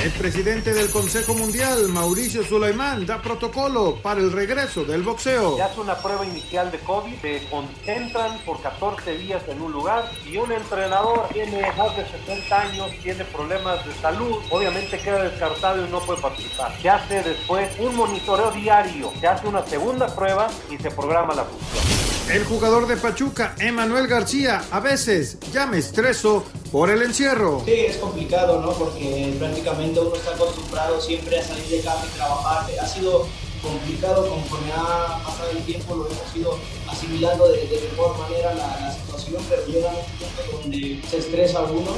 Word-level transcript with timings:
El 0.00 0.10
presidente 0.12 0.74
del 0.74 0.90
Consejo 0.90 1.34
Mundial, 1.34 1.88
Mauricio 1.88 2.42
Sulaimán, 2.42 3.06
da 3.06 3.22
protocolo 3.22 3.96
para 4.02 4.20
el 4.20 4.32
regreso 4.32 4.84
del 4.84 5.02
boxeo. 5.02 5.56
Se 5.56 5.62
hace 5.62 5.80
una 5.80 5.96
prueba 5.96 6.26
inicial 6.26 6.72
de 6.72 6.78
COVID, 6.78 7.20
se 7.20 7.46
concentran 7.48 8.38
por 8.44 8.60
14 8.62 9.16
días 9.18 9.42
en 9.46 9.60
un 9.60 9.70
lugar 9.70 10.10
y 10.26 10.38
un 10.38 10.50
entrenador 10.50 11.28
tiene 11.32 11.60
más 11.76 11.96
de 11.96 12.04
60 12.04 12.60
años, 12.60 12.90
tiene 13.02 13.24
problemas 13.26 13.86
de 13.86 13.94
salud, 13.94 14.38
obviamente 14.50 14.98
queda 14.98 15.22
descartado 15.22 15.86
y 15.86 15.90
no 15.90 16.00
puede 16.00 16.20
participar. 16.20 16.76
Se 16.80 16.90
hace 16.90 17.22
después 17.22 17.70
un 17.78 17.94
monitoreo 17.94 18.50
diario, 18.50 19.12
se 19.20 19.28
hace 19.28 19.46
una 19.46 19.64
segunda 19.66 20.12
prueba 20.14 20.48
y 20.68 20.78
se 20.78 20.90
programa 20.90 21.34
la 21.34 21.44
función. 21.44 22.02
El 22.30 22.44
jugador 22.44 22.86
de 22.86 22.96
Pachuca, 22.96 23.54
Emanuel 23.58 24.06
García, 24.06 24.62
a 24.70 24.80
veces 24.80 25.38
ya 25.52 25.66
me 25.66 25.78
estreso 25.78 26.44
por 26.70 26.88
el 26.88 27.02
encierro. 27.02 27.60
Sí, 27.66 27.72
es 27.72 27.98
complicado, 27.98 28.62
¿no? 28.62 28.72
Porque 28.72 29.34
prácticamente 29.38 29.81
uno 29.90 30.16
está 30.16 30.30
acostumbrado 30.32 31.00
siempre 31.00 31.38
a 31.38 31.44
salir 31.44 31.66
de 31.66 31.80
casa 31.80 32.06
y 32.06 32.16
trabajar. 32.16 32.70
Ha 32.80 32.86
sido 32.86 33.26
complicado 33.62 34.28
conforme 34.28 34.72
ha 34.72 35.22
pasado 35.24 35.50
el 35.52 35.64
tiempo, 35.64 35.94
lo 35.94 36.06
hemos 36.06 36.36
ido 36.36 36.58
asimilando 36.88 37.48
de, 37.48 37.58
de 37.58 37.88
mejor 37.90 38.18
manera 38.18 38.54
la, 38.54 38.80
la, 38.80 38.92
situación, 38.92 39.42
pero 39.48 39.66
llega 39.66 39.90
un 39.90 40.04
punto 40.18 40.58
donde 40.62 41.00
se 41.08 41.18
estresa 41.18 41.62
uno. 41.62 41.92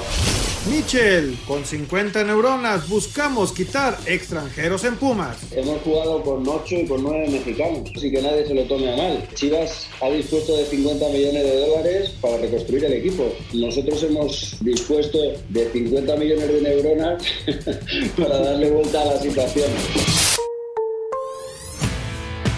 Michel, 0.71 1.37
con 1.47 1.65
50 1.65 2.25
neuronas, 2.25 2.89
buscamos 2.89 3.53
quitar 3.53 3.99
extranjeros 4.07 4.85
en 4.85 4.97
Pumas. 4.97 5.37
Hemos 5.53 5.83
jugado 5.83 6.23
con 6.23 6.47
8 6.47 6.75
y 6.75 6.87
con 6.87 7.03
9 7.03 7.29
mexicanos, 7.29 7.91
así 7.95 8.11
que 8.11 8.23
nadie 8.23 8.47
se 8.47 8.55
lo 8.55 8.65
tome 8.65 8.93
a 8.93 8.97
mal. 8.97 9.29
Chivas 9.35 9.89
ha 10.01 10.09
dispuesto 10.09 10.57
de 10.57 10.65
50 10.65 11.09
millones 11.09 11.45
de 11.45 11.67
dólares 11.67 12.11
para 12.21 12.39
reconstruir 12.39 12.85
el 12.85 12.95
equipo. 12.95 13.31
Nosotros 13.53 14.03
hemos 14.05 14.57
dispuesto 14.61 15.19
de 15.51 15.71
50 15.71 16.17
millones 16.17 16.49
de 16.49 16.61
neuronas 16.63 17.23
para 18.17 18.39
darle 18.39 18.71
vuelta 18.71 19.03
a 19.03 19.05
la 19.05 19.21
situación. 19.21 19.71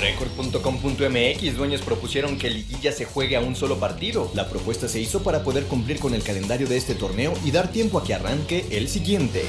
Record.com.mx 0.00 1.56
dueños 1.56 1.82
propusieron 1.82 2.38
que 2.38 2.48
Liguilla 2.48 2.90
se 2.90 3.04
juegue 3.04 3.36
a 3.36 3.40
un 3.40 3.54
solo 3.54 3.78
partido. 3.78 4.30
La 4.34 4.48
propuesta 4.48 4.88
se 4.88 5.00
hizo 5.00 5.22
para 5.22 5.42
poder 5.42 5.64
cumplir 5.64 5.98
con 5.98 6.14
el 6.14 6.22
calendario 6.22 6.66
de 6.66 6.78
este 6.78 6.94
torneo 6.94 7.34
y 7.44 7.50
dar 7.50 7.70
tiempo 7.70 7.98
a 7.98 8.04
que 8.04 8.14
arranque 8.14 8.64
el 8.70 8.88
siguiente. 8.88 9.44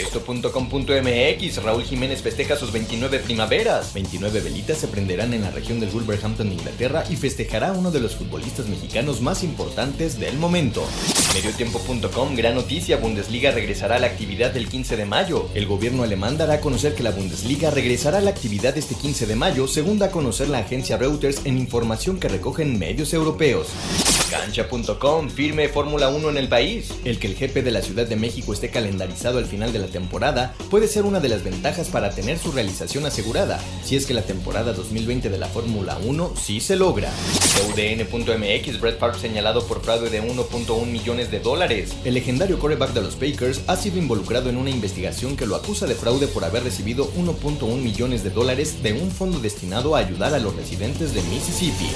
Esto.com.mx 0.00 1.62
Raúl 1.62 1.84
Jiménez 1.84 2.22
festeja 2.22 2.56
sus 2.56 2.72
29 2.72 3.18
primaveras. 3.18 3.92
29 3.92 4.40
velitas 4.40 4.78
se 4.78 4.88
prenderán 4.88 5.34
en 5.34 5.42
la 5.42 5.50
región 5.50 5.80
del 5.80 5.90
Wolverhampton, 5.90 6.50
Inglaterra 6.50 7.04
y 7.10 7.16
festejará 7.16 7.72
uno 7.72 7.90
de 7.90 8.00
los 8.00 8.16
futbolistas 8.16 8.66
mexicanos 8.68 9.20
más 9.20 9.44
importantes 9.44 10.18
del 10.18 10.38
momento. 10.38 10.82
Mediotiempo.com 11.34 12.34
Gran 12.34 12.54
noticia, 12.54 12.96
Bundesliga 12.96 13.50
regresará 13.50 13.96
a 13.96 13.98
la 13.98 14.06
actividad 14.06 14.52
del 14.52 14.68
15 14.68 14.96
de 14.96 15.04
mayo. 15.04 15.48
El 15.54 15.66
gobierno 15.66 16.02
alemán 16.02 16.38
dará 16.38 16.54
a 16.54 16.60
conocer 16.60 16.94
que 16.94 17.02
la 17.02 17.10
Bundesliga 17.10 17.70
regresará 17.70 18.18
a 18.18 18.22
la 18.22 18.30
actividad 18.30 18.76
este 18.78 18.94
15 18.94 19.26
de 19.26 19.36
mayo, 19.36 19.68
según 19.68 19.89
a 19.90 20.10
conocer 20.10 20.48
la 20.48 20.58
agencia 20.58 20.96
Reuters 20.96 21.44
en 21.44 21.58
información 21.58 22.20
que 22.20 22.28
recogen 22.28 22.78
medios 22.78 23.12
europeos. 23.12 23.66
Cancha.com 24.30 25.28
firme 25.28 25.68
Fórmula 25.68 26.08
1 26.08 26.30
en 26.30 26.36
el 26.36 26.48
país. 26.48 26.94
El 27.04 27.18
que 27.18 27.26
el 27.26 27.34
jefe 27.34 27.62
de 27.62 27.72
la 27.72 27.82
Ciudad 27.82 28.06
de 28.06 28.14
México 28.14 28.52
esté 28.52 28.70
calendarizado 28.70 29.38
al 29.38 29.46
final 29.46 29.72
de 29.72 29.80
la 29.80 29.88
temporada 29.88 30.54
puede 30.70 30.86
ser 30.86 31.02
una 31.04 31.18
de 31.18 31.28
las 31.28 31.42
ventajas 31.42 31.88
para 31.88 32.10
tener 32.10 32.38
su 32.38 32.52
realización 32.52 33.04
asegurada, 33.04 33.58
si 33.82 33.96
es 33.96 34.06
que 34.06 34.14
la 34.14 34.22
temporada 34.22 34.72
2020 34.72 35.28
de 35.28 35.38
la 35.38 35.48
Fórmula 35.48 35.98
1 35.98 36.34
sí 36.40 36.60
se 36.60 36.76
logra. 36.76 37.10
UDN.mx 37.68 38.80
Brett 38.80 39.00
Favre 39.00 39.18
señalado 39.18 39.66
por 39.66 39.82
fraude 39.82 40.08
de 40.08 40.22
1.1 40.22 40.86
millones 40.86 41.32
de 41.32 41.40
dólares. 41.40 41.96
El 42.04 42.14
legendario 42.14 42.60
coreback 42.60 42.92
de 42.92 43.02
los 43.02 43.16
Packers 43.16 43.62
ha 43.66 43.74
sido 43.74 43.98
involucrado 43.98 44.48
en 44.50 44.56
una 44.56 44.70
investigación 44.70 45.36
que 45.36 45.46
lo 45.46 45.56
acusa 45.56 45.86
de 45.86 45.96
fraude 45.96 46.28
por 46.28 46.44
haber 46.44 46.62
recibido 46.62 47.12
1.1 47.14 47.76
millones 47.76 48.22
de 48.22 48.30
dólares 48.30 48.80
de 48.84 48.92
un 48.92 49.10
fondo 49.10 49.40
destinado 49.40 49.79
a 49.80 49.98
ayudar 50.00 50.34
a 50.34 50.38
los 50.38 50.54
residentes 50.54 51.14
de 51.14 51.22
Mississippi. 51.22 51.88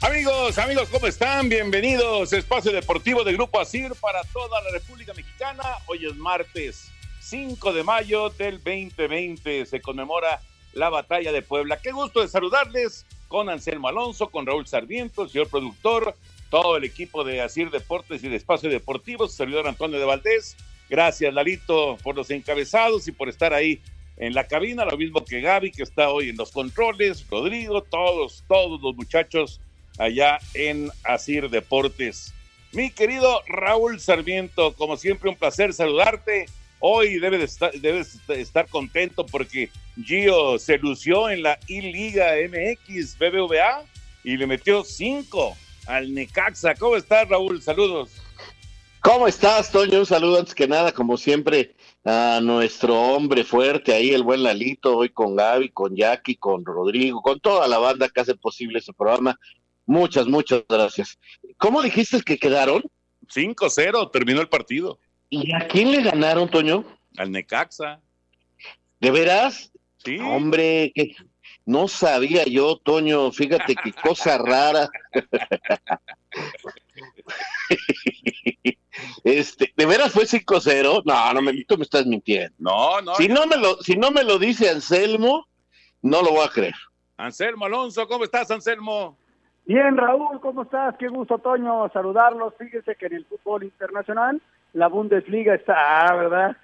Amigos, 0.00 0.58
amigos, 0.58 0.88
¿cómo 0.90 1.08
están? 1.08 1.48
Bienvenidos 1.48 2.32
a 2.32 2.36
Espacio 2.36 2.70
Deportivo 2.70 3.24
de 3.24 3.32
Grupo 3.32 3.58
Asir 3.58 3.92
para 4.00 4.22
toda 4.32 4.62
la 4.62 4.70
República 4.70 5.12
Mexicana. 5.12 5.64
Hoy 5.86 6.06
es 6.06 6.14
martes 6.14 6.92
5 7.20 7.72
de 7.72 7.82
mayo 7.82 8.30
del 8.30 8.62
2020. 8.62 9.66
Se 9.66 9.80
conmemora 9.80 10.40
la 10.72 10.88
batalla 10.88 11.32
de 11.32 11.42
Puebla. 11.42 11.78
Qué 11.82 11.90
gusto 11.90 12.20
de 12.20 12.28
saludarles 12.28 13.06
con 13.26 13.48
Anselmo 13.48 13.88
Alonso, 13.88 14.28
con 14.28 14.46
Raúl 14.46 14.68
Sarmiento, 14.68 15.24
el 15.24 15.30
señor 15.30 15.48
productor, 15.48 16.14
todo 16.54 16.76
el 16.76 16.84
equipo 16.84 17.24
de 17.24 17.40
Asir 17.40 17.68
Deportes 17.68 18.22
y 18.22 18.28
de 18.28 18.36
Espacio 18.36 18.70
Deportivo, 18.70 19.26
su 19.26 19.34
servidor 19.34 19.66
Antonio 19.66 19.98
de 19.98 20.04
Valdés. 20.04 20.56
Gracias, 20.88 21.34
Lalito, 21.34 21.96
por 22.04 22.14
los 22.14 22.30
encabezados 22.30 23.08
y 23.08 23.10
por 23.10 23.28
estar 23.28 23.52
ahí 23.52 23.80
en 24.18 24.34
la 24.34 24.46
cabina, 24.46 24.84
lo 24.84 24.96
mismo 24.96 25.24
que 25.24 25.40
Gaby, 25.40 25.72
que 25.72 25.82
está 25.82 26.10
hoy 26.10 26.28
en 26.28 26.36
los 26.36 26.52
controles, 26.52 27.26
Rodrigo, 27.28 27.82
todos, 27.82 28.44
todos 28.46 28.80
los 28.80 28.94
muchachos 28.94 29.60
allá 29.98 30.38
en 30.54 30.92
Asir 31.02 31.50
Deportes. 31.50 32.32
Mi 32.70 32.92
querido 32.92 33.42
Raúl 33.48 33.98
Sarmiento, 33.98 34.74
como 34.74 34.96
siempre, 34.96 35.30
un 35.30 35.34
placer 35.34 35.74
saludarte. 35.74 36.46
Hoy 36.78 37.18
debes 37.18 37.42
estar, 37.42 37.72
debes 37.72 38.20
estar 38.28 38.68
contento 38.68 39.26
porque 39.26 39.70
Gio 40.00 40.60
se 40.60 40.78
lució 40.78 41.30
en 41.30 41.42
la 41.42 41.58
I-Liga 41.66 42.34
MX 42.48 43.18
BBVA 43.18 43.82
y 44.22 44.36
le 44.36 44.46
metió 44.46 44.84
cinco 44.84 45.56
al 45.86 46.12
Necaxa. 46.12 46.74
¿Cómo 46.74 46.96
estás, 46.96 47.28
Raúl? 47.28 47.60
Saludos. 47.62 48.10
¿Cómo 49.00 49.28
estás, 49.28 49.70
Toño? 49.70 49.98
Un 49.98 50.06
saludo 50.06 50.38
antes 50.38 50.54
que 50.54 50.66
nada, 50.66 50.92
como 50.92 51.18
siempre, 51.18 51.74
a 52.04 52.40
nuestro 52.42 52.98
hombre 52.98 53.44
fuerte 53.44 53.92
ahí, 53.92 54.10
el 54.10 54.22
buen 54.22 54.42
Lalito, 54.42 54.96
hoy 54.96 55.10
con 55.10 55.36
Gaby, 55.36 55.68
con 55.70 55.94
Jackie, 55.94 56.36
con 56.36 56.64
Rodrigo, 56.64 57.20
con 57.20 57.38
toda 57.38 57.68
la 57.68 57.78
banda 57.78 58.08
que 58.08 58.22
hace 58.22 58.34
posible 58.34 58.78
este 58.78 58.94
programa. 58.94 59.38
Muchas, 59.84 60.26
muchas 60.26 60.64
gracias. 60.66 61.18
¿Cómo 61.58 61.82
dijiste 61.82 62.22
que 62.22 62.38
quedaron? 62.38 62.82
5-0, 63.34 64.10
terminó 64.10 64.40
el 64.40 64.48
partido. 64.48 64.98
¿Y 65.28 65.54
a 65.54 65.66
quién 65.68 65.90
le 65.90 66.02
ganaron, 66.02 66.48
Toño? 66.48 66.84
Al 67.18 67.30
Necaxa. 67.30 68.00
¿De 69.00 69.10
veras? 69.10 69.70
Sí. 70.04 70.18
Hombre, 70.18 70.92
que 70.94 71.14
no 71.66 71.88
sabía 71.88 72.44
yo, 72.44 72.76
Toño, 72.76 73.32
fíjate 73.32 73.74
qué 73.74 73.92
cosa 73.92 74.38
rara. 74.38 74.88
Este, 79.24 79.72
¿de 79.76 79.86
veras 79.86 80.12
fue 80.12 80.24
5-0? 80.24 81.02
No, 81.04 81.32
no 81.32 81.42
me, 81.42 81.64
tú 81.64 81.76
me 81.76 81.84
estás 81.84 82.06
mintiendo. 82.06 82.54
No, 82.58 83.00
no. 83.00 83.14
Si 83.16 83.26
no 83.26 83.46
me 83.46 83.56
lo, 83.56 83.76
si 83.82 83.96
no 83.96 84.10
me 84.10 84.22
lo 84.22 84.38
dice 84.38 84.70
Anselmo, 84.70 85.48
no 86.02 86.22
lo 86.22 86.30
voy 86.30 86.46
a 86.46 86.50
creer. 86.50 86.74
Anselmo 87.16 87.64
Alonso, 87.64 88.06
¿cómo 88.06 88.24
estás, 88.24 88.50
Anselmo? 88.50 89.16
Bien, 89.66 89.96
Raúl, 89.96 90.40
¿cómo 90.40 90.62
estás? 90.62 90.94
Qué 90.98 91.08
gusto, 91.08 91.38
Toño, 91.38 91.88
saludarlos. 91.92 92.54
Fíjese 92.58 92.96
que 92.96 93.06
en 93.06 93.14
el 93.14 93.24
fútbol 93.24 93.64
internacional 93.64 94.42
la 94.74 94.88
Bundesliga 94.88 95.54
está, 95.54 96.06
ah, 96.06 96.16
¿verdad? 96.16 96.56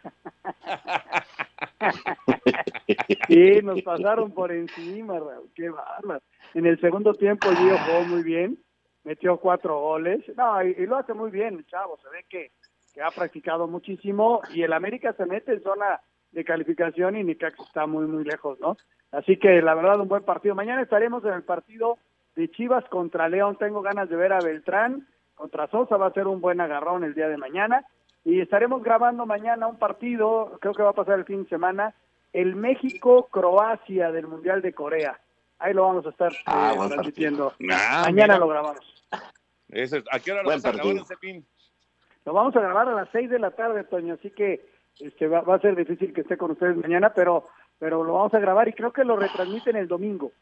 sí, 3.29 3.63
nos 3.63 3.81
pasaron 3.83 4.33
por 4.33 4.53
encima, 4.53 5.19
Raúl, 5.19 5.49
qué 5.55 5.71
bárbaro. 5.71 6.21
En 6.55 6.67
el 6.67 6.79
segundo 6.81 7.15
tiempo 7.15 7.49
Gio 7.51 7.79
jugó 7.79 8.03
muy 8.03 8.25
bien, 8.25 8.59
metió 9.05 9.39
cuatro 9.39 9.79
goles, 9.79 10.25
no, 10.37 10.63
y, 10.63 10.75
lo 10.87 10.97
hace 10.97 11.15
muy 11.15 11.31
bien, 11.31 11.65
chavo, 11.67 11.99
se 12.03 12.09
ve 12.11 12.25
que, 12.29 12.51
que 12.93 13.01
ha 13.01 13.11
practicado 13.11 13.69
muchísimo 13.69 14.43
y 14.53 14.63
el 14.63 14.73
América 14.73 15.13
se 15.13 15.25
mete 15.25 15.53
en 15.53 15.63
zona 15.63 16.01
de 16.33 16.45
calificación 16.45 17.17
y 17.17 17.23
Nicax 17.23 17.61
está 17.61 17.87
muy, 17.87 18.07
muy 18.07 18.25
lejos, 18.25 18.59
¿no? 18.61 18.77
Así 19.13 19.37
que 19.37 19.63
la 19.63 19.75
verdad, 19.75 20.01
un 20.01 20.09
buen 20.09 20.25
partido. 20.25 20.55
Mañana 20.55 20.83
estaremos 20.83 21.25
en 21.25 21.33
el 21.33 21.43
partido 21.43 21.99
de 22.37 22.49
Chivas 22.51 22.85
contra 22.89 23.29
León. 23.29 23.57
Tengo 23.57 23.83
ganas 23.83 24.09
de 24.09 24.17
ver 24.17 24.33
a 24.33 24.41
Beltrán 24.41 25.09
contra 25.35 25.67
Sosa, 25.69 25.97
va 25.97 26.07
a 26.07 26.13
ser 26.13 26.29
un 26.29 26.41
buen 26.41 26.61
agarrón 26.61 27.03
el 27.03 27.15
día 27.15 27.29
de 27.29 27.37
mañana. 27.37 27.85
Y 28.25 28.41
estaremos 28.41 28.83
grabando 28.83 29.27
mañana 29.27 29.67
un 29.67 29.79
partido, 29.79 30.59
creo 30.61 30.75
que 30.75 30.83
va 30.83 30.91
a 30.91 30.95
pasar 30.95 31.19
el 31.19 31.25
fin 31.25 31.45
de 31.45 31.49
semana, 31.49 31.95
el 32.33 32.55
México-Croacia 32.55 34.13
del 34.13 34.27
Mundial 34.27 34.63
de 34.63 34.73
Corea. 34.73 35.19
Ahí 35.59 35.75
lo 35.75 35.83
vamos 35.83 36.07
a 36.07 36.11
estar 36.11 36.33
ah, 36.47 36.75
eh, 36.75 36.89
transmitiendo. 36.89 37.53
Ah, 37.71 38.03
mañana 38.07 38.39
lo 38.39 38.49
grabamos. 38.49 38.81
¿A 40.11 40.19
qué 40.21 40.33
hora 40.33 40.43
lo 40.43 40.49
vamos 40.49 40.65
a 40.65 40.73
grabar 40.73 40.97
ese 40.97 41.17
fin? 41.17 41.47
Lo 42.25 42.33
vamos 42.33 42.57
a 42.57 42.61
grabar 42.61 42.89
a 42.89 42.95
las 42.95 43.09
6 43.13 43.31
de 43.31 43.39
la 43.39 43.51
tarde, 43.51 43.85
Toño, 43.85 44.15
así 44.15 44.31
que 44.31 44.67
este 44.99 45.27
va, 45.27 45.41
va, 45.41 45.57
a 45.57 45.61
ser 45.61 45.75
difícil 45.77 46.13
que 46.13 46.21
esté 46.21 46.37
con 46.37 46.51
ustedes 46.51 46.77
mañana, 46.77 47.13
pero 47.15 47.49
pero 47.81 48.05
lo 48.05 48.13
vamos 48.13 48.35
a 48.35 48.39
grabar 48.39 48.69
y 48.69 48.75
creo 48.75 48.93
que 48.93 49.05
lo 49.05 49.17
retransmiten 49.17 49.75
el 49.75 49.89
domingo. 49.89 50.33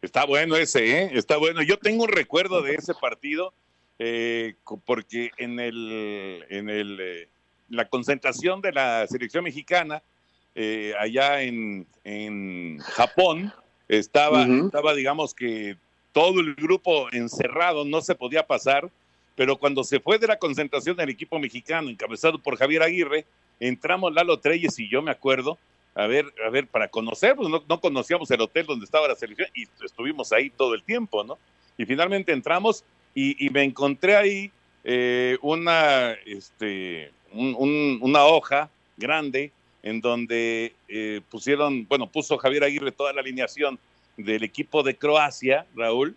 Está 0.00 0.24
bueno 0.24 0.56
ese, 0.56 1.02
¿eh? 1.02 1.10
Está 1.14 1.36
bueno. 1.36 1.62
Yo 1.62 1.78
tengo 1.78 2.04
un 2.04 2.08
recuerdo 2.08 2.62
de 2.62 2.74
ese 2.74 2.94
partido 2.94 3.52
eh, 3.98 4.54
porque 4.84 5.30
en 5.36 5.60
el 5.60 6.44
en 6.48 6.68
el 6.68 6.98
eh, 7.00 7.28
la 7.68 7.88
concentración 7.88 8.60
de 8.60 8.72
la 8.72 9.06
selección 9.06 9.44
mexicana 9.44 10.02
eh, 10.54 10.94
allá 10.98 11.42
en, 11.42 11.86
en 12.04 12.78
Japón 12.78 13.52
estaba 13.88 14.44
estaba 14.44 14.94
digamos 14.94 15.34
que 15.34 15.76
todo 16.14 16.40
el 16.40 16.54
grupo 16.54 17.08
encerrado, 17.12 17.84
no 17.84 18.00
se 18.00 18.14
podía 18.14 18.46
pasar, 18.46 18.88
pero 19.34 19.56
cuando 19.56 19.82
se 19.82 19.98
fue 19.98 20.16
de 20.18 20.28
la 20.28 20.38
concentración 20.38 20.96
del 20.96 21.10
equipo 21.10 21.40
mexicano 21.40 21.90
encabezado 21.90 22.38
por 22.38 22.56
Javier 22.56 22.84
Aguirre, 22.84 23.26
entramos 23.58 24.14
Lalo 24.14 24.38
Treyes 24.38 24.78
y 24.78 24.88
yo 24.88 25.02
me 25.02 25.10
acuerdo, 25.10 25.58
a 25.96 26.06
ver, 26.06 26.32
a 26.46 26.50
ver, 26.50 26.68
para 26.68 26.86
conocer, 26.86 27.34
pues 27.34 27.48
no, 27.48 27.64
no, 27.68 27.80
conocíamos 27.80 28.30
el 28.30 28.40
hotel 28.40 28.64
donde 28.64 28.84
estaba 28.84 29.08
la 29.08 29.16
selección 29.16 29.48
y 29.54 29.66
estuvimos 29.84 30.32
ahí 30.32 30.50
todo 30.50 30.74
el 30.74 30.84
tiempo, 30.84 31.24
¿no? 31.24 31.36
Y 31.76 31.84
finalmente 31.84 32.32
entramos 32.32 32.84
y, 33.14 33.46
y 33.46 33.50
me 33.50 33.62
encontré 33.62 34.16
ahí 34.16 34.50
eh, 34.84 35.38
una, 35.40 36.12
este, 36.26 37.10
un, 37.32 37.54
un, 37.58 37.98
una 38.02 38.24
hoja 38.24 38.70
grande 38.96 39.50
en 39.82 40.00
donde 40.00 40.74
eh, 40.88 41.20
pusieron, 41.30 41.86
bueno, 41.88 42.06
puso 42.06 42.38
Javier 42.38 42.64
Aguirre 42.64 42.92
toda 42.92 43.12
la 43.12 43.20
alineación 43.20 43.78
del 44.16 44.42
equipo 44.42 44.82
de 44.82 44.96
Croacia, 44.96 45.66
Raúl, 45.74 46.16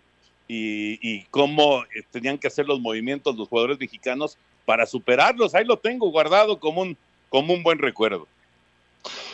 y, 0.49 1.23
cómo 1.23 1.83
eh, 1.83 2.03
tenían 2.09 2.37
que 2.37 2.47
hacer 2.47 2.65
los 2.65 2.79
movimientos 2.79 3.35
los 3.35 3.49
jugadores 3.49 3.77
mexicanos 3.79 4.37
para 4.63 4.85
superarlos. 4.85 5.53
Ahí 5.53 5.65
lo 5.65 5.77
tengo 5.77 6.09
guardado 6.09 6.57
como 6.59 6.81
un, 6.81 6.97
como 7.27 7.53
un 7.53 7.63
buen 7.63 7.79
recuerdo. 7.79 8.27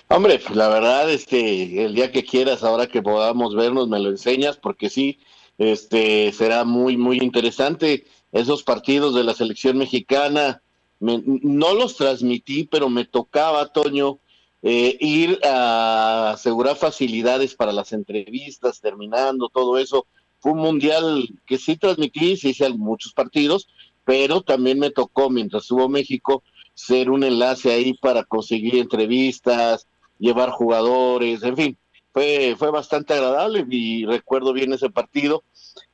Hombre, 0.08 0.40
la 0.54 0.70
verdad, 0.70 1.12
este, 1.12 1.86
el 1.86 1.94
día 1.94 2.12
que 2.12 2.24
quieras, 2.24 2.64
ahora 2.64 2.88
que 2.88 3.04
podamos 3.04 3.56
vernos, 3.56 3.88
me 3.88 4.00
lo 4.00 4.10
enseñas, 4.10 4.58
porque 4.58 4.90
sí, 4.90 5.20
este, 5.58 6.32
será 6.32 6.64
muy, 6.64 6.98
muy 6.98 7.18
interesante. 7.18 8.06
Esos 8.32 8.64
partidos 8.64 9.16
de 9.16 9.24
la 9.24 9.34
selección 9.34 9.78
mexicana, 9.78 10.62
me, 11.00 11.22
no 11.26 11.74
los 11.74 11.96
transmití, 11.96 12.66
pero 12.66 12.90
me 12.90 13.06
tocaba, 13.06 13.72
Toño, 13.72 14.20
eh, 14.62 14.98
ir 15.02 15.40
a 15.44 16.32
asegurar 16.32 16.78
facilidades 16.78 17.54
para 17.54 17.74
las 17.74 17.92
entrevistas, 17.92 18.80
terminando 18.80 19.50
todo 19.50 19.78
eso. 19.78 20.08
Fue 20.40 20.54
un 20.54 20.60
mundial 20.60 21.28
que 21.46 21.58
sí 21.58 21.78
transmití, 21.78 22.38
sí 22.38 22.50
hice 22.50 22.70
muchos 22.70 23.14
partidos, 23.14 23.68
pero 24.06 24.42
también 24.42 24.80
me 24.80 24.90
tocó, 24.90 25.30
mientras 25.30 25.70
hubo 25.72 25.90
México, 25.90 26.44
ser 26.74 27.10
un 27.10 27.24
enlace 27.24 27.72
ahí 27.72 27.94
para 27.94 28.24
conseguir 28.24 28.76
entrevistas, 28.76 29.88
llevar 30.18 30.50
jugadores, 30.50 31.44
en 31.44 31.58
fin, 31.58 31.78
fue, 32.14 32.56
fue 32.58 32.72
bastante 32.72 33.14
agradable 33.14 33.66
y 33.70 34.06
recuerdo 34.06 34.54
bien 34.54 34.72
ese 34.72 34.90
partido. 34.90 35.44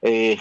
Eh, 0.02 0.38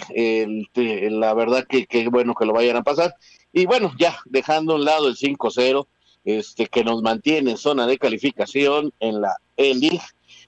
la 1.09 1.33
verdad 1.33 1.65
que, 1.67 1.87
que, 1.87 2.09
bueno 2.09 2.35
que 2.35 2.45
lo 2.45 2.53
vayan 2.53 2.75
a 2.75 2.83
pasar. 2.83 3.15
Y 3.53 3.65
bueno, 3.65 3.93
ya 3.97 4.19
dejando 4.25 4.73
a 4.73 4.75
un 4.75 4.85
lado 4.85 5.07
el 5.07 5.15
5-0, 5.15 5.87
este, 6.25 6.67
que 6.67 6.83
nos 6.83 7.01
mantiene 7.01 7.51
en 7.51 7.57
zona 7.57 7.87
de 7.87 7.97
calificación 7.97 8.93
en 8.99 9.21
la 9.21 9.37
E-League. 9.57 10.01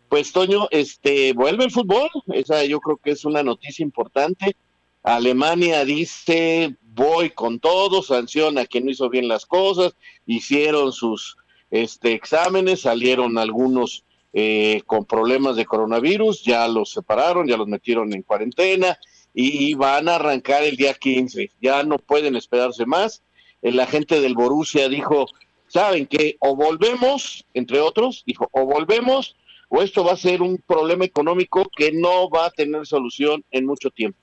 Pues 0.09 0.33
Toño, 0.33 0.67
este, 0.69 1.31
vuelve 1.33 1.63
el 1.63 1.71
fútbol, 1.71 2.09
esa 2.33 2.65
yo 2.65 2.81
creo 2.81 2.97
que 2.97 3.11
es 3.11 3.23
una 3.23 3.41
noticia 3.41 3.83
importante. 3.83 4.57
Alemania 5.01 5.85
dice, 5.85 6.75
voy 6.81 7.29
con 7.31 7.59
todo, 7.59 8.03
sanciona 8.03 8.61
a 8.61 8.65
quien 8.65 8.85
no 8.85 8.91
hizo 8.91 9.09
bien 9.09 9.29
las 9.29 9.45
cosas, 9.45 9.95
hicieron 10.27 10.91
sus 10.91 11.37
este, 11.71 12.13
exámenes, 12.13 12.81
salieron 12.81 13.37
algunos 13.37 14.03
eh, 14.33 14.81
con 14.85 15.05
problemas 15.05 15.55
de 15.55 15.65
coronavirus, 15.65 16.43
ya 16.43 16.67
los 16.67 16.91
separaron, 16.91 17.47
ya 17.47 17.57
los 17.57 17.67
metieron 17.67 18.13
en 18.13 18.23
cuarentena 18.23 18.97
y 19.33 19.73
van 19.75 20.09
a 20.09 20.15
arrancar 20.15 20.63
el 20.63 20.75
día 20.75 20.93
15, 20.93 21.51
ya 21.61 21.83
no 21.83 21.97
pueden 21.97 22.35
esperarse 22.35 22.85
más. 22.85 23.23
El 23.61 23.79
agente 23.79 24.19
del 24.19 24.35
Borussia 24.35 24.89
dijo, 24.89 25.27
¿saben 25.67 26.07
qué? 26.07 26.35
O 26.39 26.55
volvemos, 26.55 27.45
entre 27.53 27.79
otros, 27.79 28.23
dijo, 28.25 28.49
o 28.51 28.65
volvemos 28.65 29.35
o 29.69 29.81
esto 29.81 30.03
va 30.03 30.13
a 30.13 30.17
ser 30.17 30.41
un 30.41 30.57
problema 30.57 31.05
económico 31.05 31.69
que 31.75 31.93
no 31.93 32.29
va 32.29 32.47
a 32.47 32.51
tener 32.51 32.85
solución 32.85 33.45
en 33.51 33.65
mucho 33.65 33.89
tiempo 33.89 34.19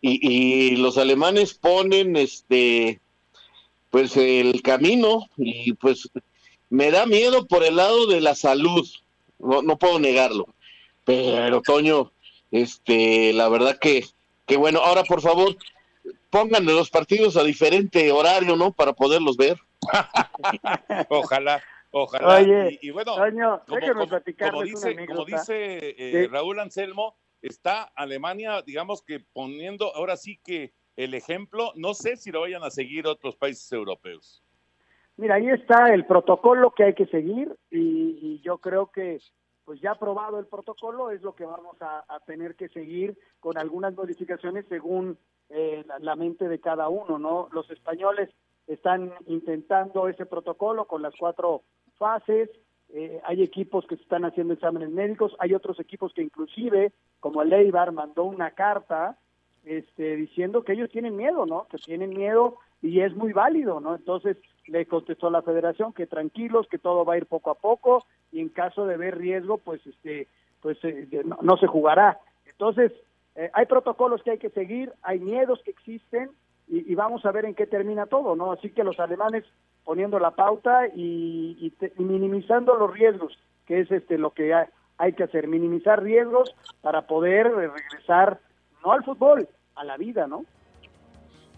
y, 0.00 0.76
los 0.76 0.98
alemanes 0.98 1.54
ponen 1.54 2.16
este 2.16 3.00
pues 3.90 4.16
el 4.16 4.62
camino 4.62 5.28
y 5.36 5.72
pues 5.74 6.10
me 6.68 6.90
da 6.90 7.06
miedo 7.06 7.46
por 7.46 7.64
el 7.64 7.76
lado 7.76 8.06
de 8.06 8.20
la 8.20 8.34
salud 8.34 8.86
no, 9.38 9.62
no 9.62 9.78
puedo 9.78 9.98
negarlo. 9.98 10.46
Pero 11.04 11.62
Toño 11.62 12.12
este 12.50 13.32
la 13.32 13.48
verdad 13.48 13.78
que 13.78 14.04
que 14.46 14.56
bueno. 14.56 14.80
Ahora 14.80 15.04
por 15.04 15.20
favor 15.20 15.56
pónganle 16.30 16.72
los 16.72 16.90
partidos 16.90 17.36
a 17.36 17.44
diferente 17.44 18.10
horario 18.10 18.56
no 18.56 18.72
para 18.72 18.92
poderlos 18.92 19.36
ver. 19.36 19.58
Ojalá 21.08 21.62
ojalá. 21.90 22.36
Oye, 22.36 22.78
y, 22.82 22.90
bueno 22.90 23.14
Toño, 23.16 23.62
como, 23.66 24.06
como, 24.50 24.62
dice, 24.62 25.06
como 25.06 25.24
dice 25.24 25.94
eh, 25.96 26.28
Raúl 26.30 26.60
Anselmo 26.60 27.16
está 27.40 27.84
Alemania, 27.94 28.62
digamos 28.62 29.02
que 29.02 29.20
poniendo 29.20 29.94
ahora 29.94 30.16
sí 30.16 30.38
que 30.44 30.74
el 30.96 31.14
ejemplo, 31.14 31.72
no 31.76 31.94
sé 31.94 32.16
si 32.16 32.30
lo 32.30 32.40
vayan 32.40 32.64
a 32.64 32.70
seguir 32.70 33.06
otros 33.06 33.36
países 33.36 33.70
europeos. 33.72 34.42
Mira, 35.16 35.36
ahí 35.36 35.48
está 35.48 35.94
el 35.94 36.04
protocolo 36.04 36.72
que 36.72 36.84
hay 36.84 36.94
que 36.94 37.06
seguir 37.06 37.54
y, 37.70 38.40
yo 38.42 38.58
creo 38.58 38.92
que 38.92 39.18
pues 39.64 39.80
ya 39.80 39.92
aprobado 39.92 40.38
el 40.38 40.46
protocolo 40.46 41.10
es 41.10 41.20
lo 41.22 41.34
que 41.34 41.44
vamos 41.44 41.76
a, 41.80 42.04
tener 42.26 42.54
que 42.54 42.68
seguir 42.68 43.18
con 43.40 43.58
algunas 43.58 43.96
modificaciones 43.96 44.64
según 44.68 45.18
eh, 45.48 45.84
la, 45.98 46.14
mente 46.14 46.48
de 46.48 46.60
cada 46.60 46.88
uno, 46.88 47.18
¿no? 47.18 47.48
Los 47.50 47.68
españoles 47.70 48.30
están 48.68 49.12
intentando 49.26 50.06
ese 50.06 50.26
protocolo 50.26 50.84
con 50.84 51.02
las 51.02 51.14
cuatro 51.18 51.62
fases, 51.98 52.48
eh, 52.90 53.20
hay 53.24 53.42
equipos 53.42 53.84
que 53.86 53.96
están 53.96 54.24
haciendo 54.24 54.54
exámenes 54.54 54.90
médicos, 54.90 55.34
hay 55.40 55.54
otros 55.54 55.80
equipos 55.80 56.12
que 56.14 56.22
inclusive, 56.22 56.92
como 57.18 57.42
el 57.42 57.52
Eibar, 57.52 57.90
mandó 57.90 58.24
una 58.24 58.52
carta 58.52 59.18
este, 59.64 60.14
diciendo 60.14 60.62
que 60.62 60.74
ellos 60.74 60.90
tienen 60.90 61.16
miedo, 61.16 61.46
¿no? 61.46 61.66
Que 61.68 61.78
tienen 61.78 62.10
miedo 62.10 62.58
y 62.80 63.00
es 63.00 63.16
muy 63.16 63.32
válido, 63.32 63.80
¿no? 63.80 63.96
Entonces 63.96 64.36
le 64.66 64.86
contestó 64.86 65.30
la 65.30 65.42
federación 65.42 65.92
que 65.92 66.06
tranquilos, 66.06 66.66
que 66.68 66.78
todo 66.78 67.04
va 67.04 67.14
a 67.14 67.18
ir 67.18 67.26
poco 67.26 67.50
a 67.50 67.54
poco 67.54 68.04
y 68.32 68.40
en 68.40 68.48
caso 68.48 68.86
de 68.86 68.96
ver 68.96 69.18
riesgo, 69.18 69.58
pues 69.58 69.84
este, 69.86 70.28
pues 70.60 70.78
eh, 70.82 71.08
no, 71.24 71.38
no, 71.42 71.56
se 71.56 71.66
jugará. 71.66 72.20
Entonces 72.46 72.92
eh, 73.36 73.50
hay 73.52 73.66
protocolos 73.66 74.22
que 74.22 74.32
hay 74.32 74.38
que 74.38 74.50
seguir, 74.50 74.92
hay 75.02 75.18
miedos 75.20 75.60
que 75.64 75.70
existen 75.70 76.30
y, 76.68 76.96
vamos 76.96 77.24
a 77.24 77.30
ver 77.30 77.44
en 77.44 77.54
qué 77.54 77.64
termina 77.64 78.06
todo, 78.06 78.34
¿no? 78.34 78.50
Así 78.50 78.70
que 78.70 78.82
los 78.82 78.98
alemanes 78.98 79.44
poniendo 79.84 80.18
la 80.18 80.32
pauta 80.32 80.88
y, 80.88 81.56
y, 81.60 81.70
te, 81.70 81.92
y 81.96 82.02
minimizando 82.02 82.74
los 82.74 82.92
riesgos, 82.92 83.38
que 83.66 83.80
es 83.80 83.90
este 83.92 84.18
lo 84.18 84.30
que 84.32 84.52
hay, 84.52 84.66
hay, 84.98 85.12
que 85.12 85.22
hacer, 85.22 85.46
minimizar 85.46 86.02
riesgos 86.02 86.56
para 86.80 87.06
poder 87.06 87.52
regresar 87.52 88.40
no 88.84 88.90
al 88.90 89.04
fútbol, 89.04 89.48
a 89.76 89.84
la 89.84 89.96
vida, 89.96 90.26
¿no? 90.26 90.44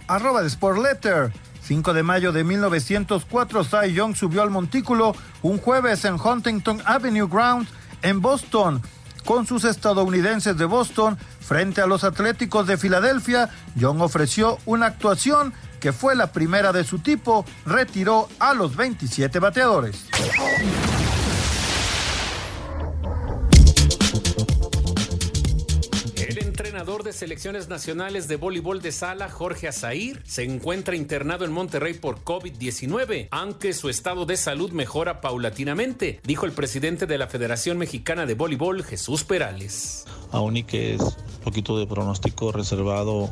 Arroba 0.09 0.43
de 0.43 0.49
Sport 0.49 0.79
Letter. 0.81 1.33
5 1.63 1.95
de 1.95 2.03
mayo 2.03 2.31
de 2.33 2.45
1904, 2.45 3.65
Cy 3.65 3.93
Young 3.93 4.15
subió 4.15 4.43
al 4.43 4.51
montículo 4.51 5.15
un 5.43 5.59
jueves 5.59 6.05
en 6.05 6.15
Huntington 6.15 6.81
Avenue 6.85 7.29
Ground 7.29 7.67
en 8.03 8.21
Boston. 8.21 8.81
Con 9.25 9.47
sus 9.47 9.65
estadounidenses 9.65 10.57
de 10.57 10.65
Boston 10.65 11.19
frente 11.41 11.81
a 11.81 11.87
los 11.87 12.05
Atléticos 12.05 12.69
de 12.69 12.77
Filadelfia, 12.77 13.51
Young 13.75 14.01
ofreció 14.01 14.59
una 14.65 14.87
actuación 14.87 15.53
que 15.81 15.93
fue 15.93 16.15
la 16.15 16.33
primera 16.33 16.73
de 16.73 16.85
su 16.85 17.01
tipo, 17.01 17.45
retiró 17.65 18.29
a 18.39 18.55
los 18.55 18.77
27 18.77 19.39
bateadores. 19.41 20.07
De 27.07 27.13
selecciones 27.13 27.69
nacionales 27.69 28.27
de 28.27 28.35
voleibol 28.35 28.83
de 28.83 28.91
sala, 28.91 29.31
Jorge 29.31 29.69
Azair, 29.69 30.23
se 30.27 30.43
encuentra 30.43 30.97
internado 30.97 31.45
en 31.45 31.53
Monterrey 31.53 31.95
por 31.95 32.25
COVID-19, 32.25 33.29
aunque 33.31 33.73
su 33.75 33.89
estado 33.89 34.27
de 34.27 34.37
salud 34.37 34.73
mejora 34.73 35.21
paulatinamente, 35.21 36.21
dijo 36.25 36.47
el 36.47 36.53
presidente 36.53 37.07
de 37.07 37.17
la 37.17 37.29
Federación 37.29 37.79
Mexicana 37.79 38.27
de 38.27 38.35
Voleibol, 38.35 38.83
Jesús 38.83 39.23
Perales. 39.23 40.05
Aún 40.33 40.57
y 40.57 40.65
que 40.65 40.95
es 40.95 41.01
un 41.01 41.15
poquito 41.45 41.79
de 41.79 41.87
pronóstico 41.87 42.51
reservado 42.51 43.31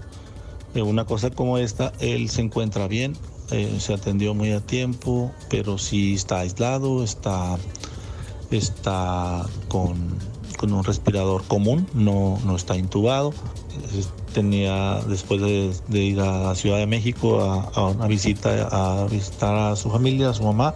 de 0.72 0.82
una 0.82 1.04
cosa 1.04 1.30
como 1.30 1.58
esta, 1.58 1.92
él 1.98 2.30
se 2.30 2.42
encuentra 2.42 2.86
bien, 2.86 3.16
eh, 3.50 3.78
se 3.80 3.92
atendió 3.92 4.34
muy 4.34 4.52
a 4.52 4.60
tiempo, 4.60 5.32
pero 5.50 5.78
sí 5.78 6.14
está 6.14 6.40
aislado, 6.40 7.02
está, 7.02 7.58
está 8.52 9.44
con, 9.66 10.16
con 10.58 10.72
un 10.72 10.84
respirador 10.84 11.42
común, 11.42 11.88
no, 11.92 12.38
no 12.44 12.54
está 12.54 12.76
intubado. 12.76 13.34
Tenía, 14.32 15.00
después 15.06 15.40
de, 15.40 15.72
de 15.88 15.98
ir 15.98 16.20
a 16.20 16.38
la 16.38 16.54
Ciudad 16.54 16.78
de 16.78 16.86
México 16.86 17.40
a, 17.40 17.70
a 17.74 17.88
una 17.88 18.06
visita, 18.08 18.68
a 18.70 19.06
visitar 19.06 19.54
a 19.54 19.76
su 19.76 19.90
familia, 19.90 20.30
a 20.30 20.34
su 20.34 20.42
mamá, 20.42 20.74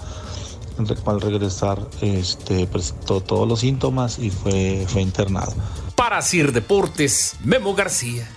al 1.06 1.20
regresar 1.20 1.78
este, 2.00 2.66
presentó 2.66 3.20
todos 3.20 3.48
los 3.48 3.60
síntomas 3.60 4.18
y 4.18 4.30
fue, 4.30 4.84
fue 4.86 5.02
internado. 5.02 5.52
Para 5.96 6.22
Sir 6.22 6.52
Deportes, 6.52 7.36
Memo 7.42 7.74
García. 7.74 8.28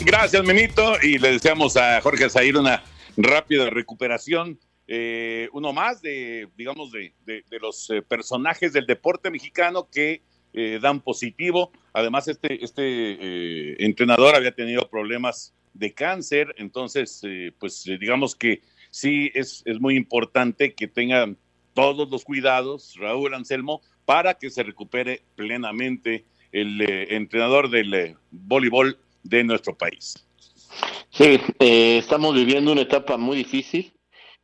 Gracias, 0.00 0.44
Menito, 0.44 0.94
y 1.02 1.18
le 1.18 1.32
deseamos 1.32 1.76
a 1.76 2.00
Jorge 2.00 2.28
Zair 2.28 2.56
una 2.56 2.82
rápida 3.16 3.70
recuperación. 3.70 4.58
Eh, 4.86 5.48
uno 5.52 5.72
más 5.72 6.00
de, 6.00 6.48
digamos, 6.56 6.92
de, 6.92 7.14
de, 7.26 7.44
de 7.48 7.58
los 7.58 7.90
eh, 7.90 8.02
personajes 8.02 8.72
del 8.72 8.86
deporte 8.86 9.30
mexicano 9.30 9.88
que 9.90 10.22
eh, 10.58 10.78
dan 10.80 11.00
positivo. 11.00 11.70
Además, 11.92 12.28
este, 12.28 12.64
este 12.64 12.82
eh, 12.82 13.76
entrenador 13.78 14.34
había 14.34 14.54
tenido 14.54 14.88
problemas 14.88 15.54
de 15.74 15.92
cáncer, 15.92 16.54
entonces, 16.58 17.20
eh, 17.24 17.52
pues 17.58 17.84
digamos 17.84 18.34
que 18.34 18.62
sí 18.90 19.30
es, 19.34 19.62
es 19.64 19.80
muy 19.80 19.96
importante 19.96 20.74
que 20.74 20.88
tengan 20.88 21.36
todos 21.74 22.10
los 22.10 22.24
cuidados, 22.24 22.96
Raúl 22.98 23.34
Anselmo, 23.34 23.82
para 24.04 24.34
que 24.34 24.50
se 24.50 24.62
recupere 24.62 25.22
plenamente 25.36 26.24
el 26.50 26.80
entrenador 26.80 27.70
del 27.70 28.16
voleibol 28.30 28.98
de 29.22 29.44
nuestro 29.44 29.76
país. 29.76 30.28
Sí, 31.10 31.40
eh, 31.58 31.98
estamos 31.98 32.34
viviendo 32.34 32.72
una 32.72 32.82
etapa 32.82 33.16
muy 33.16 33.36
difícil. 33.36 33.92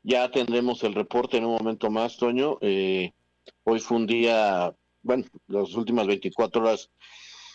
Ya 0.02 0.30
tendremos 0.30 0.82
el 0.82 0.94
reporte 0.94 1.36
en 1.36 1.44
un 1.44 1.56
momento 1.56 1.90
más, 1.90 2.16
Toño. 2.16 2.58
Eh, 2.60 3.12
hoy 3.64 3.80
fue 3.80 3.98
un 3.98 4.06
día, 4.06 4.74
bueno, 5.04 5.24
las 5.46 5.74
últimas 5.74 6.06
24 6.06 6.62
horas 6.62 6.90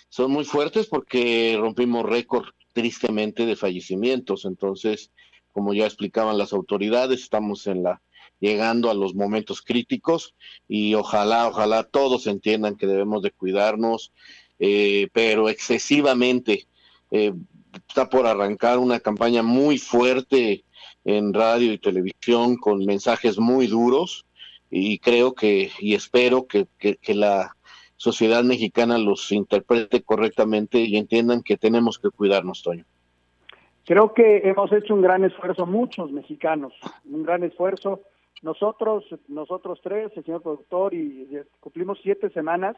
son 0.07 0.31
muy 0.31 0.45
fuertes 0.45 0.87
porque 0.87 1.57
rompimos 1.59 2.05
récord 2.05 2.45
tristemente 2.73 3.45
de 3.45 3.55
fallecimientos. 3.55 4.45
Entonces, 4.45 5.11
como 5.51 5.73
ya 5.73 5.85
explicaban 5.85 6.37
las 6.37 6.53
autoridades, 6.53 7.21
estamos 7.21 7.67
en 7.67 7.83
la 7.83 8.01
llegando 8.39 8.89
a 8.89 8.93
los 8.93 9.15
momentos 9.15 9.61
críticos 9.61 10.33
y 10.65 10.93
ojalá, 10.93 11.49
ojalá 11.49 11.83
todos 11.83 12.25
entiendan 12.25 12.77
que 12.77 12.87
debemos 12.87 13.21
de 13.21 13.31
cuidarnos, 13.31 14.13
eh, 14.59 15.09
pero 15.11 15.49
excesivamente. 15.49 16.67
Eh, 17.11 17.33
está 17.87 18.09
por 18.09 18.27
arrancar 18.27 18.77
una 18.77 18.99
campaña 18.99 19.43
muy 19.43 19.77
fuerte 19.77 20.63
en 21.03 21.33
radio 21.33 21.73
y 21.73 21.79
televisión 21.79 22.57
con 22.57 22.85
mensajes 22.85 23.39
muy 23.39 23.67
duros 23.67 24.25
y 24.69 24.99
creo 24.99 25.33
que 25.33 25.71
y 25.79 25.95
espero 25.95 26.47
que, 26.47 26.67
que, 26.77 27.13
la 27.13 27.55
sociedad 27.95 28.43
mexicana 28.43 28.97
los 28.97 29.31
interprete 29.31 30.01
correctamente 30.03 30.79
y 30.79 30.97
entiendan 30.97 31.41
que 31.43 31.57
tenemos 31.57 31.99
que 31.99 32.09
cuidarnos, 32.09 32.63
Toño. 32.63 32.85
Creo 33.85 34.13
que 34.13 34.47
hemos 34.47 34.71
hecho 34.71 34.93
un 34.93 35.01
gran 35.01 35.23
esfuerzo, 35.23 35.65
muchos 35.65 36.11
mexicanos, 36.11 36.73
un 37.05 37.23
gran 37.23 37.43
esfuerzo. 37.43 38.01
Nosotros, 38.41 39.03
nosotros 39.27 39.79
tres, 39.83 40.11
el 40.15 40.23
señor 40.23 40.41
productor, 40.43 40.93
y 40.93 41.27
cumplimos 41.59 41.99
siete 42.01 42.29
semanas 42.29 42.77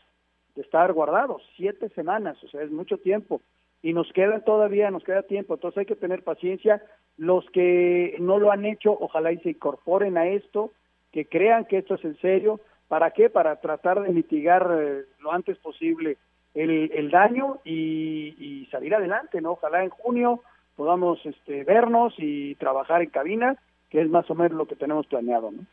de 0.56 0.62
estar 0.62 0.92
guardados, 0.94 1.44
siete 1.56 1.90
semanas, 1.90 2.42
o 2.44 2.48
sea, 2.48 2.64
es 2.64 2.72
mucho 2.72 2.98
tiempo 2.98 3.42
y 3.84 3.94
nos 3.94 4.12
queda 4.14 4.42
todavía, 4.42 4.92
nos 4.92 5.04
queda 5.04 5.24
tiempo, 5.24 5.56
entonces 5.56 5.80
hay 5.80 5.86
que 5.86 5.96
tener 5.96 6.24
paciencia. 6.24 6.84
Los 7.18 7.46
que 7.52 8.16
no 8.20 8.38
lo 8.40 8.52
han 8.52 8.66
hecho, 8.66 8.96
ojalá 9.00 9.32
y 9.32 9.40
se 9.40 9.52
incorporen 9.52 10.18
a 10.18 10.28
esto, 10.28 10.72
que 11.12 11.26
crean 11.26 11.66
que 11.66 11.80
esto 11.80 11.96
es 11.96 12.04
en 12.06 12.18
serio. 12.20 12.60
¿Para 12.88 13.12
qué? 13.12 13.30
Para 13.30 13.60
tratar 13.62 14.02
de 14.02 14.10
mitigar 14.10 14.70
eh, 14.80 15.06
lo 15.20 15.32
antes 15.32 15.58
posible 15.58 16.18
el, 16.54 16.92
el 16.94 17.10
daño 17.12 17.60
y, 17.64 18.68
salir 18.72 18.96
adelante, 18.96 19.42
¿no? 19.42 19.52
Ojalá 19.52 19.84
en 19.84 19.90
junio 19.90 20.42
podamos 20.78 21.20
este, 21.26 21.66
vernos 21.66 22.14
y 22.18 22.56
trabajar 22.56 23.02
en 23.02 23.10
cabina, 23.10 23.58
que 23.90 24.02
es 24.02 24.10
más 24.10 24.30
o 24.30 24.36
menos 24.36 24.54
lo 24.54 24.66
que 24.66 24.78
tenemos 24.78 25.06
planeado, 25.08 25.52
¿no? 25.52 25.66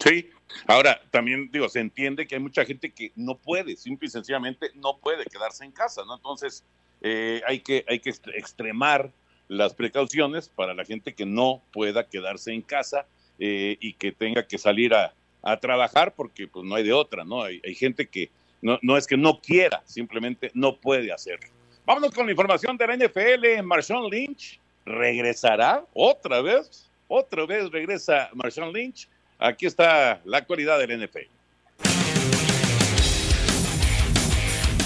Sí, 0.00 0.30
ahora 0.66 1.00
también 1.10 1.48
digo, 1.52 1.68
se 1.68 1.80
entiende 1.80 2.26
que 2.26 2.36
hay 2.36 2.40
mucha 2.40 2.64
gente 2.64 2.90
que 2.90 3.12
no 3.16 3.36
puede, 3.36 3.76
simple 3.76 4.06
y 4.06 4.10
sencillamente 4.10 4.70
no 4.74 4.98
puede 4.98 5.24
quedarse 5.24 5.64
en 5.64 5.72
casa, 5.72 6.02
¿no? 6.06 6.16
Entonces, 6.16 6.64
eh, 7.00 7.40
hay, 7.46 7.60
que, 7.60 7.84
hay 7.88 8.00
que 8.00 8.10
extremar 8.10 9.10
las 9.48 9.74
precauciones 9.74 10.48
para 10.48 10.74
la 10.74 10.84
gente 10.84 11.14
que 11.14 11.26
no 11.26 11.62
pueda 11.72 12.08
quedarse 12.08 12.52
en 12.52 12.62
casa 12.62 13.06
eh, 13.38 13.76
y 13.80 13.92
que 13.94 14.12
tenga 14.12 14.46
que 14.46 14.58
salir 14.58 14.94
a, 14.94 15.14
trabajar 15.62 16.12
porque 16.14 16.46
pues 16.46 16.62
no 16.66 16.74
hay 16.74 16.84
de 16.84 16.92
otra, 16.92 17.24
¿no? 17.24 17.42
Hay, 17.42 17.58
hay 17.64 17.74
gente 17.74 18.06
que 18.06 18.28
no, 18.60 18.78
no, 18.82 18.98
es 18.98 19.06
que 19.06 19.16
no 19.16 19.40
quiera, 19.40 19.80
simplemente 19.86 20.50
no 20.52 20.76
puede 20.76 21.10
hacerlo. 21.10 21.48
Vámonos 21.86 22.12
con 22.12 22.26
la 22.26 22.32
información 22.32 22.76
de 22.76 22.86
la 22.86 22.96
NFL. 22.96 23.62
Marshawn 23.62 24.10
Lynch 24.10 24.60
regresará 24.84 25.86
otra 25.94 26.42
vez, 26.42 26.90
otra 27.06 27.46
vez 27.46 27.70
regresa 27.70 28.28
Marshawn 28.34 28.74
Lynch. 28.74 29.08
Aquí 29.38 29.64
está 29.64 30.20
la 30.26 30.36
actualidad 30.36 30.78
del 30.78 31.02
NFL. 31.02 31.37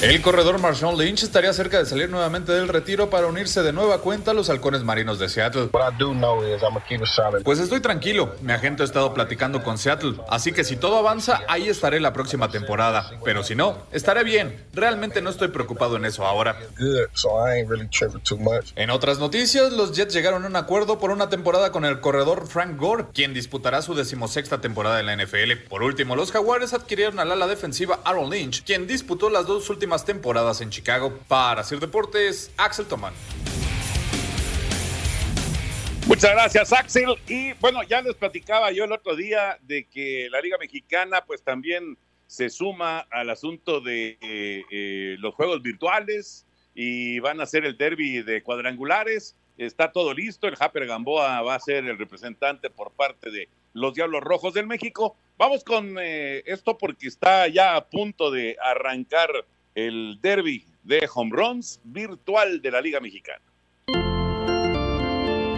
El 0.03 0.21
corredor 0.21 0.59
Marshawn 0.59 0.99
Lynch 0.99 1.23
estaría 1.23 1.53
cerca 1.53 1.79
de 1.79 1.87
salir 1.87 2.11
nuevamente 2.11 2.51
del 2.51 2.67
retiro 2.67 3.09
para 3.09 3.29
unirse 3.29 3.63
de 3.63 3.73
nueva 3.73 3.99
cuenta 3.99 4.33
a 4.33 4.35
los 4.35 4.51
halcones 4.51 4.83
marinos 4.83 5.21
de 5.21 5.29
Seattle. 5.29 5.69
Pues 7.45 7.61
estoy 7.61 7.79
tranquilo, 7.79 8.35
mi 8.41 8.51
agente 8.51 8.83
ha 8.83 8.85
estado 8.85 9.15
platicando 9.15 9.63
con 9.63 9.79
Seattle, 9.79 10.17
así 10.29 10.51
que 10.51 10.65
si 10.65 10.75
todo 10.75 10.97
avanza, 10.97 11.43
ahí 11.47 11.69
estaré 11.69 12.01
la 12.01 12.13
próxima 12.13 12.51
temporada. 12.51 13.13
Pero 13.25 13.45
si 13.45 13.55
no, 13.55 13.79
estaré 13.93 14.25
bien. 14.25 14.67
Realmente 14.73 15.23
no 15.23 15.31
estoy 15.31 15.49
preocupado 15.49 15.95
en 15.95 16.05
eso 16.05 16.27
ahora. 16.27 16.59
En 18.75 18.91
otras 18.91 19.21
noticias, 19.21 19.73
los 19.73 19.93
Jets 19.93 20.13
llegaron 20.13 20.45
a 20.45 20.49
un 20.49 20.57
acuerdo 20.57 20.99
por 20.99 21.13
una 21.13 21.29
temporada 21.29 21.71
con 21.71 21.85
el 21.85 22.01
corredor 22.01 22.49
Frank 22.49 22.77
Gore, 22.77 23.05
quien 23.15 23.35
disputará 23.35 23.83
su 23.83 23.95
decimosexta 23.95 24.61
temporada 24.61 24.99
en 24.99 25.07
la 25.07 25.15
NFL. 25.17 25.69
Por 25.69 25.85
último, 25.85 26.17
los 26.17 26.33
Jaguares 26.33 26.75
adquirieron 26.75 27.21
al 27.21 27.31
ala 27.31 27.47
defensiva 27.47 28.01
Aaron 28.05 28.31
Lynch, 28.31 28.65
quien 28.65 28.89
disputó 28.89 29.31
las 29.31 29.47
dos 29.47 29.71
últimas 29.71 29.92
temporadas 30.05 30.61
en 30.63 30.71
Chicago. 30.71 31.19
Para 31.29 31.63
Sir 31.63 31.79
Deportes, 31.79 32.51
Axel 32.57 32.87
Tomán. 32.87 33.13
Muchas 36.07 36.33
gracias, 36.33 36.73
Axel. 36.73 37.15
Y 37.29 37.53
bueno, 37.55 37.83
ya 37.85 38.03
les 38.03 38.15
platicaba 38.15 38.73
yo 38.73 38.85
el 38.85 38.93
otro 38.93 39.15
día 39.15 39.59
de 39.63 39.85
que 39.85 40.29
la 40.31 40.41
Liga 40.41 40.59
Mexicana, 40.59 41.23
pues 41.25 41.43
también 41.43 41.97
se 42.27 42.49
suma 42.49 43.07
al 43.11 43.31
asunto 43.31 43.81
de 43.81 44.19
eh, 44.21 44.65
eh, 44.71 45.17
los 45.21 45.35
juegos 45.35 45.63
virtuales 45.63 46.47
y 46.75 47.19
van 47.21 47.41
a 47.41 47.43
hacer 47.45 47.65
el 47.65 47.77
derby 47.77 48.23
de 48.23 48.43
cuadrangulares. 48.43 49.37
Está 49.59 49.93
todo 49.93 50.15
listo. 50.15 50.49
El 50.49 50.57
Japper 50.57 50.87
Gamboa 50.87 51.43
va 51.43 51.55
a 51.55 51.61
ser 51.61 51.85
el 51.85 51.99
representante 51.99 52.71
por 52.71 52.91
parte 52.91 53.31
de 53.31 53.49
los 53.75 53.95
Diablos 53.95 54.23
Rojos 54.23 54.55
del 54.55 54.67
México. 54.67 55.15
Vamos 55.39 55.63
con 55.63 55.97
eh, 56.01 56.43
esto 56.47 56.79
porque 56.79 57.09
está 57.09 57.49
ya 57.49 57.77
a 57.77 57.85
punto 57.85 58.31
de 58.31 58.57
arrancar 58.63 59.29
el 59.75 60.19
derby 60.21 60.65
de 60.83 61.09
home 61.13 61.31
runs 61.33 61.81
virtual 61.85 62.61
de 62.61 62.71
la 62.71 62.81
Liga 62.81 63.01
Mexicana. 63.01 63.43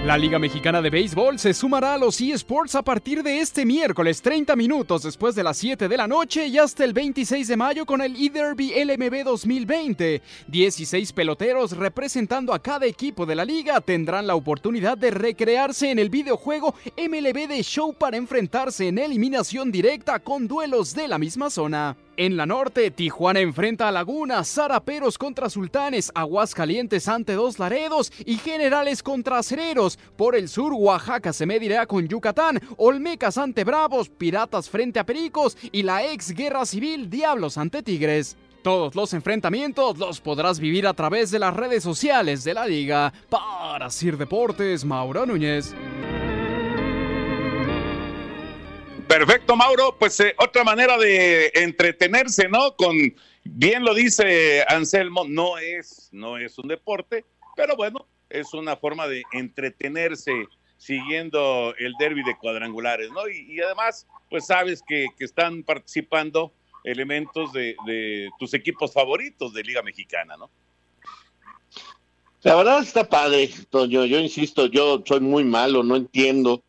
La 0.05 0.19
Liga 0.19 0.39
Mexicana 0.39 0.83
de 0.83 0.91
Béisbol 0.91 1.39
se 1.39 1.55
sumará 1.55 1.95
a 1.95 1.99
los 1.99 2.21
eSports 2.21 2.75
a 2.75 2.83
partir 2.83 3.23
de 3.23 3.41
este 3.41 3.65
miércoles 3.65 4.21
30 4.21 4.55
minutos 4.55 5.03
después 5.03 5.35
de 5.35 5.43
las 5.43 5.57
7 5.57 5.89
de 5.89 5.97
la 5.97 6.07
noche 6.07 6.47
y 6.47 6.59
hasta 6.59 6.85
el 6.85 6.93
26 6.93 7.49
de 7.49 7.57
mayo 7.57 7.87
con 7.87 8.03
el 8.03 8.15
eDerby 8.15 8.85
LMB 8.85 9.25
2020. 9.25 10.21
16 10.49 11.13
peloteros 11.15 11.75
representando 11.75 12.53
a 12.53 12.59
cada 12.59 12.85
equipo 12.85 13.25
de 13.25 13.35
la 13.35 13.47
liga 13.47 13.81
tendrán 13.81 14.27
la 14.27 14.35
oportunidad 14.35 14.99
de 14.99 15.11
recrearse 15.11 15.91
en 15.91 15.99
el 15.99 16.11
videojuego 16.11 16.75
MLB 16.99 17.49
de 17.49 17.63
Show 17.63 17.95
para 17.95 18.19
enfrentarse 18.19 18.89
en 18.89 18.99
eliminación 18.99 19.73
directa 19.73 20.19
con 20.19 20.47
duelos 20.47 20.95
de 20.95 21.09
la 21.09 21.17
misma 21.17 21.49
zona. 21.49 21.97
En 22.17 22.37
la 22.37 22.47
norte, 22.47 22.93
Tijuana 22.93 23.41
enfrenta 23.41 23.89
a 23.89 23.93
Laguna, 23.93 24.45
Zaraperos 24.45 25.19
contra 25.19 25.51
Sultanes, 25.51 26.13
Aguascalientes 26.15 27.09
ante 27.09 27.33
Dos 27.33 27.59
Laredos 27.59 28.13
y 28.25 28.37
Generales 28.37 29.03
contra 29.03 29.39
Acereros. 29.39 29.99
Por 30.17 30.37
el 30.37 30.49
sur, 30.49 30.73
Oaxaca 30.75 31.33
se 31.33 31.45
medirá 31.45 31.87
con 31.87 32.07
Yucatán, 32.07 32.61
Olmecas 32.77 33.37
ante 33.37 33.65
Bravos, 33.65 34.11
Piratas 34.11 34.71
frente 34.71 35.01
a 35.01 35.05
Pericos 35.05 35.57
y 35.73 35.83
la 35.83 36.07
ex 36.07 36.31
Guerra 36.31 36.65
Civil 36.67 37.11
Diablos 37.11 37.59
ante 37.59 37.83
Tigres. 37.83 38.37
Todos 38.63 38.95
los 38.95 39.13
enfrentamientos 39.13 39.99
los 39.99 40.21
podrás 40.21 40.61
vivir 40.61 40.87
a 40.87 40.95
través 40.95 41.33
de 41.33 41.41
las 41.41 41.55
redes 41.55 41.83
sociales 41.83 42.45
de 42.45 42.55
la 42.55 42.65
liga. 42.65 43.13
Para 43.29 43.91
Sir 43.91 44.17
Deportes, 44.17 44.85
Mauro 44.85 45.27
Núñez. 45.27 45.75
Perfecto, 49.17 49.55
Mauro. 49.55 49.97
Pues 49.97 50.19
eh, 50.19 50.35
otra 50.39 50.65
manera 50.65 50.99
de 50.99 51.53
entretenerse, 51.55 52.49
¿no? 52.49 52.75
Con, 52.75 52.97
bien 53.45 53.85
lo 53.85 53.95
dice 53.95 54.65
Anselmo, 54.67 55.25
no 55.29 55.57
es, 55.57 56.09
no 56.11 56.37
es 56.37 56.59
un 56.59 56.67
deporte, 56.67 57.25
pero 57.55 57.77
bueno, 57.77 58.09
es 58.29 58.53
una 58.55 58.75
forma 58.75 59.07
de 59.07 59.23
entretenerse 59.33 60.33
siguiendo 60.79 61.77
el 61.79 61.95
derby 61.97 62.25
de 62.25 62.37
cuadrangulares, 62.37 63.09
¿no? 63.13 63.29
Y, 63.29 63.61
además, 63.61 64.09
pues 64.31 64.47
sabes 64.47 64.83
que, 64.85 65.07
están 65.21 65.63
participando 65.63 66.53
elementos 66.83 67.53
de, 67.53 67.77
de, 67.87 68.31
tus 68.41 68.53
equipos 68.53 68.93
favoritos 68.93 69.55
de 69.55 69.63
Liga 69.63 69.83
Mexicana, 69.83 70.37
¿no? 70.37 70.51
La 72.43 72.57
verdad 72.57 72.83
está 72.83 73.09
padre, 73.09 73.49
Toño. 73.71 74.07
Yo 74.07 74.19
insisto, 74.19 74.67
yo 74.67 75.05
soy 75.07 75.21
muy 75.21 75.45
malo, 75.45 75.85
no 75.85 75.95
entiendo 75.95 76.65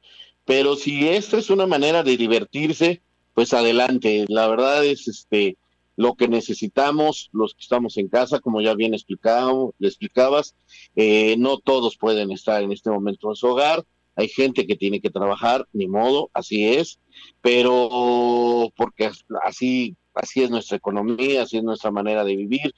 pero 0.45 0.75
si 0.75 1.07
esta 1.07 1.37
es 1.37 1.49
una 1.49 1.67
manera 1.67 2.03
de 2.03 2.17
divertirse, 2.17 3.01
pues 3.33 3.53
adelante. 3.53 4.25
La 4.27 4.47
verdad 4.47 4.85
es 4.85 5.07
este 5.07 5.57
lo 5.97 6.15
que 6.15 6.27
necesitamos 6.27 7.29
los 7.31 7.53
que 7.53 7.61
estamos 7.61 7.97
en 7.97 8.09
casa, 8.09 8.39
como 8.39 8.61
ya 8.61 8.73
bien 8.73 8.93
explicado, 8.93 9.73
le 9.79 9.87
explicabas, 9.87 10.55
eh, 10.95 11.35
no 11.37 11.57
todos 11.57 11.97
pueden 11.97 12.31
estar 12.31 12.61
en 12.61 12.71
este 12.71 12.89
momento 12.89 13.29
en 13.29 13.35
su 13.35 13.47
hogar. 13.47 13.85
Hay 14.17 14.29
gente 14.29 14.65
que 14.67 14.75
tiene 14.75 15.01
que 15.01 15.09
trabajar, 15.09 15.67
ni 15.73 15.87
modo, 15.87 16.29
así 16.33 16.65
es, 16.65 16.99
pero 17.41 18.71
porque 18.75 19.09
así 19.43 19.95
así 20.15 20.41
es 20.43 20.49
nuestra 20.49 20.77
economía, 20.77 21.43
así 21.43 21.57
es 21.57 21.63
nuestra 21.63 21.91
manera 21.91 22.23
de 22.23 22.35
vivir 22.35 22.73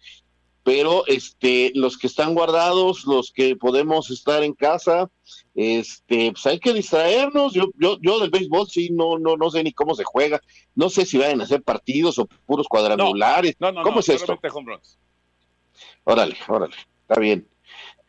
pero 0.68 1.06
este 1.08 1.72
los 1.76 1.98
que 1.98 2.08
están 2.08 2.34
guardados, 2.34 3.06
los 3.06 3.32
que 3.32 3.56
podemos 3.56 4.12
estar 4.12 4.44
en 4.44 4.54
casa, 4.54 5.10
este 5.56 6.34
pues 6.34 6.46
hay 6.46 6.60
que 6.60 6.74
distraernos. 6.74 7.54
Yo 7.54 7.70
yo 7.80 7.98
yo 8.02 8.20
del 8.20 8.32
béisbol 8.32 8.68
sí 8.68 8.90
no 8.92 9.18
no 9.18 9.38
no 9.38 9.50
sé 9.50 9.64
ni 9.64 9.72
cómo 9.72 9.96
se 9.96 10.04
juega. 10.04 10.42
No 10.76 10.90
sé 10.90 11.06
si 11.06 11.18
vayan 11.18 11.40
a 11.40 11.46
hacer 11.46 11.64
partidos 11.64 12.20
o 12.20 12.28
puros 12.46 12.68
cuadrangulares. 12.68 13.56
No, 13.62 13.72
no, 13.72 13.82
¿Cómo 13.82 14.02
es 14.02 14.10
esto? 14.10 14.38
Órale, 16.04 16.36
órale. 16.50 16.76
Está 17.08 17.18
bien. 17.18 17.48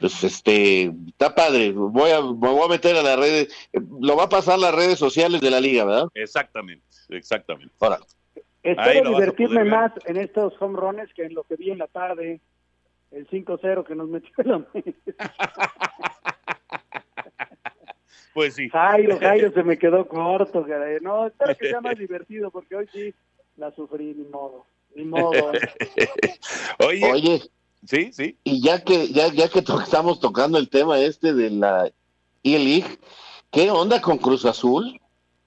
Pues 0.01 0.25
este, 0.25 0.93
está 1.07 1.37
padre. 1.37 1.71
Voy 1.71 2.11
a, 2.11 2.21
me 2.23 2.49
voy 2.51 2.65
a 2.65 2.69
meter 2.69 2.97
a 2.97 3.05
las 3.05 3.21
redes. 3.21 3.55
Lo 4.01 4.17
va 4.17 4.25
a 4.25 4.29
pasar 4.29 4.59
las 4.59 4.75
redes 4.75 4.99
sociales 4.99 5.41
de 5.41 5.51
la 5.53 5.61
liga, 5.61 5.85
¿verdad? 5.85 6.09
Exactamente, 6.13 6.85
exactamente. 7.11 7.73
Órale. 7.79 8.05
Espero 8.63 9.11
divertirme 9.11 9.65
más 9.65 9.93
en 10.05 10.17
estos 10.17 10.55
home 10.61 10.79
runs 10.79 11.13
que 11.15 11.25
en 11.25 11.35
lo 11.35 11.45
que 11.45 11.57
vi 11.57 11.71
en 11.71 11.79
la 11.79 11.87
tarde, 11.87 12.41
el 13.11 13.29
5-0 13.29 13.85
que 13.85 13.95
nos 13.95 14.09
metió 14.09 14.33
la 14.39 14.67
Pues 18.35 18.55
sí. 18.55 18.69
Jairo, 18.69 19.19
Jairo 19.19 19.53
se 19.53 19.65
me 19.65 19.77
quedó 19.81 20.07
corto, 20.07 20.65
caray. 20.65 20.99
No, 21.01 21.27
espero 21.27 21.57
que 21.57 21.71
sea 21.71 21.81
más 21.81 21.99
divertido 21.99 22.53
porque 22.53 22.77
hoy 22.77 22.89
sí 22.93 23.13
la 23.57 23.73
sufrí, 23.73 24.15
ni 24.15 24.25
modo. 24.27 24.65
Ni 24.95 25.05
modo. 25.05 25.53
Oye, 26.79 27.13
Oye, 27.13 27.43
sí, 27.85 28.13
sí. 28.13 28.37
Y 28.45 28.63
ya 28.63 28.85
que 28.85 29.09
ya 29.09 29.27
ya 29.29 29.49
que 29.49 29.59
estamos 29.59 30.21
tocando 30.21 30.57
el 30.59 30.69
tema 30.69 31.01
este 31.01 31.35
de 31.35 31.51
la 31.51 31.91
E-League, 32.45 32.99
¿qué 33.51 33.73
onda 33.73 34.01
con 34.01 34.19
Cruz 34.19 34.45
Azul? 34.45 35.01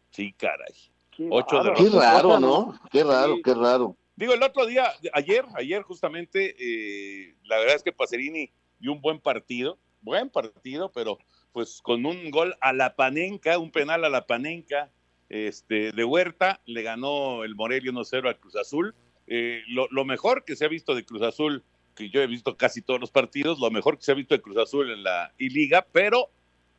Sí, 0.10 0.34
caray. 0.34 0.90
Qué 1.15 1.30
Qué 1.78 1.89
raro, 1.89 2.39
¿no? 2.39 2.80
Qué 2.91 3.04
raro, 3.04 3.36
qué 3.43 3.54
raro. 3.54 3.95
Digo, 4.15 4.34
el 4.34 4.43
otro 4.43 4.65
día, 4.65 4.91
ayer, 5.13 5.45
ayer 5.56 5.82
justamente, 5.84 6.56
eh, 6.60 7.36
la 7.43 7.58
verdad 7.58 7.76
es 7.76 7.84
que 7.84 7.91
Pacerini 7.91 8.52
dio 8.80 8.91
un 8.91 9.02
buen 9.02 9.19
partido, 9.19 9.78
buen 10.02 10.30
partido, 10.30 10.91
pero 10.91 11.17
pues 11.52 11.82
con 11.82 12.06
un 12.06 12.30
gol 12.32 12.56
a 12.62 12.71
la 12.71 12.95
Panenca, 12.95 13.58
un 13.58 13.71
penal 13.71 14.06
a 14.06 14.10
la 14.10 14.26
Panenca 14.26 14.91
este, 15.30 15.91
de 15.91 16.04
Huerta, 16.04 16.62
le 16.65 16.82
ganó 16.82 17.43
el 17.43 17.56
Morelia 17.56 17.91
1-0 17.91 18.28
al 18.28 18.39
Cruz 18.39 18.56
Azul. 18.56 18.95
Eh, 19.28 19.63
lo, 19.67 19.88
lo, 19.91 20.06
mejor 20.06 20.45
que 20.45 20.56
se 20.56 20.65
ha 20.65 20.69
visto 20.69 20.93
de 20.93 21.06
Cruz 21.06 21.21
Azul, 21.21 21.63
que 21.95 22.10
yo 22.10 22.21
he 22.21 22.28
visto 22.28 22.56
casi 22.58 22.82
todos 22.82 23.00
los 23.00 23.12
partidos, 23.12 23.60
lo 23.60 23.71
mejor 23.71 23.97
que 23.97 24.04
se 24.04 24.12
ha 24.12 24.15
visto 24.15 24.36
de 24.36 24.41
Cruz 24.41 24.58
Azul 24.58 24.91
en 24.91 25.04
la 25.04 25.34
I-Liga, 25.38 25.86
pero 25.91 26.30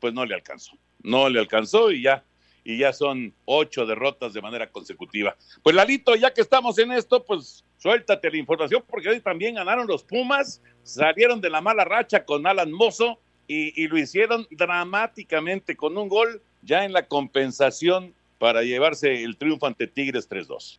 pues 0.00 0.12
no 0.14 0.24
le 0.24 0.34
alcanzó, 0.34 0.76
no 1.02 1.28
le 1.28 1.38
alcanzó 1.38 1.90
y 1.90 2.02
ya 2.02 2.24
y 2.64 2.78
ya 2.78 2.92
son 2.92 3.34
ocho 3.44 3.86
derrotas 3.86 4.32
de 4.32 4.40
manera 4.40 4.70
consecutiva. 4.70 5.36
Pues 5.62 5.74
Lalito, 5.74 6.14
ya 6.14 6.32
que 6.32 6.40
estamos 6.40 6.78
en 6.78 6.92
esto, 6.92 7.24
pues 7.24 7.64
suéltate 7.78 8.30
la 8.30 8.36
información 8.36 8.84
porque 8.88 9.08
hoy 9.08 9.20
también 9.20 9.56
ganaron 9.56 9.86
los 9.86 10.04
Pumas, 10.04 10.62
salieron 10.82 11.40
de 11.40 11.50
la 11.50 11.60
mala 11.60 11.84
racha 11.84 12.24
con 12.24 12.46
Alan 12.46 12.72
Mozo 12.72 13.20
y, 13.48 13.82
y 13.82 13.88
lo 13.88 13.98
hicieron 13.98 14.46
dramáticamente 14.50 15.76
con 15.76 15.96
un 15.98 16.08
gol 16.08 16.42
ya 16.62 16.84
en 16.84 16.92
la 16.92 17.06
compensación 17.06 18.14
para 18.38 18.62
llevarse 18.62 19.22
el 19.22 19.36
triunfo 19.36 19.66
ante 19.66 19.86
Tigres 19.86 20.28
3-2. 20.28 20.78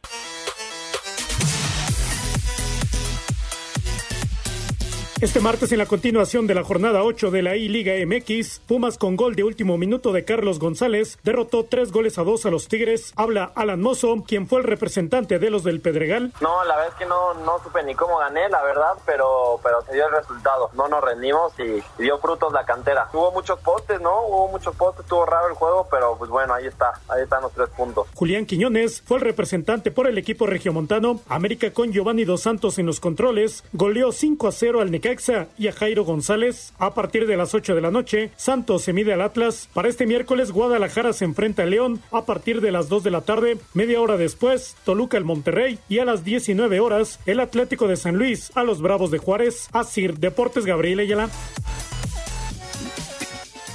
Este 5.23 5.39
martes 5.39 5.71
en 5.71 5.77
la 5.77 5.86
continuación 5.86 6.47
de 6.47 6.53
la 6.53 6.65
jornada 6.65 7.01
8 7.01 7.31
de 7.31 7.41
la 7.41 7.55
I-Liga 7.55 7.93
MX, 8.05 8.59
Pumas 8.67 8.97
con 8.97 9.15
gol 9.15 9.36
de 9.36 9.45
último 9.45 9.77
minuto 9.77 10.12
de 10.12 10.25
Carlos 10.25 10.59
González 10.59 11.17
derrotó 11.23 11.63
tres 11.63 11.93
goles 11.93 12.17
a 12.17 12.25
dos 12.25 12.45
a 12.45 12.49
los 12.49 12.67
Tigres. 12.67 13.13
Habla 13.15 13.53
Alan 13.55 13.79
Mozo, 13.79 14.21
quien 14.27 14.47
fue 14.47 14.59
el 14.59 14.65
representante 14.65 15.39
de 15.39 15.49
los 15.49 15.63
del 15.63 15.79
Pedregal. 15.79 16.33
No, 16.41 16.65
la 16.65 16.75
verdad 16.75 16.91
es 16.91 16.99
que 16.99 17.05
no, 17.05 17.36
no 17.36 17.57
supe 17.63 17.83
ni 17.83 17.95
cómo 17.95 18.17
gané, 18.17 18.49
la 18.49 18.62
verdad, 18.63 18.95
pero, 19.05 19.62
pero 19.63 19.81
se 19.83 19.93
dio 19.93 20.07
el 20.07 20.12
resultado. 20.12 20.69
No 20.73 20.89
nos 20.89 21.01
rendimos 21.01 21.53
y, 21.57 21.81
dio 22.03 22.17
frutos 22.17 22.51
la 22.51 22.65
cantera. 22.65 23.07
Hubo 23.13 23.31
muchos 23.31 23.57
postes, 23.62 24.01
¿no? 24.01 24.25
Hubo 24.27 24.49
muchos 24.49 24.75
postes, 24.75 25.05
estuvo 25.05 25.25
raro 25.25 25.47
el 25.47 25.53
juego, 25.53 25.88
pero 25.89 26.17
pues 26.17 26.29
bueno, 26.29 26.53
ahí 26.53 26.67
está, 26.67 26.99
ahí 27.07 27.23
están 27.23 27.43
los 27.43 27.53
tres 27.53 27.69
puntos. 27.69 28.07
Julián 28.13 28.45
Quiñones 28.45 29.01
fue 29.01 29.19
el 29.19 29.23
representante 29.23 29.89
por 29.89 30.07
el 30.07 30.17
equipo 30.17 30.47
regiomontano. 30.47 31.21
América 31.29 31.71
con 31.71 31.93
Giovanni 31.93 32.25
Dos 32.25 32.41
Santos 32.41 32.77
en 32.77 32.88
los 32.88 32.99
controles 32.99 33.63
goleó 33.71 34.12
5 34.12 34.49
a 34.49 34.51
0 34.51 34.81
al 34.81 34.91
Necaxa 34.91 35.12
y 35.58 35.67
a 35.67 35.71
Jairo 35.71 36.04
González. 36.04 36.73
A 36.80 36.93
partir 36.93 37.28
de 37.28 37.38
las 37.38 37.54
8 37.54 37.76
de 37.76 37.82
la 37.82 37.91
noche, 37.91 38.32
Santos 38.36 38.84
se 38.84 38.93
mide 38.93 39.13
al 39.13 39.21
Atlas. 39.21 39.69
Para 39.73 39.89
este 39.89 40.06
miércoles, 40.06 40.52
Guadalajara 40.52 41.13
se 41.13 41.26
enfrenta 41.26 41.63
a 41.63 41.65
León 41.65 42.02
a 42.12 42.26
partir 42.26 42.62
de 42.62 42.71
las 42.71 42.89
2 42.89 43.04
de 43.04 43.12
la 43.12 43.21
tarde. 43.21 43.58
Media 43.73 44.02
hora 44.02 44.17
después, 44.17 44.76
Toluca 44.86 45.17
el 45.17 45.23
Monterrey 45.23 45.78
y 45.88 45.99
a 45.99 46.06
las 46.06 46.23
19 46.23 46.80
horas, 46.80 47.19
el 47.26 47.39
Atlético 47.39 47.88
de 47.88 47.97
San 47.97 48.17
Luis 48.17 48.52
a 48.56 48.63
los 48.63 48.82
Bravos 48.82 49.12
de 49.12 49.19
Juárez. 49.19 49.69
Asir 49.71 50.17
Deportes 50.17 50.65
Gabriel 50.65 50.99
Ayala. 50.99 51.30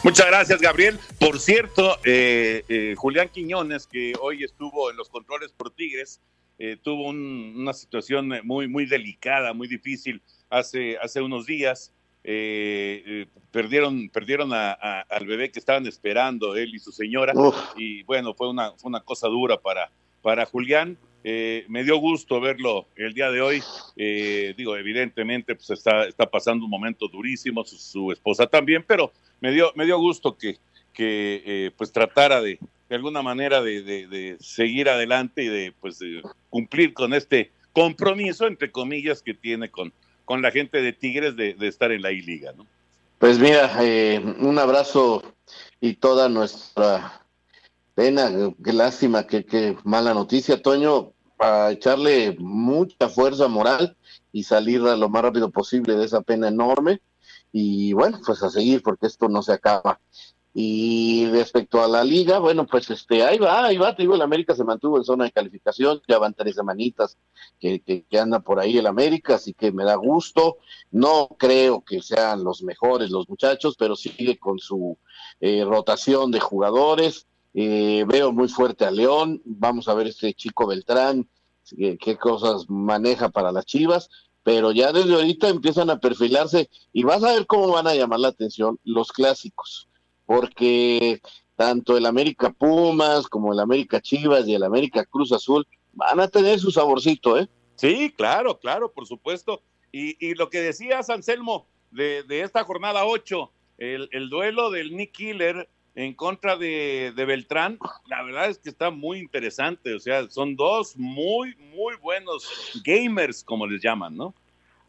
Muchas 0.02 0.26
gracias, 0.26 0.60
Gabriel. 0.60 0.98
Por 1.18 1.38
cierto, 1.38 1.98
eh, 2.04 2.64
eh, 2.68 2.94
Julián 2.96 3.28
Quiñones, 3.28 3.86
que 3.86 4.14
hoy 4.20 4.44
estuvo 4.44 4.90
en 4.90 4.96
los 4.96 5.08
controles 5.08 5.52
por 5.52 5.70
Tigres, 5.70 6.20
eh, 6.58 6.76
tuvo 6.82 7.08
una 7.08 7.72
situación 7.72 8.32
muy, 8.44 8.66
muy 8.68 8.86
delicada, 8.86 9.52
muy 9.52 9.68
difícil 9.68 10.22
hace, 10.50 10.96
hace 10.98 11.20
unos 11.20 11.46
días. 11.46 11.92
eh, 12.24 13.02
eh, 13.06 13.26
perdieron, 13.50 14.08
perdieron 14.10 14.52
a, 14.52 14.72
al 15.08 15.26
bebé 15.26 15.50
que 15.50 15.58
estaban 15.58 15.86
esperando 15.86 16.56
él 16.56 16.74
y 16.74 16.78
su 16.78 16.92
señora. 16.92 17.32
Y 17.76 18.02
bueno, 18.02 18.34
fue 18.34 18.48
una, 18.50 18.72
fue 18.72 18.88
una 18.88 19.00
cosa 19.00 19.28
dura 19.28 19.58
para, 19.58 19.90
para 20.22 20.44
Julián. 20.46 20.98
Eh, 21.24 21.64
me 21.68 21.84
dio 21.84 21.96
gusto 21.98 22.40
verlo 22.40 22.86
el 22.96 23.14
día 23.14 23.30
de 23.30 23.40
hoy. 23.40 23.62
digo, 24.56 24.76
evidentemente, 24.76 25.54
pues 25.54 25.70
está, 25.70 26.04
está 26.04 26.26
pasando 26.26 26.64
un 26.64 26.70
momento 26.70 27.08
durísimo, 27.08 27.64
su, 27.64 28.12
esposa 28.12 28.46
también, 28.46 28.84
pero 28.86 29.12
me 29.40 29.52
dio, 29.52 29.72
me 29.74 29.86
dio 29.86 29.98
gusto 29.98 30.36
que, 30.36 30.58
que 30.92 31.72
pues 31.76 31.92
tratara 31.92 32.40
de, 32.42 32.58
de 32.88 32.96
alguna 32.96 33.22
manera 33.22 33.62
de, 33.62 33.82
de, 33.82 34.36
seguir 34.40 34.88
adelante 34.88 35.42
y 35.44 35.48
de 35.48 35.72
pues 35.80 36.00
cumplir 36.50 36.94
con 36.94 37.14
este 37.14 37.50
compromiso, 37.72 38.46
entre 38.46 38.70
comillas, 38.70 39.22
que 39.22 39.34
tiene 39.34 39.70
con, 39.70 39.92
con 40.28 40.42
la 40.42 40.50
gente 40.50 40.82
de 40.82 40.92
Tigres 40.92 41.36
de, 41.36 41.56
estar 41.60 41.90
en 41.90 42.02
la 42.02 42.12
I-Liga, 42.12 42.52
¿no? 42.54 42.66
Pues 43.18 43.38
mira, 43.38 43.72
eh, 43.80 44.22
un 44.40 44.58
abrazo 44.58 45.22
y 45.80 45.94
toda 45.94 46.28
nuestra 46.28 47.24
pena, 47.94 48.30
qué 48.62 48.74
lástima, 48.74 49.26
qué, 49.26 49.46
qué 49.46 49.78
mala 49.84 50.12
noticia, 50.12 50.60
Toño, 50.60 51.12
para 51.38 51.70
echarle 51.70 52.36
mucha 52.38 53.08
fuerza 53.08 53.48
moral 53.48 53.96
y 54.30 54.42
salir 54.42 54.82
lo 54.82 55.08
más 55.08 55.22
rápido 55.22 55.50
posible 55.50 55.96
de 55.96 56.04
esa 56.04 56.20
pena 56.20 56.48
enorme 56.48 57.00
y 57.50 57.94
bueno, 57.94 58.20
pues 58.26 58.42
a 58.42 58.50
seguir 58.50 58.82
porque 58.82 59.06
esto 59.06 59.30
no 59.30 59.40
se 59.40 59.54
acaba. 59.54 59.98
Y 60.60 61.24
respecto 61.26 61.80
a 61.80 61.86
la 61.86 62.02
liga, 62.02 62.40
bueno, 62.40 62.66
pues 62.66 62.90
este, 62.90 63.22
ahí 63.22 63.38
va, 63.38 63.66
ahí 63.66 63.78
va, 63.78 63.94
te 63.94 64.02
digo, 64.02 64.16
el 64.16 64.22
América 64.22 64.56
se 64.56 64.64
mantuvo 64.64 64.96
en 64.96 65.04
zona 65.04 65.22
de 65.22 65.30
calificación, 65.30 66.02
ya 66.08 66.18
van 66.18 66.34
tres 66.34 66.56
semanitas 66.56 67.16
que, 67.60 67.80
que, 67.80 68.18
anda 68.18 68.40
por 68.40 68.58
ahí 68.58 68.76
el 68.76 68.88
América, 68.88 69.36
así 69.36 69.54
que 69.54 69.70
me 69.70 69.84
da 69.84 69.94
gusto. 69.94 70.56
No 70.90 71.28
creo 71.38 71.84
que 71.84 72.02
sean 72.02 72.42
los 72.42 72.64
mejores 72.64 73.10
los 73.10 73.28
muchachos, 73.28 73.76
pero 73.78 73.94
sigue 73.94 74.36
con 74.36 74.58
su 74.58 74.98
eh, 75.38 75.64
rotación 75.64 76.32
de 76.32 76.40
jugadores. 76.40 77.28
Eh, 77.54 78.04
veo 78.08 78.32
muy 78.32 78.48
fuerte 78.48 78.84
a 78.84 78.90
León, 78.90 79.40
vamos 79.44 79.86
a 79.86 79.94
ver 79.94 80.08
este 80.08 80.34
chico 80.34 80.66
Beltrán, 80.66 81.28
qué 81.68 82.18
cosas 82.20 82.68
maneja 82.68 83.28
para 83.28 83.52
las 83.52 83.64
Chivas, 83.64 84.10
pero 84.42 84.72
ya 84.72 84.90
desde 84.90 85.14
ahorita 85.14 85.50
empiezan 85.50 85.88
a 85.90 86.00
perfilarse 86.00 86.68
y 86.92 87.04
vas 87.04 87.22
a 87.22 87.34
ver 87.34 87.46
cómo 87.46 87.68
van 87.68 87.86
a 87.86 87.94
llamar 87.94 88.18
la 88.18 88.28
atención 88.28 88.80
los 88.82 89.12
clásicos 89.12 89.88
porque 90.28 91.22
tanto 91.56 91.96
el 91.96 92.04
América 92.04 92.50
Pumas 92.50 93.26
como 93.28 93.50
el 93.50 93.60
América 93.60 93.98
Chivas 93.98 94.46
y 94.46 94.54
el 94.54 94.62
América 94.62 95.06
Cruz 95.06 95.32
Azul 95.32 95.66
van 95.94 96.20
a 96.20 96.28
tener 96.28 96.58
su 96.58 96.70
saborcito, 96.70 97.38
¿eh? 97.38 97.48
Sí, 97.76 98.12
claro, 98.14 98.58
claro, 98.58 98.92
por 98.92 99.06
supuesto. 99.06 99.62
Y, 99.90 100.22
y 100.24 100.34
lo 100.34 100.50
que 100.50 100.60
decías, 100.60 101.08
Anselmo, 101.08 101.66
de, 101.92 102.24
de 102.24 102.42
esta 102.42 102.62
jornada 102.64 103.06
8, 103.06 103.50
el, 103.78 104.10
el, 104.12 104.28
duelo 104.28 104.70
del 104.70 104.94
Nick 104.94 105.12
Killer 105.12 105.66
en 105.94 106.12
contra 106.12 106.58
de, 106.58 107.14
de, 107.16 107.24
Beltrán, 107.24 107.78
la 108.06 108.22
verdad 108.22 108.50
es 108.50 108.58
que 108.58 108.68
está 108.68 108.90
muy 108.90 109.20
interesante. 109.20 109.94
O 109.94 109.98
sea, 109.98 110.28
son 110.28 110.56
dos 110.56 110.94
muy, 110.98 111.56
muy 111.74 111.96
buenos 112.02 112.82
gamers, 112.84 113.42
como 113.42 113.66
les 113.66 113.80
llaman, 113.82 114.14
¿no? 114.14 114.34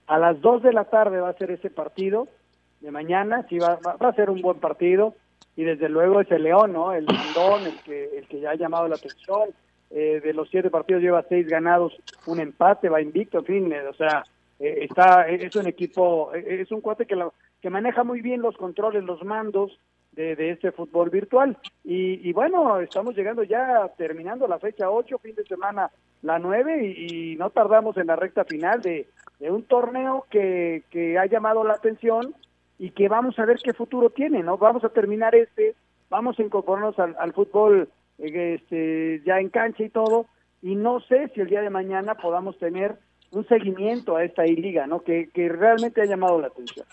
A 0.05 0.17
las 0.17 0.41
2 0.41 0.63
de 0.63 0.73
la 0.73 0.83
tarde 0.83 1.21
va 1.21 1.29
a 1.29 1.37
ser 1.37 1.51
ese 1.51 1.69
partido 1.69 2.27
de 2.81 2.91
mañana, 2.91 3.45
sí 3.47 3.57
va, 3.57 3.79
va 3.81 4.09
a 4.09 4.15
ser 4.15 4.29
un 4.29 4.41
buen 4.41 4.59
partido 4.59 5.15
y 5.59 5.65
desde 5.65 5.89
luego 5.89 6.21
es 6.21 6.31
el 6.31 6.43
León, 6.43 6.71
¿no? 6.71 6.93
El 6.93 7.05
León, 7.05 7.63
el 7.65 7.77
que, 7.83 8.17
el 8.17 8.25
que 8.29 8.39
ya 8.39 8.51
ha 8.51 8.55
llamado 8.55 8.87
la 8.87 8.95
atención. 8.95 9.49
Eh, 9.91 10.21
de 10.23 10.33
los 10.33 10.49
siete 10.49 10.69
partidos 10.69 11.01
lleva 11.01 11.25
seis 11.27 11.45
ganados, 11.49 11.97
un 12.27 12.39
empate, 12.39 12.87
va 12.87 13.01
invicto, 13.01 13.39
en 13.39 13.45
fin, 13.45 13.73
eh, 13.73 13.85
o 13.85 13.93
sea, 13.93 14.23
eh, 14.57 14.85
está, 14.89 15.27
es 15.27 15.53
un 15.57 15.67
equipo, 15.67 16.31
es 16.33 16.71
un 16.71 16.79
cuate 16.79 17.05
que, 17.05 17.17
lo, 17.17 17.33
que 17.61 17.69
maneja 17.69 18.05
muy 18.05 18.21
bien 18.21 18.41
los 18.41 18.55
controles, 18.55 19.03
los 19.03 19.21
mandos 19.25 19.77
de, 20.13 20.37
de 20.37 20.51
este 20.51 20.71
fútbol 20.71 21.09
virtual. 21.09 21.57
Y, 21.83 22.25
y, 22.25 22.31
bueno, 22.31 22.79
estamos 22.79 23.13
llegando 23.13 23.43
ya 23.43 23.91
terminando 23.97 24.47
la 24.47 24.59
fecha 24.59 24.89
8, 24.89 25.17
fin 25.17 25.35
de 25.35 25.43
semana 25.43 25.91
la 26.21 26.39
9, 26.39 26.85
y, 26.85 27.33
y 27.33 27.35
no 27.35 27.49
tardamos 27.49 27.97
en 27.97 28.07
la 28.07 28.15
recta 28.15 28.45
final 28.45 28.81
de, 28.81 29.07
de 29.39 29.51
un 29.51 29.63
torneo 29.63 30.25
que, 30.29 30.83
que 30.89 31.17
ha 31.17 31.25
llamado 31.25 31.65
la 31.65 31.73
atención 31.73 32.33
y 32.79 32.91
que 32.91 33.09
vamos 33.09 33.37
a 33.37 33.45
ver 33.45 33.59
qué 33.61 33.73
futuro 33.73 34.09
tiene, 34.09 34.41
¿no? 34.41 34.57
Vamos 34.57 34.83
a 34.85 34.89
terminar 34.89 35.35
este, 35.35 35.75
vamos 36.09 36.39
a 36.39 36.41
incorporarnos 36.41 36.97
al, 36.97 37.33
fútbol 37.33 37.89
eh, 38.17 38.57
este, 38.59 39.21
ya 39.25 39.39
en 39.39 39.49
cancha 39.49 39.83
y 39.83 39.89
todo, 39.89 40.25
y 40.61 40.75
no 40.75 41.01
sé 41.01 41.29
si 41.35 41.41
el 41.41 41.49
día 41.49 41.61
de 41.61 41.69
mañana 41.69 42.15
podamos 42.15 42.57
tener 42.57 42.95
un 43.31 43.45
seguimiento 43.47 44.15
a 44.15 44.23
esta 44.23 44.43
liga, 44.43 44.87
¿no? 44.87 45.03
Que, 45.03 45.29
que 45.33 45.49
realmente 45.49 46.01
ha 46.01 46.05
llamado 46.05 46.39
la 46.39 46.47
atención. 46.47 46.85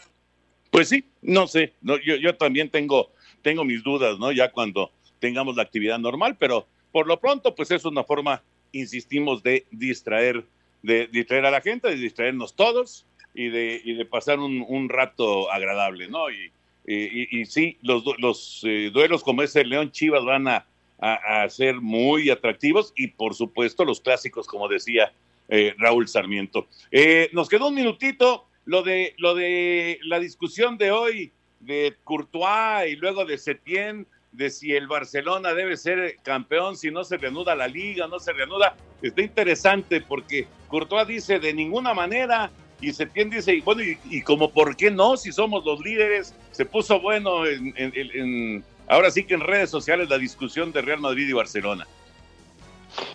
Pues 0.71 0.89
sí, 0.89 1.05
no 1.23 1.47
sé, 1.47 1.73
no, 1.81 1.97
yo, 1.99 2.17
yo 2.17 2.37
también 2.37 2.69
tengo, 2.69 3.13
tengo 3.43 3.65
mis 3.65 3.83
dudas, 3.83 4.19
¿no? 4.19 4.33
Ya 4.33 4.51
cuando 4.51 4.91
tengamos 5.21 5.57
la 5.57 5.63
actividad 5.63 5.99
normal, 5.99 6.37
pero 6.39 6.67
por 6.93 7.07
lo 7.07 7.19
pronto, 7.21 7.55
pues 7.55 7.71
es 7.71 7.85
una 7.85 8.03
forma, 8.03 8.43
insistimos, 8.73 9.43
de 9.43 9.67
distraer, 9.71 10.45
de 10.83 11.07
distraer 11.07 11.47
a 11.47 11.51
la 11.51 11.61
gente, 11.61 11.89
de 11.89 11.97
distraernos 11.97 12.55
todos, 12.55 13.07
y 13.37 13.51
de, 13.51 13.81
y 13.85 13.95
de 13.95 14.05
pasar 14.07 14.39
un, 14.41 14.65
un 14.67 14.89
rato 14.89 15.53
agradable, 15.53 16.09
¿no? 16.09 16.31
Y, 16.31 16.51
y, 16.87 17.41
y 17.41 17.45
sí, 17.45 17.77
los, 17.83 18.03
los 18.19 18.63
eh, 18.65 18.91
duelos 18.93 19.23
como 19.23 19.43
ese 19.43 19.65
León 19.65 19.91
Chivas 19.91 20.25
van 20.25 20.49
a, 20.49 20.67
a, 20.99 21.49
ser 21.49 21.81
muy 21.81 22.31
atractivos 22.31 22.93
y 22.97 23.09
por 23.09 23.35
supuesto 23.35 23.85
los 23.85 24.01
clásicos, 24.01 24.47
como 24.47 24.69
decía 24.69 25.13
eh, 25.49 25.75
Raúl 25.79 26.09
Sarmiento. 26.09 26.67
Eh, 26.91 27.29
nos 27.33 27.49
quedó 27.49 27.69
un 27.69 27.75
minutito 27.75 28.47
lo 28.65 28.83
de, 28.83 29.15
lo 29.19 29.35
de 29.35 29.99
la 30.03 30.19
discusión 30.19 30.79
de 30.79 30.91
hoy 30.91 31.33
de 31.61 31.95
Courtois 32.05 32.91
y 32.91 32.97
luego 32.97 33.25
de 33.25 33.39
Setién, 33.39 34.07
de 34.33 34.51
si 34.51 34.73
el 34.73 34.87
Barcelona 34.87 35.55
debe 35.55 35.77
ser 35.77 36.17
campeón, 36.23 36.77
si 36.77 36.91
no 36.91 37.05
se 37.05 37.17
reanuda 37.17 37.55
la 37.55 37.69
liga, 37.69 38.07
no 38.07 38.19
se 38.19 38.33
reanuda. 38.33 38.77
Está 39.03 39.23
interesante 39.23 40.01
porque 40.01 40.47
Courtois 40.69 41.07
dice 41.07 41.39
de 41.39 41.53
ninguna 41.53 41.95
manera 41.95 42.51
y 42.81 42.93
Setién 42.93 43.31
dice, 43.31 43.55
y 43.55 43.61
bueno, 43.61 43.83
y, 43.83 44.23
como 44.23 44.51
por 44.51 44.77
qué 44.77 44.91
no, 44.91 45.17
si 45.17 45.33
somos 45.33 45.65
los 45.65 45.81
líderes, 45.81 46.35
se 46.53 46.65
puso 46.65 47.01
bueno 47.01 47.47
en, 47.47 48.65
ahora 48.87 49.11
sí 49.11 49.25
que 49.25 49.35
en 49.35 49.41
redes 49.41 49.71
sociales 49.71 50.09
la 50.09 50.19
discusión 50.19 50.73
de 50.73 50.83
Real 50.83 51.01
Madrid 51.01 51.29
y 51.29 51.33
Barcelona. 51.33 51.87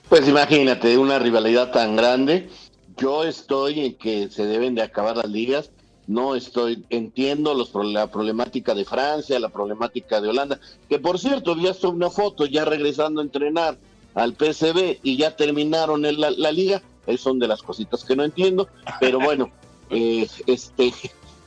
Pues 0.09 0.27
imagínate, 0.27 0.97
una 0.97 1.19
rivalidad 1.19 1.71
tan 1.71 1.95
grande, 1.95 2.49
yo 2.97 3.23
estoy 3.23 3.85
en 3.85 3.93
que 3.95 4.29
se 4.29 4.45
deben 4.45 4.75
de 4.75 4.81
acabar 4.81 5.17
las 5.17 5.29
ligas, 5.29 5.71
no 6.07 6.35
estoy, 6.35 6.83
entiendo 6.89 7.53
los, 7.53 7.71
la 7.85 8.11
problemática 8.11 8.73
de 8.73 8.85
Francia, 8.85 9.39
la 9.39 9.49
problemática 9.49 10.19
de 10.19 10.29
Holanda, 10.29 10.59
que 10.89 10.99
por 10.99 11.19
cierto, 11.19 11.55
vi 11.55 11.67
hasta 11.67 11.87
una 11.87 12.09
foto 12.09 12.45
ya 12.45 12.65
regresando 12.65 13.21
a 13.21 13.23
entrenar 13.23 13.77
al 14.13 14.33
PSB 14.33 14.99
y 15.03 15.17
ya 15.17 15.35
terminaron 15.35 16.01
la, 16.01 16.31
la 16.31 16.51
liga, 16.51 16.81
esas 17.07 17.21
son 17.21 17.39
de 17.39 17.47
las 17.47 17.61
cositas 17.61 18.03
que 18.03 18.15
no 18.15 18.23
entiendo, 18.23 18.67
pero 18.99 19.19
bueno, 19.19 19.51
eh, 19.89 20.27
este, 20.47 20.93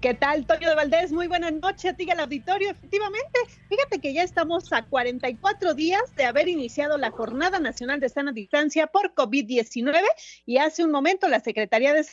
¿Qué 0.00 0.14
tal, 0.14 0.44
Toño 0.46 0.68
de 0.68 0.74
Valdés? 0.74 1.12
Muy 1.12 1.28
buena 1.28 1.52
noche 1.52 1.90
a 1.90 1.94
ti 1.94 2.08
auditorio. 2.10 2.72
Efectivamente, 2.72 3.38
fíjate 3.68 4.00
que 4.00 4.14
ya 4.14 4.24
estamos 4.24 4.72
a 4.72 4.82
44 4.82 5.74
días 5.74 6.02
de 6.16 6.24
haber 6.24 6.48
iniciado 6.48 6.98
la 6.98 7.12
Jornada 7.12 7.60
Nacional 7.60 8.00
de 8.00 8.08
Sana 8.08 8.32
Distancia 8.32 8.88
por 8.88 9.14
COVID-19 9.14 10.02
y 10.44 10.58
hace 10.58 10.82
un 10.82 10.90
momento 10.90 11.28
la 11.28 11.38
Secretaría 11.38 11.94
de 11.94 12.04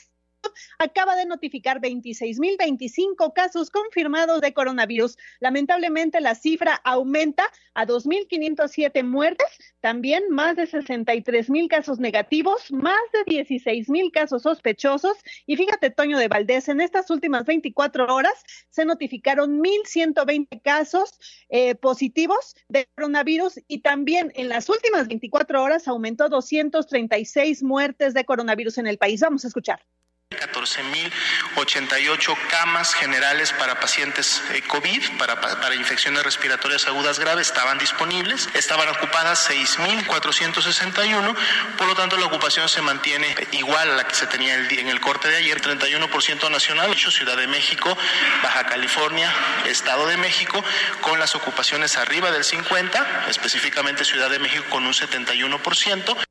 acaba 0.79 1.15
de 1.15 1.25
notificar 1.25 1.79
26.025 1.79 3.33
casos 3.33 3.69
confirmados 3.69 4.41
de 4.41 4.53
coronavirus. 4.53 5.17
Lamentablemente 5.39 6.19
la 6.21 6.35
cifra 6.35 6.81
aumenta 6.83 7.43
a 7.73 7.85
2.507 7.85 9.03
muertes, 9.03 9.47
también 9.79 10.23
más 10.29 10.55
de 10.55 10.67
63.000 10.67 11.67
casos 11.69 11.99
negativos, 11.99 12.71
más 12.71 12.99
de 13.13 13.43
16.000 13.43 14.11
casos 14.11 14.43
sospechosos. 14.43 15.17
Y 15.45 15.55
fíjate, 15.55 15.89
Toño 15.89 16.17
de 16.17 16.27
Valdés, 16.27 16.67
en 16.69 16.81
estas 16.81 17.09
últimas 17.09 17.45
24 17.45 18.13
horas 18.13 18.33
se 18.69 18.85
notificaron 18.85 19.61
1.120 19.61 20.61
casos 20.61 21.19
eh, 21.49 21.75
positivos 21.75 22.55
de 22.67 22.87
coronavirus 22.95 23.59
y 23.67 23.79
también 23.79 24.31
en 24.35 24.49
las 24.49 24.69
últimas 24.69 25.07
24 25.07 25.63
horas 25.63 25.87
aumentó 25.87 26.29
236 26.29 27.63
muertes 27.63 28.13
de 28.13 28.25
coronavirus 28.25 28.79
en 28.79 28.87
el 28.87 28.97
país. 28.97 29.21
Vamos 29.21 29.45
a 29.45 29.47
escuchar. 29.47 29.81
14.088 30.31 32.37
camas 32.49 32.93
generales 32.93 33.51
para 33.53 33.79
pacientes 33.79 34.41
eh, 34.53 34.61
COVID, 34.67 35.17
para, 35.17 35.39
para, 35.39 35.75
infecciones 35.75 36.23
respiratorias 36.23 36.87
agudas 36.87 37.19
graves, 37.19 37.47
estaban 37.47 37.77
disponibles. 37.77 38.49
Estaban 38.53 38.89
ocupadas 38.89 39.49
6.461, 39.49 41.35
por 41.77 41.87
lo 41.87 41.95
tanto 41.95 42.17
la 42.17 42.25
ocupación 42.25 42.67
se 42.69 42.81
mantiene 42.81 43.35
igual 43.51 43.91
a 43.91 43.95
la 43.95 44.03
que 44.05 44.15
se 44.15 44.27
tenía 44.27 44.55
en 44.55 44.87
el 44.87 44.99
corte 44.99 45.27
de 45.27 45.37
ayer, 45.37 45.61
31% 45.61 46.49
nacional, 46.49 46.95
Ciudad 46.95 47.37
de 47.37 47.47
México, 47.47 47.97
Baja 48.43 48.65
California, 48.65 49.33
Estado 49.65 50.07
de 50.07 50.17
México, 50.17 50.63
con 51.01 51.19
las 51.19 51.35
ocupaciones 51.35 51.97
arriba 51.97 52.31
del 52.31 52.43
50, 52.43 53.25
específicamente 53.29 54.05
Ciudad 54.05 54.29
de 54.29 54.39
México 54.39 54.65
con 54.69 54.85
un 54.85 54.93
71%. 54.93 56.30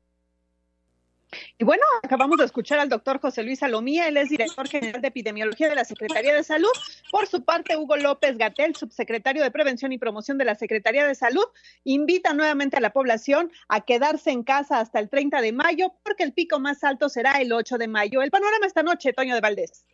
Y 1.61 1.63
bueno, 1.63 1.83
acabamos 2.01 2.39
de 2.39 2.45
escuchar 2.45 2.79
al 2.79 2.89
doctor 2.89 3.19
José 3.21 3.43
Luis 3.43 3.59
Salomía, 3.59 4.07
él 4.07 4.17
es 4.17 4.29
director 4.29 4.67
general 4.67 4.99
de 4.99 5.09
epidemiología 5.09 5.69
de 5.69 5.75
la 5.75 5.85
Secretaría 5.85 6.33
de 6.33 6.43
Salud. 6.43 6.71
Por 7.11 7.27
su 7.27 7.43
parte, 7.43 7.77
Hugo 7.77 7.97
López 7.97 8.35
Gatel, 8.39 8.75
subsecretario 8.75 9.43
de 9.43 9.51
Prevención 9.51 9.91
y 9.91 9.99
Promoción 9.99 10.39
de 10.39 10.45
la 10.45 10.55
Secretaría 10.55 11.05
de 11.05 11.13
Salud, 11.13 11.45
invita 11.83 12.33
nuevamente 12.33 12.77
a 12.77 12.79
la 12.79 12.91
población 12.91 13.51
a 13.67 13.81
quedarse 13.81 14.31
en 14.31 14.41
casa 14.41 14.79
hasta 14.79 14.97
el 14.97 15.07
30 15.07 15.39
de 15.39 15.53
mayo, 15.53 15.93
porque 16.01 16.23
el 16.23 16.33
pico 16.33 16.59
más 16.59 16.83
alto 16.83 17.09
será 17.09 17.33
el 17.33 17.53
8 17.53 17.77
de 17.77 17.87
mayo. 17.87 18.23
El 18.23 18.31
panorama 18.31 18.65
esta 18.65 18.81
noche, 18.81 19.13
Toño 19.13 19.35
de 19.35 19.41
Valdés. 19.41 19.85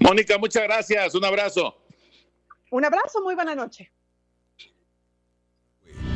Mónica, 0.00 0.36
muchas 0.36 0.64
gracias. 0.64 1.14
Un 1.14 1.24
abrazo. 1.24 1.76
Un 2.72 2.84
abrazo, 2.84 3.22
muy 3.22 3.36
buena 3.36 3.54
noche. 3.54 3.92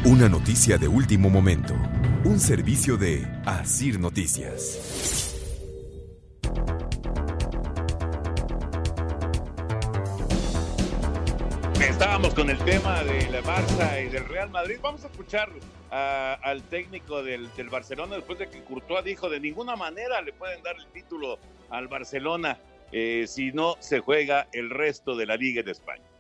Una 0.07 0.29
noticia 0.29 0.77
de 0.77 0.89
último 0.89 1.31
momento. 1.31 1.77
Un 2.27 2.41
servicio 2.41 2.97
de 2.97 3.25
Asir 3.45 4.01
Noticias. 4.01 5.33
Estábamos 11.81 12.35
con 12.35 12.51
el 12.51 12.59
tema 12.65 13.05
de 13.05 13.31
la 13.31 13.43
Barça 13.43 14.05
y 14.05 14.09
del 14.09 14.25
Real 14.25 14.51
Madrid. 14.51 14.79
Vamos 14.83 15.05
a 15.05 15.07
escuchar 15.07 15.51
al 15.91 16.65
técnico 16.65 17.23
del, 17.23 17.49
Barcelona 17.71 18.17
después 18.17 18.41
de 18.41 18.51
que 18.51 18.65
Courtois 18.65 19.05
dijo 19.05 19.31
de 19.31 19.39
ninguna 19.39 19.77
manera 19.77 20.21
le 20.21 20.33
pueden 20.33 20.61
dar 20.65 20.75
el 20.75 20.87
título 20.89 21.39
al 21.71 21.87
Barcelona 21.87 22.59
eh, 22.91 23.27
si 23.29 23.53
no 23.53 23.77
se 23.79 24.01
juega 24.01 24.49
el 24.53 24.71
resto 24.71 25.15
de 25.15 25.27
la 25.27 25.37
Liga 25.37 25.63
de 25.63 25.71
España. 25.71 26.16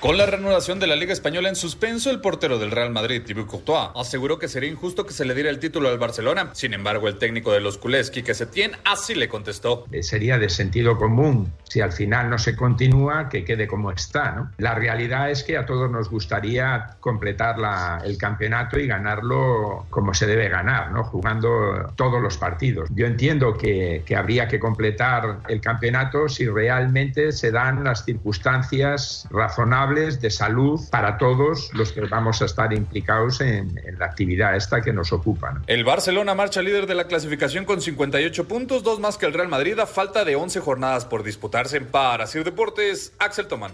Con 0.00 0.16
la 0.16 0.26
reanudación 0.26 0.78
de 0.78 0.86
la 0.86 0.94
Liga 0.94 1.12
Española 1.12 1.48
en 1.48 1.56
suspenso, 1.56 2.12
el 2.12 2.20
portero 2.20 2.60
del 2.60 2.70
Real 2.70 2.90
Madrid, 2.90 3.20
Thibaut 3.26 3.48
Courtois, 3.48 3.88
aseguró 3.96 4.38
que 4.38 4.46
sería 4.46 4.70
injusto 4.70 5.04
que 5.04 5.12
se 5.12 5.24
le 5.24 5.34
diera 5.34 5.50
el 5.50 5.58
título 5.58 5.88
al 5.88 5.98
Barcelona. 5.98 6.50
Sin 6.52 6.72
embargo, 6.72 7.08
el 7.08 7.18
técnico 7.18 7.50
de 7.50 7.58
los 7.58 7.78
culés, 7.78 8.12
Quique 8.12 8.32
Setién, 8.32 8.76
así 8.84 9.16
le 9.16 9.28
contestó. 9.28 9.86
Eh, 9.90 10.04
sería 10.04 10.38
de 10.38 10.50
sentido 10.50 10.96
común, 10.96 11.52
si 11.64 11.80
al 11.80 11.90
final 11.90 12.30
no 12.30 12.38
se 12.38 12.54
continúa, 12.54 13.28
que 13.28 13.44
quede 13.44 13.66
como 13.66 13.90
está. 13.90 14.30
¿no? 14.30 14.52
La 14.58 14.76
realidad 14.76 15.32
es 15.32 15.42
que 15.42 15.56
a 15.56 15.66
todos 15.66 15.90
nos 15.90 16.08
gustaría 16.08 16.96
completar 17.00 17.56
el 18.04 18.16
campeonato 18.18 18.78
y 18.78 18.86
ganarlo 18.86 19.86
como 19.90 20.14
se 20.14 20.28
debe 20.28 20.48
ganar, 20.48 20.92
¿no? 20.92 21.02
jugando 21.02 21.92
todos 21.96 22.22
los 22.22 22.38
partidos. 22.38 22.88
Yo 22.94 23.06
entiendo 23.06 23.58
que, 23.58 24.04
que 24.06 24.14
habría 24.14 24.46
que 24.46 24.60
completar 24.60 25.40
el 25.48 25.60
campeonato 25.60 26.28
si 26.28 26.46
realmente 26.46 27.32
se 27.32 27.50
dan 27.50 27.82
las 27.82 28.04
circunstancias 28.04 29.26
razonables 29.32 29.87
de 29.94 30.30
salud 30.30 30.80
para 30.90 31.16
todos 31.16 31.72
los 31.74 31.92
que 31.92 32.02
vamos 32.02 32.42
a 32.42 32.44
estar 32.44 32.72
implicados 32.72 33.40
en, 33.40 33.74
la 33.98 34.06
actividad 34.06 34.54
esta 34.54 34.80
que 34.80 34.92
nos 34.92 35.12
ocupa. 35.12 35.60
El 35.66 35.84
Barcelona 35.84 36.34
marcha 36.34 36.62
líder 36.62 36.86
de 36.86 36.94
la 36.94 37.06
clasificación 37.06 37.64
con 37.64 37.80
58 37.80 38.46
puntos, 38.46 38.82
dos 38.82 39.00
más 39.00 39.16
que 39.16 39.26
el 39.26 39.32
Real 39.32 39.48
Madrid, 39.48 39.78
a 39.78 39.86
falta 39.86 40.24
de 40.24 40.36
11 40.36 40.60
jornadas 40.60 41.06
por 41.06 41.22
disputarse. 41.22 41.80
Para 41.80 42.26
Sir 42.26 42.44
Deportes, 42.44 43.14
Axel 43.18 43.48
Tomán. 43.48 43.72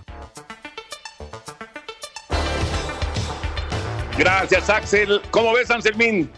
Gracias, 4.16 4.70
Axel. 4.70 5.20
¿Cómo 5.30 5.52
ves, 5.52 5.70
Anselmín? 5.70 6.30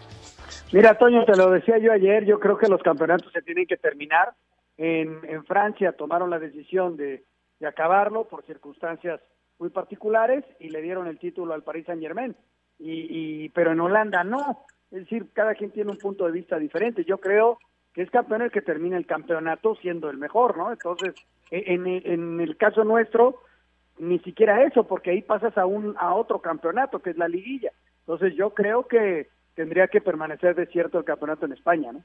Mira, 0.73 0.97
Toño, 0.97 1.25
te 1.27 1.37
lo 1.37 1.51
decía 1.51 1.79
yo 1.79 1.93
ayer, 1.93 2.25
yo 2.25 2.41
creo 2.41 2.57
que 2.57 2.69
los 2.69 2.83
campeonatos 2.83 3.31
se 3.33 3.43
tienen 3.43 3.67
que 3.67 3.77
terminar. 3.77 4.33
En, 4.79 5.21
en 5.29 5.45
Francia 5.45 5.93
tomaron 5.93 6.31
la 6.31 6.39
decisión 6.39 6.97
de, 6.97 7.25
de 7.61 7.67
acabarlo 7.67 8.25
por 8.29 8.45
circunstancias 8.45 9.21
muy 9.59 9.71
particulares 9.71 10.45
y 10.61 10.69
le 10.69 10.83
dieron 10.83 11.07
el 11.07 11.19
título 11.19 11.55
al 11.55 11.63
Paris 11.63 11.87
Saint 11.87 12.03
Germain. 12.03 12.37
Y, 12.79 13.49
pero 13.51 13.73
en 13.73 13.81
Holanda 13.81 14.23
no. 14.23 14.67
Es 14.91 15.01
decir, 15.01 15.29
cada 15.33 15.55
quien 15.55 15.71
tiene 15.71 15.91
un 15.91 15.99
punto 15.99 16.27
de 16.27 16.33
vista 16.33 16.59
diferente. 16.59 17.05
Yo 17.05 17.19
creo 17.19 17.59
que 17.95 18.03
es 18.03 18.11
campeón 18.11 18.43
el 18.43 18.51
que 18.51 18.61
termina 18.61 18.99
el 18.99 19.07
campeonato 19.07 19.75
siendo 19.77 20.11
el 20.11 20.19
mejor, 20.19 20.59
¿no? 20.59 20.71
Entonces, 20.71 21.15
e, 21.51 21.75
en, 21.75 21.87
en 21.87 22.41
el 22.41 22.57
caso 22.57 22.85
nuestro, 22.85 23.43
ni 23.99 24.19
siquiera 24.19 24.63
eso, 24.63 24.87
porque 24.87 25.11
ahí 25.11 25.23
pasas 25.23 25.57
a 25.57 25.65
un 25.65 25.97
a 25.99 26.15
otro 26.15 26.41
campeonato 26.41 27.01
que 27.01 27.11
es 27.11 27.17
la 27.17 27.29
liguilla. 27.29 27.73
Entonces, 28.01 28.35
yo 28.37 28.51
creo 28.51 28.87
que 28.87 29.29
tendría 29.55 29.89
que 29.89 30.03
permanecer 30.03 30.55
desierto 30.55 30.99
el 30.99 31.05
campeonato 31.05 31.47
en 31.47 31.53
España, 31.53 31.93
¿no? 31.93 32.05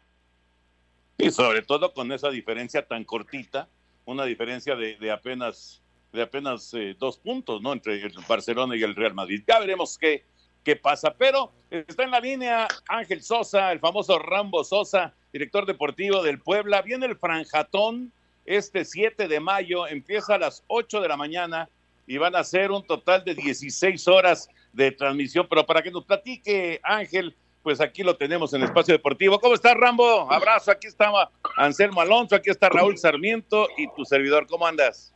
Y 1.17 1.29
sobre 1.29 1.61
todo 1.61 1.93
con 1.93 2.11
esa 2.13 2.29
diferencia 2.29 2.87
tan 2.87 3.03
cortita, 3.03 3.67
una 4.05 4.23
diferencia 4.23 4.75
de 4.75 5.11
apenas 5.11 5.83
de 6.11 6.21
apenas 6.21 6.73
eh, 6.73 6.95
dos 6.99 7.17
puntos, 7.17 7.61
¿no? 7.61 7.73
Entre 7.73 8.01
el 8.01 8.13
Barcelona 8.27 8.75
y 8.75 8.83
el 8.83 8.95
Real 8.95 9.13
Madrid. 9.13 9.43
Ya 9.47 9.59
veremos 9.59 9.97
qué, 9.97 10.23
qué 10.63 10.75
pasa. 10.75 11.13
Pero 11.17 11.51
está 11.69 12.03
en 12.03 12.11
la 12.11 12.19
línea 12.19 12.67
Ángel 12.87 13.21
Sosa, 13.23 13.71
el 13.71 13.79
famoso 13.79 14.19
Rambo 14.19 14.63
Sosa, 14.63 15.13
director 15.31 15.65
deportivo 15.65 16.21
del 16.21 16.39
Puebla. 16.39 16.81
Viene 16.81 17.05
el 17.05 17.15
Franjatón 17.15 18.11
este 18.45 18.85
7 18.85 19.27
de 19.27 19.39
mayo, 19.39 19.87
empieza 19.87 20.35
a 20.35 20.39
las 20.39 20.63
8 20.67 21.01
de 21.01 21.07
la 21.07 21.17
mañana 21.17 21.69
y 22.07 22.17
van 22.17 22.35
a 22.35 22.43
ser 22.43 22.71
un 22.71 22.85
total 22.85 23.23
de 23.23 23.35
16 23.35 24.07
horas 24.07 24.49
de 24.73 24.91
transmisión. 24.91 25.47
Pero 25.49 25.65
para 25.65 25.81
que 25.81 25.91
nos 25.91 26.03
platique 26.03 26.81
Ángel, 26.83 27.35
pues 27.63 27.79
aquí 27.79 28.03
lo 28.03 28.17
tenemos 28.17 28.53
en 28.53 28.63
Espacio 28.63 28.93
Deportivo. 28.93 29.39
¿Cómo 29.39 29.53
estás, 29.53 29.75
Rambo? 29.75 30.29
Abrazo, 30.29 30.71
aquí 30.71 30.87
está 30.87 31.11
Anselmo 31.55 32.01
Alonso, 32.01 32.35
aquí 32.35 32.49
está 32.49 32.67
Raúl 32.69 32.97
Sarmiento 32.97 33.67
y 33.77 33.87
tu 33.95 34.03
servidor. 34.03 34.47
¿Cómo 34.47 34.65
andas? 34.65 35.13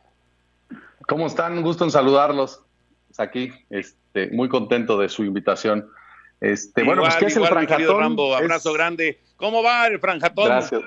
¿Cómo 1.06 1.26
están? 1.26 1.56
Un 1.56 1.62
gusto 1.62 1.84
en 1.84 1.90
saludarlos. 1.90 2.62
Pues 3.06 3.20
aquí, 3.20 3.52
este, 3.70 4.30
muy 4.30 4.48
contento 4.48 4.98
de 4.98 5.08
su 5.08 5.24
invitación. 5.24 5.88
Este, 6.40 6.82
bueno, 6.82 7.02
pues 7.02 7.16
¿qué 7.16 7.26
es 7.26 7.36
el 7.36 7.46
Franjatón? 7.46 8.00
Rambo, 8.00 8.34
abrazo 8.34 8.72
grande. 8.72 9.20
¿Cómo 9.36 9.62
va 9.62 9.86
el 9.86 9.98
Franjatón? 10.00 10.46
Gracias. 10.46 10.82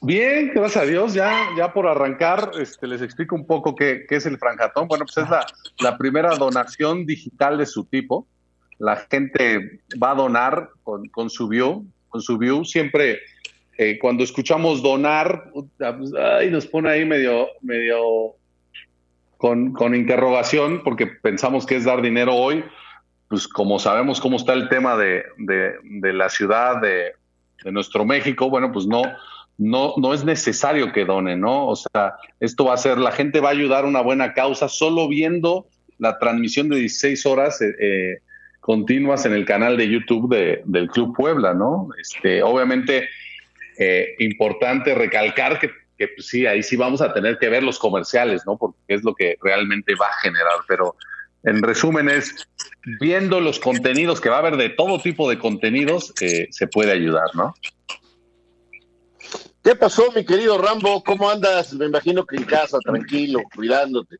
Bien, 0.00 0.52
gracias 0.54 0.82
a 0.82 0.86
Dios, 0.86 1.14
ya, 1.14 1.48
ya 1.56 1.72
por 1.72 1.86
arrancar, 1.86 2.50
este, 2.60 2.86
les 2.86 3.00
explico 3.00 3.34
un 3.34 3.46
poco 3.46 3.74
qué, 3.74 4.04
qué 4.06 4.16
es 4.16 4.26
el 4.26 4.36
Franjatón. 4.36 4.86
Bueno, 4.86 5.06
pues 5.06 5.16
es 5.16 5.30
la, 5.30 5.46
la, 5.78 5.96
primera 5.96 6.34
donación 6.36 7.06
digital 7.06 7.56
de 7.56 7.64
su 7.64 7.84
tipo. 7.86 8.26
La 8.78 8.96
gente 8.96 9.80
va 10.02 10.10
a 10.10 10.14
donar 10.14 10.68
con, 10.82 11.08
con 11.08 11.30
su 11.30 11.48
view, 11.48 11.86
con 12.10 12.20
su 12.20 12.36
view. 12.36 12.66
Siempre 12.66 13.20
eh, 13.78 13.98
cuando 13.98 14.24
escuchamos 14.24 14.82
donar, 14.82 15.50
ay, 16.38 16.50
nos 16.50 16.66
pone 16.66 16.90
ahí 16.90 17.04
medio, 17.04 17.48
medio 17.62 18.34
con, 19.44 19.94
interrogación, 19.94 20.80
porque 20.82 21.06
pensamos 21.06 21.66
que 21.66 21.76
es 21.76 21.84
dar 21.84 22.00
dinero 22.00 22.34
hoy, 22.34 22.64
pues 23.28 23.46
como 23.46 23.78
sabemos 23.78 24.18
cómo 24.18 24.36
está 24.36 24.54
el 24.54 24.70
tema 24.70 24.96
de, 24.96 25.22
la 26.02 26.30
ciudad 26.30 26.80
de, 26.80 27.12
nuestro 27.70 28.06
México, 28.06 28.48
bueno, 28.48 28.72
pues 28.72 28.86
no, 28.86 29.02
no, 29.58 29.92
no 29.98 30.14
es 30.14 30.24
necesario 30.24 30.92
que 30.92 31.04
donen, 31.04 31.40
¿no? 31.40 31.66
O 31.66 31.76
sea, 31.76 32.14
esto 32.40 32.64
va 32.64 32.74
a 32.74 32.78
ser, 32.78 32.96
la 32.96 33.12
gente 33.12 33.40
va 33.40 33.50
a 33.50 33.52
ayudar 33.52 33.84
a 33.84 33.88
una 33.88 34.00
buena 34.00 34.32
causa 34.32 34.66
solo 34.68 35.08
viendo 35.08 35.66
la 35.98 36.18
transmisión 36.18 36.70
de 36.70 36.76
16 36.76 37.26
horas 37.26 37.60
eh, 37.60 37.74
eh, 37.78 38.18
continuas 38.60 39.26
en 39.26 39.34
el 39.34 39.44
canal 39.44 39.76
de 39.76 39.90
YouTube 39.90 40.34
del 40.64 40.88
Club 40.88 41.14
Puebla, 41.14 41.52
¿no? 41.52 41.88
Este, 42.00 42.42
obviamente 42.42 43.10
eh, 43.78 44.14
importante 44.20 44.94
recalcar 44.94 45.58
que, 45.58 45.70
pues, 46.08 46.28
sí, 46.28 46.46
ahí 46.46 46.62
sí 46.62 46.76
vamos 46.76 47.00
a 47.00 47.12
tener 47.12 47.38
que 47.38 47.48
ver 47.48 47.62
los 47.62 47.78
comerciales, 47.78 48.42
¿no? 48.46 48.56
Porque 48.56 48.78
es 48.88 49.04
lo 49.04 49.14
que 49.14 49.36
realmente 49.40 49.94
va 49.94 50.06
a 50.06 50.20
generar, 50.20 50.58
pero 50.66 50.96
en 51.42 51.62
resumen 51.62 52.08
es, 52.08 52.34
viendo 53.00 53.40
los 53.40 53.58
contenidos, 53.58 54.20
que 54.20 54.30
va 54.30 54.36
a 54.36 54.38
haber 54.40 54.56
de 54.56 54.70
todo 54.70 54.98
tipo 54.98 55.28
de 55.28 55.38
contenidos, 55.38 56.12
eh, 56.20 56.48
se 56.50 56.66
puede 56.66 56.92
ayudar, 56.92 57.34
¿no? 57.34 57.54
¿Qué 59.62 59.74
pasó, 59.74 60.12
mi 60.12 60.24
querido 60.24 60.58
Rambo? 60.58 61.02
¿Cómo 61.02 61.30
andas? 61.30 61.72
Me 61.72 61.86
imagino 61.86 62.26
que 62.26 62.36
en 62.36 62.44
casa, 62.44 62.78
tranquilo, 62.80 63.40
cuidándote. 63.54 64.16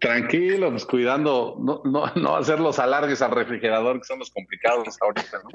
Tranquilo, 0.00 0.70
pues 0.70 0.84
cuidando, 0.84 1.56
no, 1.60 1.80
no, 1.84 2.12
no 2.16 2.36
hacer 2.36 2.58
los 2.58 2.80
alargues 2.80 3.22
al 3.22 3.30
refrigerador, 3.30 4.00
que 4.00 4.04
son 4.04 4.18
los 4.18 4.30
complicados 4.30 4.96
ahorita, 5.00 5.42
¿no? 5.44 5.50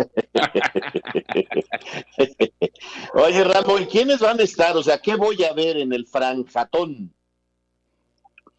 Oye, 3.21 3.43
Rambo, 3.43 3.77
¿y 3.77 3.87
quiénes 3.87 4.19
van 4.19 4.39
a 4.39 4.43
estar? 4.43 4.77
O 4.77 4.83
sea, 4.83 4.99
¿qué 4.99 5.15
voy 5.15 5.43
a 5.43 5.51
ver 5.51 5.75
en 5.75 5.91
el 5.91 6.07
Franjatón? 6.07 7.13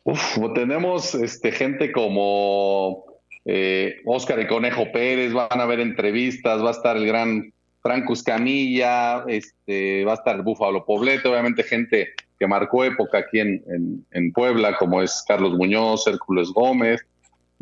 Uf, 0.05 0.39
tenemos 0.55 1.15
este, 1.15 1.53
gente 1.53 1.91
como 1.91 3.05
eh, 3.47 3.97
Oscar 4.05 4.41
y 4.41 4.47
Conejo 4.47 4.93
Pérez, 4.93 5.33
van 5.33 5.59
a 5.59 5.63
haber 5.63 5.81
entrevistas, 5.81 6.63
va 6.63 6.69
a 6.69 6.73
estar 6.73 6.99
el 6.99 7.07
gran 7.07 7.51
Franco 7.81 8.13
Escamilla, 8.13 9.25
este, 9.27 10.05
va 10.05 10.13
a 10.13 10.17
estar 10.17 10.37
el 10.37 10.43
Búfalo 10.43 10.85
Poblete, 10.85 11.29
obviamente 11.29 11.63
gente 11.63 12.13
que 12.43 12.49
marcó 12.49 12.85
época 12.85 13.19
aquí 13.19 13.39
en, 13.39 14.05
en, 14.11 14.33
Puebla, 14.33 14.77
como 14.77 15.01
es 15.01 15.25
Carlos 15.29 15.53
Muñoz, 15.53 16.09
Hércules 16.09 16.49
Gómez, 16.49 17.01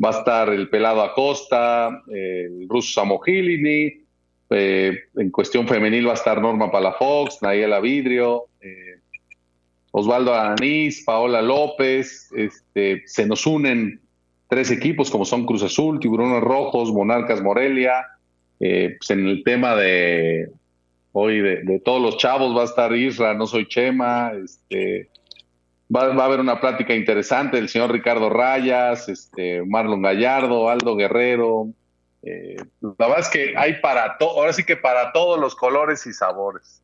va 0.03 0.09
a 0.09 0.17
estar 0.17 0.49
el 0.49 0.69
Pelado 0.69 1.03
Acosta, 1.03 2.01
el 2.07 2.67
ruso 2.67 2.93
Samogilini, 2.93 3.93
eh, 4.49 4.97
en 5.17 5.29
cuestión 5.29 5.67
femenil 5.67 6.07
va 6.07 6.13
a 6.13 6.15
estar 6.15 6.41
Norma 6.41 6.71
Palafox, 6.71 7.43
Nayela 7.43 7.79
Vidrio, 7.79 8.45
eh, 8.59 8.97
Osvaldo 9.91 10.33
Anís, 10.33 11.03
Paola 11.05 11.43
López, 11.43 12.31
este, 12.35 13.03
se 13.05 13.27
nos 13.27 13.45
unen 13.45 14.01
tres 14.47 14.71
equipos 14.71 15.11
como 15.11 15.25
son 15.25 15.45
Cruz 15.45 15.61
Azul, 15.61 15.99
Tiburones 15.99 16.41
Rojos, 16.41 16.91
Monarcas 16.91 17.39
Morelia. 17.43 18.03
Eh, 18.59 18.95
pues 18.97 19.11
en 19.11 19.27
el 19.27 19.43
tema 19.43 19.75
de 19.75 20.49
hoy 21.13 21.39
de, 21.41 21.79
todos 21.83 22.01
los 22.01 22.17
chavos 22.17 22.55
va 22.55 22.61
a 22.61 22.65
estar 22.65 22.95
Isra, 22.95 23.33
no 23.33 23.47
soy 23.47 23.67
Chema, 23.67 24.31
este, 24.31 25.09
va, 25.93 26.05
a 26.05 26.25
haber 26.25 26.39
una 26.39 26.59
plática 26.59 26.93
interesante 26.93 27.57
del 27.57 27.69
señor 27.69 27.91
Ricardo 27.91 28.29
Rayas, 28.29 29.09
este, 29.09 29.63
Marlon 29.65 30.01
Gallardo, 30.01 30.69
Aldo 30.69 30.95
Guerrero. 30.95 31.67
Eh, 32.23 32.57
la 32.81 33.07
verdad 33.07 33.19
es 33.19 33.29
que 33.29 33.57
hay 33.57 33.81
para 33.81 34.17
todo, 34.17 34.39
ahora 34.39 34.53
sí 34.53 34.63
que 34.63 34.77
para 34.77 35.11
todos 35.11 35.39
los 35.39 35.55
colores 35.55 36.05
y 36.05 36.13
sabores. 36.13 36.81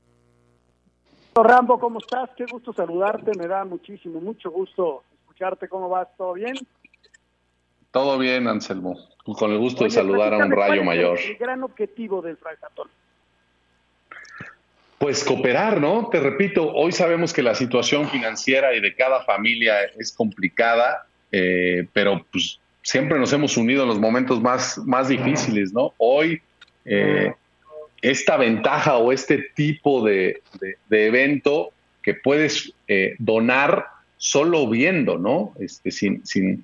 Rambo, 1.36 1.80
¿cómo 1.80 2.00
estás? 2.00 2.32
Qué 2.36 2.46
gusto 2.52 2.74
saludarte, 2.74 3.32
me 3.38 3.48
da 3.48 3.64
muchísimo, 3.64 4.20
mucho 4.20 4.50
gusto 4.50 5.04
escucharte. 5.22 5.68
¿Cómo 5.68 5.88
vas? 5.88 6.08
¿Todo 6.18 6.34
bien? 6.34 6.56
Todo 7.92 8.18
bien, 8.18 8.48
Anselmo. 8.48 8.98
Con 9.24 9.52
el 9.52 9.60
gusto 9.60 9.84
de 9.84 9.92
saludar 9.92 10.34
a 10.34 10.38
un 10.38 10.52
rayo 10.52 10.84
mayor. 10.84 11.20
El 11.20 11.36
gran 11.38 11.64
objetivo 11.64 12.22
del 12.22 12.38
Francatón. 12.38 12.90
Pues 15.00 15.24
cooperar, 15.24 15.80
¿no? 15.80 16.10
Te 16.12 16.20
repito, 16.20 16.74
hoy 16.74 16.92
sabemos 16.92 17.32
que 17.32 17.44
la 17.44 17.54
situación 17.54 18.10
financiera 18.10 18.74
y 18.74 18.82
de 18.82 18.96
cada 18.96 19.24
familia 19.24 19.76
es 19.98 20.12
complicada, 20.12 21.06
eh, 21.32 21.88
pero 21.94 22.26
pues 22.32 22.60
siempre 22.82 23.20
nos 23.20 23.32
hemos 23.32 23.58
unido 23.58 23.84
en 23.84 23.90
los 23.90 24.00
momentos 24.00 24.42
más, 24.42 24.78
más 24.80 25.10
difíciles, 25.10 25.72
¿no? 25.72 25.94
Hoy 25.98 26.42
eh, 26.86 27.34
esta 28.02 28.38
ventaja 28.38 28.98
o 28.98 29.12
este 29.12 29.50
tipo 29.56 30.04
de, 30.04 30.42
evento 30.90 31.72
que 32.02 32.14
puedes 32.14 32.74
eh, 32.88 33.16
donar 33.20 33.86
solo 34.18 34.68
viendo, 34.68 35.18
¿no? 35.18 35.54
Este, 35.60 35.92
sin, 35.92 36.26
sin, 36.26 36.64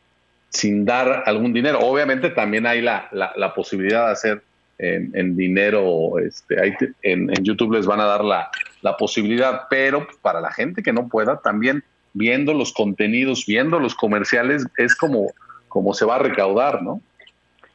sin 0.50 0.86
dar 0.86 1.24
algún 1.26 1.54
dinero. 1.54 1.80
Obviamente 1.80 2.30
también 2.30 2.66
hay 2.66 2.82
la, 2.82 3.10
la, 3.12 3.54
posibilidad 3.54 4.08
de 4.08 4.12
hacer 4.12 4.44
en, 4.84 5.36
dinero, 5.36 6.20
este, 6.20 6.76
en, 7.02 7.30
en, 7.30 7.44
YouTube 7.44 7.74
les 7.74 7.86
van 7.86 8.00
a 8.00 8.06
dar 8.06 8.24
la, 8.24 8.50
la 8.82 8.98
posibilidad, 8.98 9.64
pero 9.70 10.08
para 10.22 10.42
la 10.42 10.52
gente 10.52 10.84
que 10.84 10.94
no 10.94 11.08
pueda, 11.08 11.40
también 11.42 11.84
viendo 12.14 12.54
los 12.54 12.74
contenidos, 12.74 13.46
viendo 13.46 13.80
los 13.80 13.96
comerciales, 13.96 14.66
es 14.78 14.96
como, 14.96 15.32
como 15.68 15.94
se 15.94 16.06
va 16.06 16.16
a 16.16 16.20
recaudar, 16.20 16.84
¿no? 16.84 17.02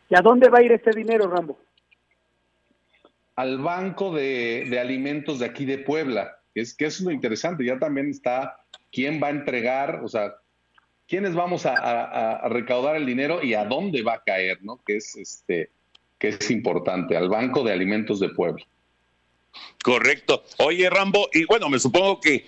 ¿Y 0.09 0.17
a 0.17 0.21
dónde 0.21 0.49
va 0.49 0.59
a 0.59 0.63
ir 0.63 0.73
este 0.73 0.93
dinero, 0.93 1.29
Rambo? 1.29 1.59
al 3.39 3.59
Banco 3.59 4.13
de, 4.13 4.77
Alimentos 4.81 5.39
de 5.39 5.47
aquí 5.47 5.65
de 5.65 5.79
Puebla, 5.79 6.39
que 6.53 6.61
es, 6.61 6.75
que 6.75 6.87
es 6.87 7.01
lo 7.01 7.13
interesante, 7.13 7.65
ya 7.65 7.79
también 7.79 8.11
está 8.11 8.59
quién 8.91 9.23
va 9.23 9.29
a 9.29 9.31
entregar, 9.31 10.01
o 10.03 10.09
sea, 10.09 10.35
quiénes 11.07 11.37
vamos 11.37 11.65
a, 11.65 12.49
recaudar 12.49 12.97
el 12.97 13.07
dinero 13.07 13.41
y 13.41 13.55
a 13.55 13.65
dónde 13.65 14.03
va 14.03 14.15
a 14.15 14.23
caer, 14.25 14.59
¿no? 14.63 14.81
Que 14.85 14.97
es, 14.97 15.15
este, 15.15 15.71
que 16.19 16.29
es 16.29 16.51
importante, 16.51 17.17
al 17.17 17.29
Banco 17.29 17.63
de 17.63 17.73
Alimentos 17.73 18.21
de 18.21 18.29
Puebla. 18.31 18.65
Correcto. 19.83 20.45
Oye, 20.59 20.91
Rambo, 20.91 21.29
y 21.33 21.45
bueno, 21.45 21.69
me 21.69 21.79
supongo 21.79 22.21
que 22.21 22.47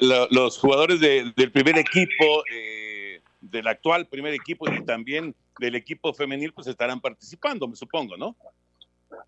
los 0.00 0.58
jugadores 0.58 1.00
del 1.00 1.52
primer 1.52 1.78
equipo, 1.78 2.44
eh, 2.52 3.20
del 3.40 3.66
actual 3.66 4.06
primer 4.06 4.34
equipo 4.34 4.70
y 4.70 4.84
también 4.84 5.34
del 5.58 5.74
equipo 5.74 6.12
femenil, 6.12 6.52
pues 6.52 6.66
estarán 6.66 7.00
participando, 7.00 7.66
me 7.66 7.76
supongo, 7.76 8.16
¿no? 8.16 8.36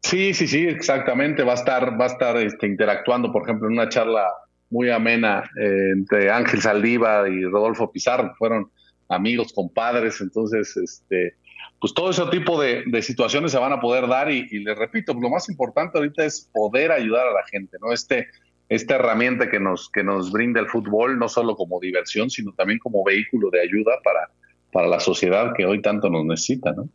Sí, 0.03 0.35
sí, 0.35 0.47
sí, 0.47 0.67
exactamente. 0.67 1.43
Va 1.43 1.53
a 1.53 1.57
estar, 1.57 2.01
va 2.01 2.05
a 2.05 2.09
estar 2.09 2.37
este, 2.37 2.67
interactuando, 2.67 3.33
por 3.33 3.43
ejemplo, 3.43 3.69
en 3.69 3.75
una 3.75 3.89
charla 3.89 4.27
muy 4.71 4.91
amena 4.91 5.51
eh, 5.61 5.91
entre 5.93 6.31
Ángel 6.31 6.61
Saldiva 6.61 7.29
y 7.29 7.45
Rodolfo 7.45 7.91
Pizarro, 7.91 8.35
fueron 8.39 8.71
amigos, 9.09 9.53
compadres, 9.55 10.21
entonces, 10.21 10.77
este, 10.77 11.35
pues 11.81 11.95
todo 11.95 12.11
ese 12.11 12.27
tipo 12.27 12.61
de, 12.61 13.03
situaciones 13.03 13.53
se 13.53 13.59
van 13.59 13.73
a 13.73 13.81
poder 13.81 14.09
dar 14.09 14.31
y, 14.31 14.47
les 14.59 14.77
repito, 14.77 15.15
lo 15.15 15.31
más 15.31 15.49
importante 15.49 15.99
ahorita 15.99 16.25
es 16.25 16.51
poder 16.53 16.91
ayudar 16.91 17.29
a 17.29 17.33
la 17.33 17.47
gente, 17.47 17.77
¿no? 17.81 17.93
Este, 17.93 18.27
esta 18.69 18.97
herramienta 18.97 19.49
que 19.49 19.61
nos, 19.61 19.89
que 19.91 20.03
nos 20.03 20.33
brinda 20.33 20.61
el 20.61 20.67
fútbol, 20.67 21.19
no 21.19 21.29
solo 21.29 21.57
como 21.57 21.81
diversión, 21.81 22.31
sino 22.31 22.53
también 22.53 22.81
como 22.81 23.05
vehículo 23.05 23.51
de 23.51 23.63
ayuda 23.63 23.93
para, 24.03 24.29
para 24.73 24.89
la 24.89 25.01
sociedad 25.01 25.53
que 25.57 25.67
hoy 25.67 25.81
tanto 25.81 26.11
nos 26.11 26.25
necesita, 26.25 26.73
¿no? 26.73 26.89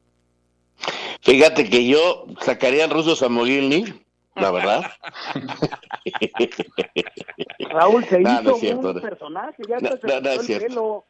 Fíjate 1.22 1.70
que 1.70 1.88
yo 1.88 2.26
sacaría 2.42 2.84
al 2.84 2.90
ruso 2.90 3.16
Samogilny, 3.16 3.86
la 4.36 4.52
verdad. 4.52 4.92
Raúl 7.72 8.04
se 8.06 8.22
hizo 8.22 8.56
un 8.56 9.02
personaje, 9.02 9.64
ya 9.68 9.80
no, 9.80 9.90
no, 10.04 10.22
no 10.22 10.30
es 10.30 10.46
cierto. 10.46 11.06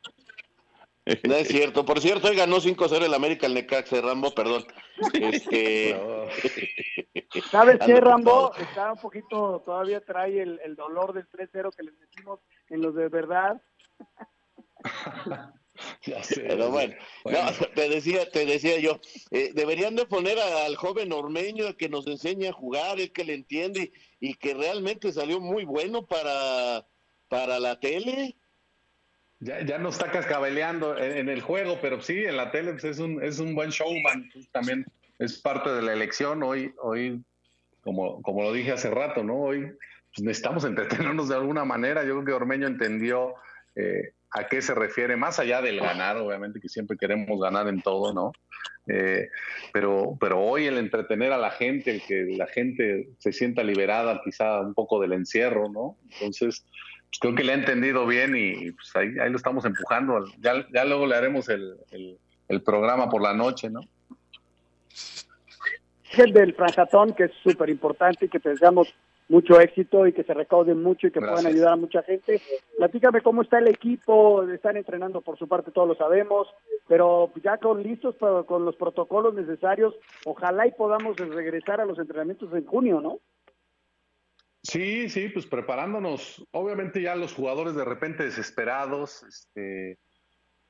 No 1.23 1.35
es 1.35 1.47
cierto. 1.47 1.85
Por 1.85 1.99
cierto, 1.99 2.29
hoy 2.29 2.35
ganó 2.35 2.57
5-0 2.57 3.05
el 3.05 3.13
América 3.13 3.47
el 3.47 3.53
Necaxa, 3.53 4.01
Rambo, 4.01 4.33
perdón. 4.33 4.65
Este... 5.13 5.95
¿Sabes 7.51 7.79
qué, 7.85 7.99
Rambo? 7.99 8.53
Está 8.55 8.93
un 8.93 8.99
poquito, 8.99 9.61
todavía 9.65 9.99
trae 10.01 10.41
el, 10.41 10.59
el 10.63 10.75
dolor 10.75 11.13
del 11.13 11.27
3-0 11.29 11.75
que 11.75 11.83
les 11.83 11.97
metimos 11.99 12.39
en 12.69 12.81
los 12.81 12.95
de 12.95 13.09
verdad. 13.09 13.61
Pero 16.35 16.69
bueno, 16.69 16.93
te 17.75 17.89
decía, 17.89 18.29
te 18.29 18.45
decía 18.45 18.79
yo, 18.79 18.99
eh, 19.31 19.51
deberían 19.53 19.95
de 19.95 20.05
poner 20.05 20.39
al 20.39 20.75
joven 20.75 21.11
ormeño 21.11 21.75
que 21.77 21.89
nos 21.89 22.05
enseñe 22.07 22.47
a 22.47 22.53
jugar, 22.53 22.99
el 22.99 23.11
que 23.11 23.23
le 23.23 23.33
entiende 23.33 23.91
y 24.19 24.35
que 24.35 24.53
realmente 24.53 25.11
salió 25.11 25.39
muy 25.39 25.65
bueno 25.65 26.05
para, 26.05 26.87
para 27.27 27.59
la 27.59 27.79
tele. 27.79 28.35
Ya, 29.43 29.61
ya 29.61 29.77
no 29.77 29.89
está 29.89 30.09
cascabeleando 30.09 30.97
en, 30.97 31.27
el 31.27 31.41
juego, 31.41 31.79
pero 31.81 32.01
sí, 32.01 32.23
en 32.23 32.37
la 32.37 32.51
tele 32.51 32.71
pues, 32.71 32.85
es, 32.85 32.99
un, 32.99 33.21
es 33.21 33.39
un 33.39 33.55
buen 33.55 33.71
showman, 33.71 34.29
pues, 34.31 34.49
también 34.51 34.85
es 35.19 35.37
parte 35.39 35.69
de 35.69 35.81
la 35.81 35.93
elección. 35.93 36.43
Hoy, 36.43 36.73
hoy 36.81 37.21
como, 37.81 38.21
como 38.21 38.41
lo 38.43 38.53
dije 38.53 38.71
hace 38.71 38.89
rato, 38.89 39.23
¿no? 39.23 39.35
Hoy 39.35 39.71
pues, 40.15 40.23
necesitamos 40.23 40.63
entretenernos 40.65 41.29
de 41.29 41.35
alguna 41.35 41.65
manera. 41.65 42.03
Yo 42.03 42.13
creo 42.13 42.25
que 42.25 42.33
Ormeño 42.33 42.67
entendió 42.67 43.35
eh, 43.75 44.13
a 44.31 44.47
qué 44.47 44.61
se 44.61 44.73
refiere, 44.73 45.15
más 45.15 45.39
allá 45.39 45.61
del 45.61 45.79
ganar, 45.79 46.17
obviamente 46.17 46.59
que 46.59 46.69
siempre 46.69 46.97
queremos 46.97 47.39
ganar 47.39 47.67
en 47.67 47.81
todo, 47.81 48.13
¿no? 48.13 48.31
Eh, 48.87 49.29
pero, 49.71 50.17
pero 50.19 50.41
hoy 50.41 50.65
el 50.65 50.77
entretener 50.77 51.31
a 51.31 51.37
la 51.37 51.51
gente, 51.51 51.91
el 51.91 52.01
que 52.01 52.25
la 52.35 52.47
gente 52.47 53.09
se 53.19 53.31
sienta 53.31 53.63
liberada 53.63 54.21
quizá 54.23 54.59
un 54.59 54.73
poco 54.73 54.99
del 54.99 55.13
encierro, 55.13 55.69
¿no? 55.69 55.97
Entonces, 56.11 56.65
pues 57.13 57.19
creo 57.19 57.35
que 57.35 57.43
le 57.43 57.51
ha 57.51 57.55
entendido 57.55 58.07
bien 58.07 58.35
y 58.35 58.71
pues 58.71 58.95
ahí, 58.95 59.19
ahí 59.19 59.29
lo 59.29 59.37
estamos 59.37 59.63
empujando. 59.65 60.25
Ya, 60.39 60.65
ya 60.73 60.83
luego 60.83 61.05
le 61.05 61.15
haremos 61.15 61.47
el, 61.47 61.75
el, 61.91 62.61
programa 62.63 63.07
por 63.07 63.21
la 63.21 63.33
noche, 63.33 63.69
¿no? 63.69 63.81
El 66.17 66.33
del 66.33 66.55
Francatón, 66.55 67.13
que 67.13 67.25
es 67.25 67.31
súper 67.43 67.69
importante 67.69 68.25
y 68.25 68.29
que 68.29 68.39
te 68.39 68.49
deseamos 68.49 68.93
mucho 69.29 69.59
éxito 69.59 70.07
y 70.07 70.13
que 70.13 70.23
se 70.23 70.33
recauden 70.33 70.81
mucho 70.81 71.07
y 71.07 71.11
que 71.11 71.19
puedan 71.19 71.45
ayudar 71.45 71.73
a 71.73 71.75
mucha 71.75 72.01
gente. 72.01 72.41
Platícame 72.77 73.21
cómo 73.21 73.43
está 73.43 73.59
el 73.59 73.67
equipo, 73.67 74.43
están 74.49 74.77
entrenando 74.77 75.21
por 75.21 75.37
su 75.37 75.47
parte, 75.47 75.71
todos 75.71 75.87
lo 75.87 75.95
sabemos, 75.95 76.47
pero 76.87 77.31
ya 77.43 77.57
con 77.57 77.83
listos 77.83 78.15
con 78.47 78.65
los 78.65 78.75
protocolos 78.75 79.35
necesarios, 79.35 79.93
ojalá 80.25 80.65
y 80.65 80.71
podamos 80.71 81.15
regresar 81.17 81.79
a 81.79 81.85
los 81.85 81.99
entrenamientos 81.99 82.51
en 82.53 82.65
junio, 82.65 83.01
¿no? 83.01 83.19
Sí, 84.63 85.09
sí, 85.09 85.27
pues 85.27 85.45
preparándonos. 85.45 86.47
Obviamente 86.51 87.01
ya 87.01 87.15
los 87.15 87.33
jugadores 87.33 87.75
de 87.75 87.83
repente 87.83 88.23
desesperados, 88.23 89.23
este, 89.23 89.99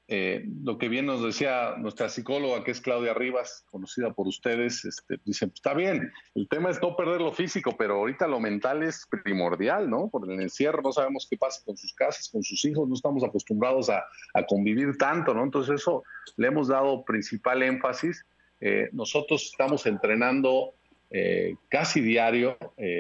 eh, 0.08 0.44
lo 0.64 0.80
que 0.80 0.90
bien 0.90 1.06
nos 1.06 1.24
decía 1.24 1.76
nuestra 1.78 2.10
psicóloga, 2.10 2.64
que 2.64 2.72
es 2.72 2.82
Claudia 2.82 3.14
Rivas, 3.14 3.64
conocida 3.70 4.12
por 4.12 4.28
ustedes, 4.28 4.84
este, 4.84 5.18
dice, 5.24 5.46
pues, 5.46 5.58
está 5.58 5.76
bien, 5.76 6.12
el 6.34 6.50
tema 6.50 6.72
es 6.72 6.82
no 6.82 6.96
perder 6.96 7.22
lo 7.22 7.32
físico, 7.32 7.76
pero 7.78 7.98
ahorita 7.98 8.28
lo 8.28 8.40
mental 8.40 8.82
es 8.82 9.06
primordial, 9.24 9.88
¿no? 9.88 10.10
Por 10.10 10.30
el 10.30 10.42
encierro 10.42 10.82
no 10.82 10.92
sabemos 10.92 11.28
qué 11.30 11.38
pasa 11.38 11.62
con 11.64 11.78
sus 11.78 11.94
casas, 11.94 12.30
con 12.30 12.42
sus 12.44 12.66
hijos, 12.66 12.90
no 12.90 12.96
estamos 12.96 13.24
acostumbrados 13.24 13.92
a, 13.92 14.04
convivir 14.48 14.98
tanto, 14.98 15.36
¿no? 15.36 15.44
Entonces 15.44 15.76
eso 15.76 16.04
le 16.36 16.48
hemos 16.48 16.68
dado 16.68 17.06
principal 17.06 17.62
énfasis. 17.62 18.26
Eh, 18.60 18.90
nosotros 18.92 19.44
estamos 19.52 19.86
entrenando 19.86 20.74
eh, 21.16 21.56
casi 21.70 22.02
diario, 22.02 22.58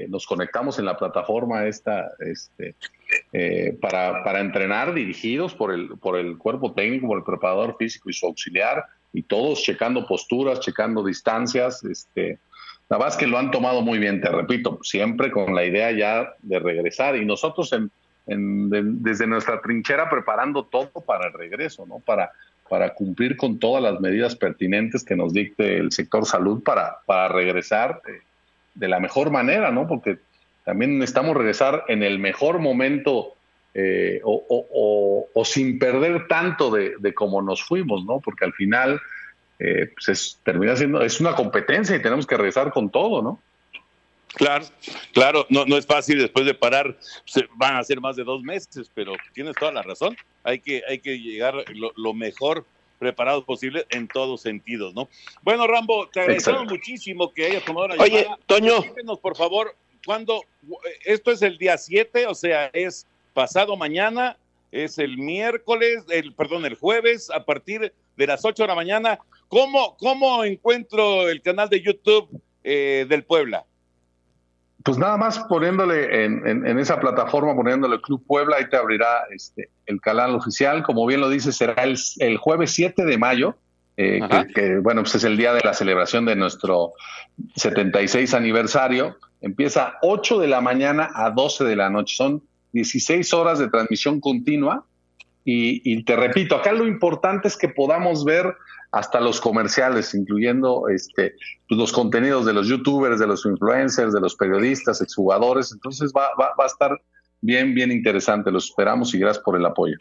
nos 0.07 0.27
conectamos 0.27 0.77
en 0.77 0.85
la 0.85 0.95
plataforma 0.95 1.65
esta, 1.65 2.11
este, 2.19 2.75
eh, 3.31 3.75
para, 3.81 4.23
para, 4.23 4.39
entrenar 4.39 4.93
dirigidos 4.93 5.55
por 5.55 5.73
el, 5.73 5.97
por 5.97 6.17
el 6.17 6.37
cuerpo 6.37 6.73
técnico, 6.73 7.07
por 7.07 7.17
el 7.17 7.23
preparador 7.23 7.75
físico 7.77 8.11
y 8.11 8.13
su 8.13 8.27
auxiliar, 8.27 8.85
y 9.11 9.23
todos 9.23 9.63
checando 9.63 10.05
posturas, 10.05 10.59
checando 10.59 11.03
distancias. 11.03 11.83
Este, 11.83 12.37
nada 12.89 13.03
más 13.03 13.17
que 13.17 13.25
lo 13.25 13.39
han 13.39 13.49
tomado 13.49 13.81
muy 13.81 13.97
bien, 13.97 14.21
te 14.21 14.29
repito, 14.29 14.79
siempre 14.83 15.31
con 15.31 15.55
la 15.55 15.65
idea 15.65 15.91
ya 15.91 16.33
de 16.43 16.59
regresar. 16.59 17.15
Y 17.15 17.25
nosotros 17.25 17.73
en, 17.73 18.69
desde 19.01 19.27
nuestra 19.27 19.59
trinchera 19.61 20.09
preparando 20.09 20.65
todo 20.65 20.91
para 21.05 21.27
el 21.27 21.33
regreso, 21.33 21.85
¿no? 21.85 21.99
Para, 21.99 22.31
para 22.69 22.93
cumplir 22.93 23.37
con 23.37 23.59
todas 23.59 23.83
las 23.83 23.99
medidas 23.99 24.35
pertinentes 24.35 25.03
que 25.03 25.15
nos 25.15 25.33
dicte 25.33 25.77
el 25.77 25.91
sector 25.91 26.25
salud 26.25 26.63
para, 26.63 26.97
para 27.05 27.27
regresar 27.27 28.01
de, 28.05 28.21
de 28.73 28.87
la 28.87 28.99
mejor 28.99 29.31
manera, 29.31 29.71
¿no? 29.71 29.87
Porque 29.87 30.17
también 30.63 30.97
necesitamos 30.97 31.35
regresar 31.35 31.83
en 31.87 32.03
el 32.03 32.19
mejor 32.19 32.59
momento 32.59 33.35
eh, 33.73 34.21
o, 34.23 35.43
sin 35.45 35.77
perder 35.79 36.27
tanto 36.27 36.71
de, 36.71 36.93
de 36.99 37.13
cómo 37.13 37.41
nos 37.41 37.63
fuimos, 37.63 38.05
¿no? 38.05 38.19
Porque 38.19 38.45
al 38.45 38.53
final 38.53 39.01
eh, 39.59 39.91
pues 39.93 40.09
es, 40.09 40.39
termina 40.43 40.75
siendo, 40.75 41.01
es 41.01 41.19
una 41.19 41.35
competencia 41.35 41.95
y 41.95 42.01
tenemos 42.01 42.25
que 42.25 42.37
regresar 42.37 42.71
con 42.71 42.89
todo, 42.89 43.21
¿no? 43.21 43.39
Claro, 44.35 44.65
claro, 45.13 45.45
no, 45.49 45.65
no 45.65 45.77
es 45.77 45.85
fácil 45.85 46.17
después 46.17 46.45
de 46.45 46.55
parar, 46.55 46.97
van 47.55 47.75
a 47.75 47.83
ser 47.83 48.01
más 48.01 48.15
de 48.15 48.23
dos 48.23 48.41
meses, 48.41 48.89
pero 48.93 49.13
tienes 49.33 49.55
toda 49.55 49.71
la 49.71 49.83
razón, 49.83 50.15
hay 50.43 50.59
que, 50.59 50.83
hay 50.87 50.99
que 50.99 51.19
llegar 51.19 51.55
lo, 51.73 52.13
mejor 52.13 52.65
preparados 52.99 53.43
posible 53.43 53.85
en 53.89 54.07
todos 54.07 54.41
sentidos, 54.41 54.93
¿no? 54.93 55.09
Bueno, 55.41 55.67
Rambo, 55.67 56.07
te 56.07 56.21
agradecemos 56.21 56.65
muchísimo 56.65 57.33
que 57.33 57.45
hayas 57.45 57.65
tomado 57.65 57.89
la 57.89 57.95
Oye, 57.95 58.27
Toño. 58.45 58.81
por 59.21 59.35
favor, 59.35 59.75
cuando 60.05 60.41
esto 61.05 61.31
es 61.31 61.41
el 61.41 61.57
día 61.57 61.77
7, 61.77 62.27
o 62.27 62.35
sea, 62.35 62.67
es 62.73 63.07
pasado 63.33 63.75
mañana, 63.75 64.37
es 64.71 64.97
el 64.97 65.17
miércoles, 65.17 66.03
el 66.09 66.33
perdón, 66.33 66.65
el 66.65 66.75
jueves 66.75 67.29
a 67.29 67.45
partir 67.45 67.93
de 68.15 68.27
las 68.27 68.45
8 68.45 68.63
de 68.63 68.67
la 68.67 68.75
mañana. 68.75 69.19
¿Cómo, 69.47 69.95
cómo 69.97 70.43
encuentro 70.43 71.29
el 71.29 71.41
canal 71.41 71.69
de 71.69 71.81
YouTube 71.81 72.29
eh, 72.63 73.05
del 73.07 73.23
Puebla? 73.23 73.65
Pues 74.83 74.97
nada 74.97 75.15
más 75.15 75.39
poniéndole 75.39 76.25
en, 76.25 76.79
esa 76.79 76.99
plataforma, 76.99 77.55
poniéndole 77.55 78.01
Club 78.01 78.23
Puebla, 78.27 78.57
ahí 78.57 78.69
te 78.69 78.75
abrirá 78.75 79.23
este, 79.31 79.69
el 79.85 80.01
canal 80.01 80.35
oficial. 80.35 80.83
Como 80.83 81.05
bien 81.05 81.21
lo 81.21 81.29
dice, 81.29 81.51
será 81.51 81.83
el, 81.83 81.97
el 82.19 82.37
jueves 82.37 82.71
7 82.71 83.05
de 83.05 83.17
mayo, 83.17 83.55
eh, 83.95 84.19
que, 84.29 84.53
que, 84.53 84.77
bueno, 84.79 85.03
pues 85.03 85.15
es 85.15 85.23
el 85.23 85.37
día 85.37 85.53
de 85.53 85.61
la 85.61 85.73
celebración 85.73 86.25
de 86.25 86.35
nuestro 86.35 86.91
76 87.55 88.33
aniversario. 88.33 89.17
Empieza 89.39 89.95
8 90.01 90.39
de 90.39 90.47
la 90.47 90.61
mañana 90.61 91.09
a 91.13 91.29
12 91.29 91.63
de 91.63 91.75
la 91.75 91.89
noche. 91.89 92.15
Son 92.15 92.43
16 92.73 93.33
horas 93.33 93.59
de 93.59 93.69
transmisión 93.69 94.19
continua. 94.19 94.85
Y, 95.45 96.03
te 96.03 96.15
repito, 96.15 96.55
acá 96.55 96.71
lo 96.71 96.87
importante 96.87 97.49
es 97.49 97.57
que 97.57 97.67
podamos 97.67 98.23
ver 98.23 98.55
hasta 98.93 99.19
los 99.19 99.41
comerciales, 99.41 100.13
incluyendo 100.13 100.87
este, 100.87 101.35
pues, 101.67 101.79
los 101.79 101.91
contenidos 101.91 102.45
de 102.45 102.53
los 102.53 102.67
youtubers, 102.67 103.19
de 103.19 103.25
los 103.25 103.43
influencers, 103.45 104.13
de 104.13 104.21
los 104.21 104.35
periodistas, 104.35 105.01
exjugadores. 105.01 105.71
Entonces 105.71 106.13
va, 106.15 106.29
va, 106.39 106.53
va 106.57 106.63
a 106.63 106.67
estar 106.67 107.01
bien, 107.41 107.73
bien 107.73 107.91
interesante. 107.91 108.51
Los 108.51 108.65
esperamos 108.65 109.11
y 109.15 109.19
gracias 109.19 109.43
por 109.43 109.57
el 109.57 109.65
apoyo. 109.65 109.97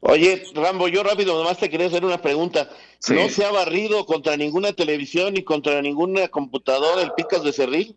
Oye, 0.00 0.44
Rambo, 0.54 0.88
yo 0.88 1.02
rápido 1.02 1.38
nomás 1.38 1.58
te 1.58 1.70
quería 1.70 1.86
hacer 1.86 2.04
una 2.04 2.20
pregunta. 2.20 2.68
¿No 3.08 3.28
se 3.30 3.46
ha 3.46 3.50
barrido 3.50 4.04
contra 4.04 4.36
ninguna 4.36 4.74
televisión 4.74 5.32
ni 5.32 5.42
contra 5.42 5.80
ninguna 5.80 6.28
computadora 6.28 7.00
el 7.00 7.12
Picas 7.12 7.42
de 7.42 7.52
Cerril? 7.54 7.96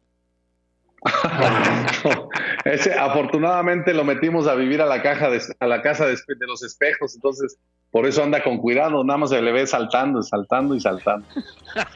Ese, 2.72 2.94
afortunadamente 2.94 3.94
lo 3.94 4.04
metimos 4.04 4.48
a 4.48 4.56
vivir 4.56 4.82
a 4.82 4.86
la 4.86 5.02
caja 5.02 5.30
de, 5.30 5.42
a 5.60 5.68
la 5.68 5.82
casa 5.82 6.06
de, 6.06 6.18
los 6.48 6.64
espejos, 6.64 7.16
entonces 7.16 7.58
por 7.92 8.06
eso 8.06 8.24
anda 8.24 8.44
con 8.44 8.58
cuidado, 8.58 9.04
nada 9.04 9.18
más 9.18 9.30
se 9.30 9.42
le 9.42 9.52
ve 9.52 9.66
saltando, 9.66 10.22
saltando 10.22 10.76
y 10.76 10.80
saltando. 10.80 11.26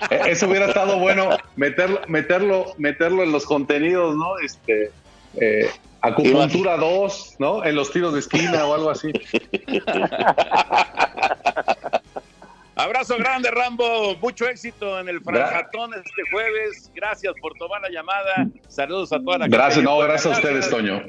E, 0.10 0.32
eso 0.32 0.48
hubiera 0.48 0.68
estado 0.68 1.00
bueno 1.00 1.30
meterlo, 1.56 2.02
meterlo, 2.08 2.74
meterlo 2.78 3.24
en 3.24 3.32
los 3.32 3.46
contenidos, 3.46 4.16
¿no? 4.16 4.40
Este 4.40 4.92
eh, 5.36 5.70
acupuntura 6.02 6.78
2, 6.78 7.36
¿no? 7.40 7.64
En 7.64 7.76
los 7.76 7.92
tiros 7.92 8.14
de 8.14 8.20
esquina 8.20 8.66
o 8.66 8.74
algo 8.74 8.90
así. 8.90 9.12
Abrazo 12.82 13.16
grande, 13.18 13.52
Rambo. 13.52 14.16
Mucho 14.18 14.48
éxito 14.48 15.00
en 15.00 15.08
el 15.08 15.22
franjatón 15.22 15.94
este 15.94 16.24
jueves. 16.32 16.92
Gracias 16.96 17.32
por 17.40 17.54
tomar 17.54 17.80
la 17.80 17.90
llamada. 17.90 18.48
Saludos 18.68 19.14
a 19.14 19.20
toda 19.20 19.38
la 19.38 19.48
Gracias, 19.48 19.84
no, 19.84 20.00
gracias 20.00 20.34
a 20.34 20.38
ustedes, 20.38 20.68
Toño. 20.68 21.04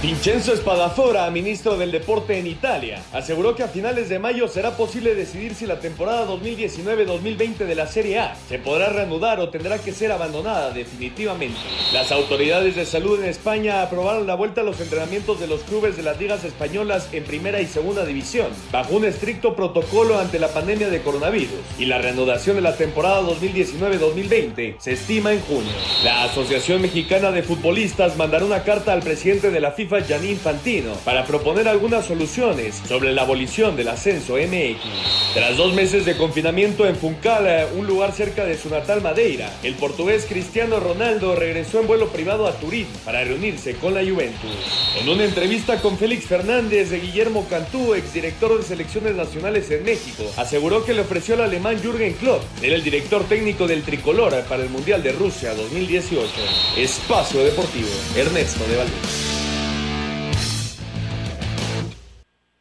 Vincenzo 0.04 0.54
Spadafora, 0.54 1.32
ministro 1.32 1.78
del 1.78 1.90
Deporte 1.90 2.38
en 2.38 2.46
Italia, 2.46 3.02
aseguró 3.14 3.56
que 3.56 3.64
a 3.64 3.70
finales 3.70 4.10
de 4.10 4.20
mayo 4.20 4.50
será 4.50 4.76
posible 4.76 5.16
decidir 5.16 5.56
si 5.56 5.66
la 5.66 5.80
temporada 5.80 6.28
2019-2020 6.28 7.60
de 7.60 7.74
la 7.74 7.88
Serie 7.88 8.20
A 8.20 8.36
se 8.50 8.60
podrá 8.60 8.90
reanudar 8.90 9.40
o 9.40 9.48
tendrá 9.48 9.80
que 9.80 9.94
ser 9.94 10.12
abandonada 10.12 10.72
definitivamente. 10.72 11.58
Las 11.94 12.12
autoridades 12.12 12.76
de 12.76 12.86
salud 12.86 13.18
en 13.24 13.30
España 13.30 13.82
aprobaron 13.82 14.28
la 14.28 14.36
vuelta 14.36 14.60
a 14.60 14.66
los 14.66 14.82
entrenamientos 14.82 15.40
de 15.40 15.48
los 15.48 15.62
clubes 15.62 15.96
de 15.96 16.04
las 16.04 16.20
ligas 16.20 16.44
españolas 16.44 17.08
en 17.14 17.24
primera 17.24 17.62
y 17.62 17.66
segunda 17.66 18.04
división, 18.04 18.48
bajo 18.74 18.98
un 18.98 19.06
estricto 19.06 19.56
protocolo 19.56 20.20
ante 20.20 20.38
la 20.38 20.50
pandemia 20.50 20.90
de 20.90 21.02
coronavirus, 21.02 21.62
y 21.80 21.86
la 21.86 22.00
reanudación 22.00 22.58
de 22.58 22.62
la 22.62 22.76
temporada 22.76 23.22
2019-2020 23.22 24.76
se 24.80 24.92
estima 24.92 25.32
en 25.32 25.40
junio. 25.40 25.72
La 26.04 26.26
Asociación 26.26 26.82
Mexicana 26.82 27.32
de 27.32 27.42
Futbolistas 27.42 28.18
mandará 28.18 28.44
una 28.44 28.64
carta 28.64 28.92
al 28.92 29.02
presidente 29.02 29.50
de 29.50 29.62
la 29.62 29.72
FIFA 29.72 29.93
FIFA 29.94 30.08
Gianni 30.08 30.30
Infantino 30.32 30.94
para 31.06 31.26
proponer 31.26 31.68
algunas 31.68 32.06
soluciones 32.06 32.82
sobre 32.88 33.12
la 33.14 33.24
abolición 33.24 33.76
del 33.76 33.90
ascenso 33.90 34.36
MX. 34.36 35.34
Tras 35.34 35.58
dos 35.58 35.74
meses 35.74 36.06
de 36.06 36.16
confinamiento 36.18 36.88
en 36.88 36.96
Funcal, 36.96 37.68
un 37.76 37.86
lugar 37.86 38.12
cerca 38.12 38.46
de 38.46 38.58
su 38.58 38.70
natal 38.70 39.02
Madeira, 39.02 39.52
el 39.62 39.76
portugués 39.76 40.26
Cristiano 40.28 40.80
Ronaldo 40.80 41.36
regresó 41.36 41.80
en 41.80 41.88
vuelo 41.88 42.10
privado 42.10 42.48
a 42.48 42.54
Turín 42.54 42.88
para 43.06 43.24
reunirse 43.24 43.76
con 43.76 43.94
la 43.94 44.02
Juventus. 44.02 44.52
En 45.00 45.10
una 45.10 45.26
entrevista 45.26 45.80
con 45.82 45.98
Félix 45.98 46.26
Fernández, 46.26 46.90
de 46.90 47.00
Guillermo 47.00 47.48
Cantú, 47.50 47.94
exdirector 47.94 48.58
de 48.58 48.64
selecciones 48.64 49.16
nacionales 49.16 49.70
en 49.70 49.84
México, 49.84 50.24
aseguró 50.38 50.86
que 50.86 50.94
le 50.94 51.02
ofreció 51.02 51.36
al 51.36 51.42
alemán 51.42 51.80
Jürgen 51.82 52.14
Klopp, 52.14 52.42
era 52.62 52.76
el 52.76 52.84
director 52.84 53.24
técnico 53.26 53.68
del 53.68 53.84
tricolor 53.84 54.44
para 54.44 54.64
el 54.64 54.70
Mundial 54.70 55.04
de 55.04 55.12
Rusia 55.12 55.54
2018. 55.54 56.32
Espacio 56.78 57.44
Deportivo, 57.44 57.90
Ernesto 58.16 58.64
de 58.68 58.78
Valdés. 58.78 59.33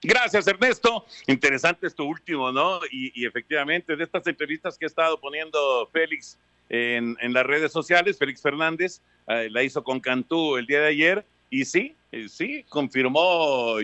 Gracias, 0.04 0.48
Ernesto. 0.48 1.06
Interesante 1.28 1.86
esto 1.86 2.04
último, 2.04 2.50
¿no? 2.50 2.80
Y, 2.90 3.24
efectivamente, 3.24 3.94
de 3.94 4.02
estas 4.02 4.26
entrevistas 4.26 4.76
que 4.76 4.84
ha 4.84 4.88
estado 4.88 5.18
poniendo 5.20 5.88
Félix 5.92 6.38
en, 6.68 7.16
las 7.32 7.46
redes 7.46 7.70
sociales, 7.70 8.18
Félix 8.18 8.42
Fernández 8.42 9.00
eh, 9.28 9.48
la 9.50 9.62
hizo 9.62 9.84
con 9.84 10.00
Cantú 10.00 10.56
el 10.56 10.66
día 10.66 10.80
de 10.80 10.88
ayer, 10.88 11.24
y 11.50 11.64
sí, 11.66 11.94
eh, 12.10 12.28
sí, 12.28 12.64
confirmó 12.68 13.76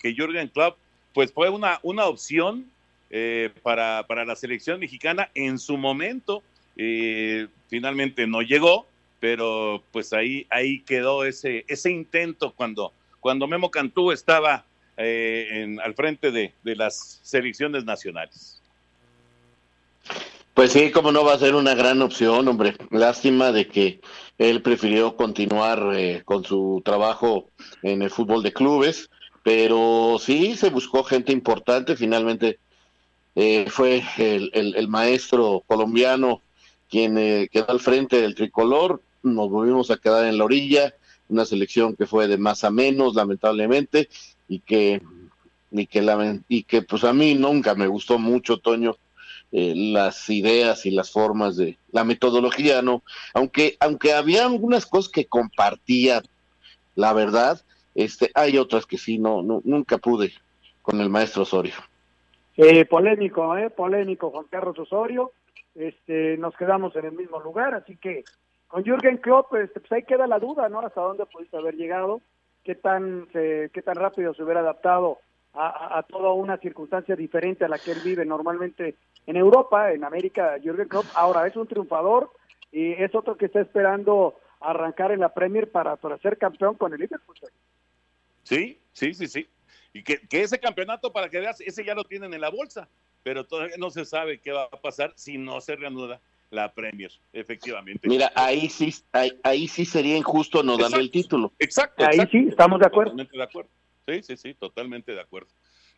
que 0.00 0.14
Jürgen 0.14 0.48
Klopp 0.48 0.78
pues 1.12 1.30
fue 1.30 1.50
una, 1.50 1.78
una 1.82 2.06
opción 2.06 2.70
eh, 3.10 3.50
para, 3.62 4.06
para, 4.06 4.24
la 4.24 4.36
selección 4.36 4.80
mexicana 4.80 5.30
en 5.34 5.58
su 5.58 5.76
momento. 5.76 6.42
finalmente 7.68 8.26
no 8.26 8.40
llegó, 8.40 8.86
pero 9.20 9.82
pues 9.92 10.14
ahí, 10.14 10.46
ahí 10.48 10.80
quedó 10.80 11.24
ese, 11.24 11.66
ese 11.68 11.90
intento 11.90 12.52
cuando, 12.52 12.92
cuando 13.20 13.46
Memo 13.46 13.70
Cantú 13.70 14.12
estaba 14.12 14.64
eh, 14.98 15.76
al 15.82 15.94
frente 15.94 16.30
de, 16.30 16.52
las 16.62 17.20
selecciones 17.22 17.84
nacionales. 17.84 18.62
Pues 20.54 20.72
sí, 20.72 20.90
como 20.90 21.12
no 21.12 21.22
va 21.22 21.34
a 21.34 21.38
ser 21.38 21.54
una 21.54 21.74
gran 21.74 22.00
opción, 22.00 22.48
hombre. 22.48 22.74
Lástima 22.90 23.52
de 23.52 23.68
que 23.68 24.00
él 24.38 24.62
prefirió 24.62 25.14
continuar 25.16 25.92
eh, 25.94 26.22
con 26.24 26.44
su 26.44 26.80
trabajo 26.82 27.50
en 27.82 28.00
el 28.00 28.10
fútbol 28.10 28.42
de 28.42 28.54
clubes, 28.54 29.10
pero 29.42 30.16
sí 30.18 30.56
se 30.56 30.70
buscó 30.70 31.04
gente 31.04 31.30
importante. 31.30 31.94
Finalmente 31.94 32.58
eh, 33.34 33.66
fue 33.68 34.02
el, 34.16 34.88
maestro 34.88 35.62
colombiano 35.66 36.40
quien 36.88 37.16
quedó 37.52 37.68
al 37.68 37.80
frente 37.80 38.22
del 38.22 38.34
tricolor. 38.34 39.02
Nos 39.22 39.50
volvimos 39.50 39.90
a 39.90 39.98
quedar 39.98 40.24
en 40.24 40.38
la 40.38 40.44
orilla, 40.44 40.94
una 41.28 41.44
selección 41.44 41.96
que 41.96 42.06
fue 42.06 42.28
de 42.28 42.38
más 42.38 42.64
a 42.64 42.70
menos, 42.70 43.14
lamentablemente, 43.14 44.08
y 44.48 44.60
que 44.60 45.02
y 45.70 45.86
que 45.86 46.40
y 46.48 46.62
que 46.62 46.82
pues 46.82 47.04
a 47.04 47.12
mí 47.12 47.34
nunca 47.34 47.74
me 47.74 47.86
gustó 47.86 48.18
mucho 48.18 48.58
Toño 48.58 48.96
eh, 49.52 49.74
las 49.74 50.28
ideas 50.30 50.86
y 50.86 50.90
las 50.90 51.10
formas 51.10 51.56
de 51.56 51.78
la 51.92 52.04
metodología 52.04 52.82
no 52.82 53.02
aunque 53.34 53.76
aunque 53.80 54.12
había 54.12 54.46
algunas 54.46 54.86
cosas 54.86 55.10
que 55.10 55.26
compartía 55.26 56.22
la 56.94 57.12
verdad 57.12 57.60
este 57.94 58.30
hay 58.34 58.58
otras 58.58 58.86
que 58.86 58.98
sí 58.98 59.18
no, 59.18 59.42
nunca 59.42 59.98
pude 59.98 60.32
con 60.82 61.00
el 61.00 61.10
maestro 61.10 61.42
Osorio. 61.42 61.74
Eh, 62.56 62.84
polémico 62.84 63.56
eh 63.56 63.70
polémico 63.70 64.30
Juan 64.30 64.46
Carlos 64.50 64.78
Osorio. 64.78 65.32
Este 65.74 66.36
nos 66.38 66.56
quedamos 66.56 66.94
en 66.96 67.06
el 67.06 67.12
mismo 67.12 67.40
lugar 67.40 67.74
así 67.74 67.96
que 67.96 68.24
con 68.68 68.84
Jürgen 68.84 69.18
Klopp 69.18 69.54
este, 69.54 69.80
pues 69.80 69.92
ahí 69.92 70.02
queda 70.04 70.26
la 70.26 70.38
duda 70.38 70.68
no 70.68 70.80
hasta 70.80 71.00
dónde 71.00 71.26
pudiste 71.26 71.56
haber 71.56 71.74
llegado 71.74 72.20
qué 72.66 72.74
tan, 72.74 73.28
qué 73.32 73.82
tan 73.84 73.94
rápido 73.94 74.34
se 74.34 74.42
hubiera 74.42 74.58
adaptado 74.58 75.20
a, 75.54 76.04
toda 76.06 76.32
una 76.32 76.58
circunstancia 76.58 77.16
diferente 77.16 77.64
a 77.64 77.68
la 77.68 77.78
que 77.78 77.92
él 77.92 78.00
vive 78.04 78.26
normalmente 78.26 78.96
en 79.26 79.36
Europa, 79.36 79.92
en 79.92 80.04
América, 80.04 80.58
Jürgen 80.62 80.88
Klopp. 80.88 81.06
Ahora 81.14 81.46
es 81.46 81.56
un 81.56 81.66
triunfador 81.66 82.30
y 82.72 82.92
es 82.92 83.14
otro 83.14 83.36
que 83.36 83.46
está 83.46 83.60
esperando 83.60 84.34
arrancar 84.60 85.12
en 85.12 85.20
la 85.20 85.32
Premier 85.32 85.70
para, 85.70 85.96
para 85.96 86.18
ser 86.18 86.36
campeón 86.36 86.74
con 86.74 86.92
el 86.92 87.00
Liverpool. 87.00 87.36
Sí, 88.42 88.78
sí, 88.92 89.14
sí, 89.14 89.28
sí. 89.28 89.48
Y 89.94 90.02
que, 90.02 90.18
que 90.28 90.42
ese 90.42 90.58
campeonato, 90.58 91.12
para 91.12 91.30
que 91.30 91.40
veas, 91.40 91.60
ese 91.60 91.84
ya 91.84 91.94
lo 91.94 92.04
tienen 92.04 92.34
en 92.34 92.40
la 92.40 92.50
bolsa, 92.50 92.88
pero 93.22 93.46
todavía 93.46 93.76
no 93.78 93.90
se 93.90 94.04
sabe 94.04 94.40
qué 94.40 94.52
va 94.52 94.64
a 94.64 94.80
pasar 94.80 95.12
si 95.14 95.38
no 95.38 95.60
se 95.60 95.76
reanuda 95.76 96.20
la 96.50 96.72
Premier, 96.72 97.10
efectivamente. 97.32 98.08
Mira, 98.08 98.32
ahí 98.34 98.68
sí, 98.68 98.94
ahí, 99.42 99.68
sí 99.68 99.84
sería 99.84 100.16
injusto 100.16 100.62
no 100.62 100.76
darle 100.76 101.00
el 101.00 101.10
título. 101.10 101.52
Exacto. 101.58 102.04
Ahí 102.06 102.20
sí, 102.30 102.46
estamos 102.48 102.80
de 102.80 102.86
acuerdo. 102.86 103.12
Totalmente 103.12 103.36
de 103.36 103.42
acuerdo. 103.42 103.70
Sí, 104.06 104.22
sí, 104.22 104.36
sí, 104.36 104.54
totalmente 104.54 105.12
de 105.12 105.20
acuerdo. 105.20 105.48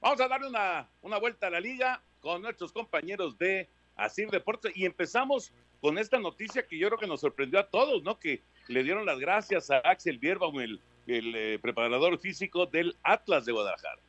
Vamos 0.01 0.21
a 0.21 0.29
darle 0.29 0.49
una, 0.49 0.89
una 1.03 1.19
vuelta 1.19 1.49
a 1.49 1.51
la 1.51 1.61
liga 1.61 2.03
con 2.21 2.43
nuestros 2.43 2.73
compañeros 2.73 3.37
de 3.39 3.69
Asir 3.97 4.31
Deportes 4.31 4.73
y 4.77 4.87
empezamos 4.87 5.53
con 5.81 5.99
esta 5.99 6.19
noticia 6.19 6.67
que 6.67 6.79
yo 6.79 6.89
creo 6.89 6.99
que 6.99 7.07
nos 7.07 7.21
sorprendió 7.21 7.61
a 7.61 7.69
todos, 7.69 8.03
¿no? 8.03 8.19
Que 8.19 8.43
le 8.69 8.83
dieron 8.83 9.07
las 9.07 9.19
gracias 9.19 9.71
a 9.71 9.79
Axel 9.79 10.19
Bierbaum, 10.19 10.61
el, 10.61 10.81
el 11.07 11.35
eh, 11.35 11.59
preparador 11.61 12.19
físico 12.19 12.67
del 12.67 12.97
Atlas 13.03 13.45
de 13.45 13.53
Guadalajara. 13.53 14.01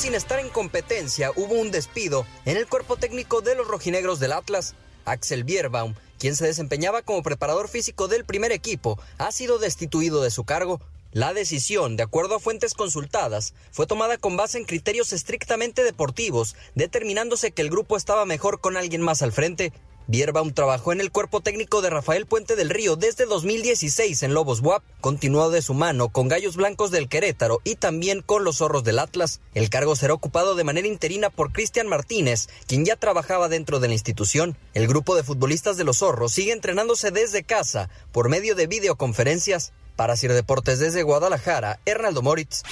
Sin 0.00 0.14
estar 0.14 0.38
en 0.38 0.48
competencia, 0.48 1.30
hubo 1.36 1.56
un 1.56 1.70
despido 1.70 2.24
en 2.46 2.56
el 2.56 2.66
cuerpo 2.66 2.96
técnico 2.96 3.42
de 3.42 3.54
los 3.54 3.68
rojinegros 3.68 4.18
del 4.18 4.32
Atlas. 4.32 4.74
Axel 5.04 5.44
Bierbaum, 5.44 5.94
quien 6.18 6.36
se 6.36 6.46
desempeñaba 6.46 7.02
como 7.02 7.22
preparador 7.22 7.68
físico 7.68 8.08
del 8.08 8.24
primer 8.24 8.50
equipo, 8.50 8.98
ha 9.18 9.30
sido 9.30 9.58
destituido 9.58 10.22
de 10.22 10.30
su 10.30 10.44
cargo. 10.44 10.80
La 11.12 11.34
decisión, 11.34 11.98
de 11.98 12.02
acuerdo 12.02 12.36
a 12.36 12.40
fuentes 12.40 12.72
consultadas, 12.72 13.52
fue 13.72 13.86
tomada 13.86 14.16
con 14.16 14.38
base 14.38 14.56
en 14.56 14.64
criterios 14.64 15.12
estrictamente 15.12 15.84
deportivos, 15.84 16.56
determinándose 16.74 17.50
que 17.50 17.60
el 17.60 17.68
grupo 17.68 17.98
estaba 17.98 18.24
mejor 18.24 18.60
con 18.60 18.78
alguien 18.78 19.02
más 19.02 19.20
al 19.20 19.32
frente. 19.32 19.70
Bierbaum 20.10 20.52
trabajó 20.52 20.92
en 20.92 21.00
el 21.00 21.12
cuerpo 21.12 21.40
técnico 21.40 21.82
de 21.82 21.90
Rafael 21.90 22.26
Puente 22.26 22.56
del 22.56 22.68
Río 22.68 22.96
desde 22.96 23.26
2016 23.26 24.24
en 24.24 24.34
Lobos 24.34 24.58
WAP, 24.58 24.82
continuó 25.00 25.50
de 25.50 25.62
su 25.62 25.72
mano 25.72 26.08
con 26.08 26.26
Gallos 26.26 26.56
Blancos 26.56 26.90
del 26.90 27.08
Querétaro 27.08 27.60
y 27.62 27.76
también 27.76 28.20
con 28.20 28.42
los 28.42 28.56
Zorros 28.56 28.82
del 28.82 28.98
Atlas. 28.98 29.40
El 29.54 29.70
cargo 29.70 29.94
será 29.94 30.12
ocupado 30.12 30.56
de 30.56 30.64
manera 30.64 30.88
interina 30.88 31.30
por 31.30 31.52
Cristian 31.52 31.86
Martínez, 31.86 32.48
quien 32.66 32.84
ya 32.84 32.96
trabajaba 32.96 33.48
dentro 33.48 33.78
de 33.78 33.86
la 33.86 33.94
institución. 33.94 34.56
El 34.74 34.88
grupo 34.88 35.14
de 35.14 35.22
futbolistas 35.22 35.76
de 35.76 35.84
los 35.84 35.98
Zorros 35.98 36.32
sigue 36.32 36.50
entrenándose 36.50 37.12
desde 37.12 37.44
casa 37.44 37.88
por 38.10 38.28
medio 38.28 38.56
de 38.56 38.66
videoconferencias. 38.66 39.72
Para 39.94 40.16
Sir 40.16 40.32
Deportes 40.32 40.80
desde 40.80 41.04
Guadalajara, 41.04 41.78
Hernaldo 41.86 42.22
Moritz. 42.22 42.64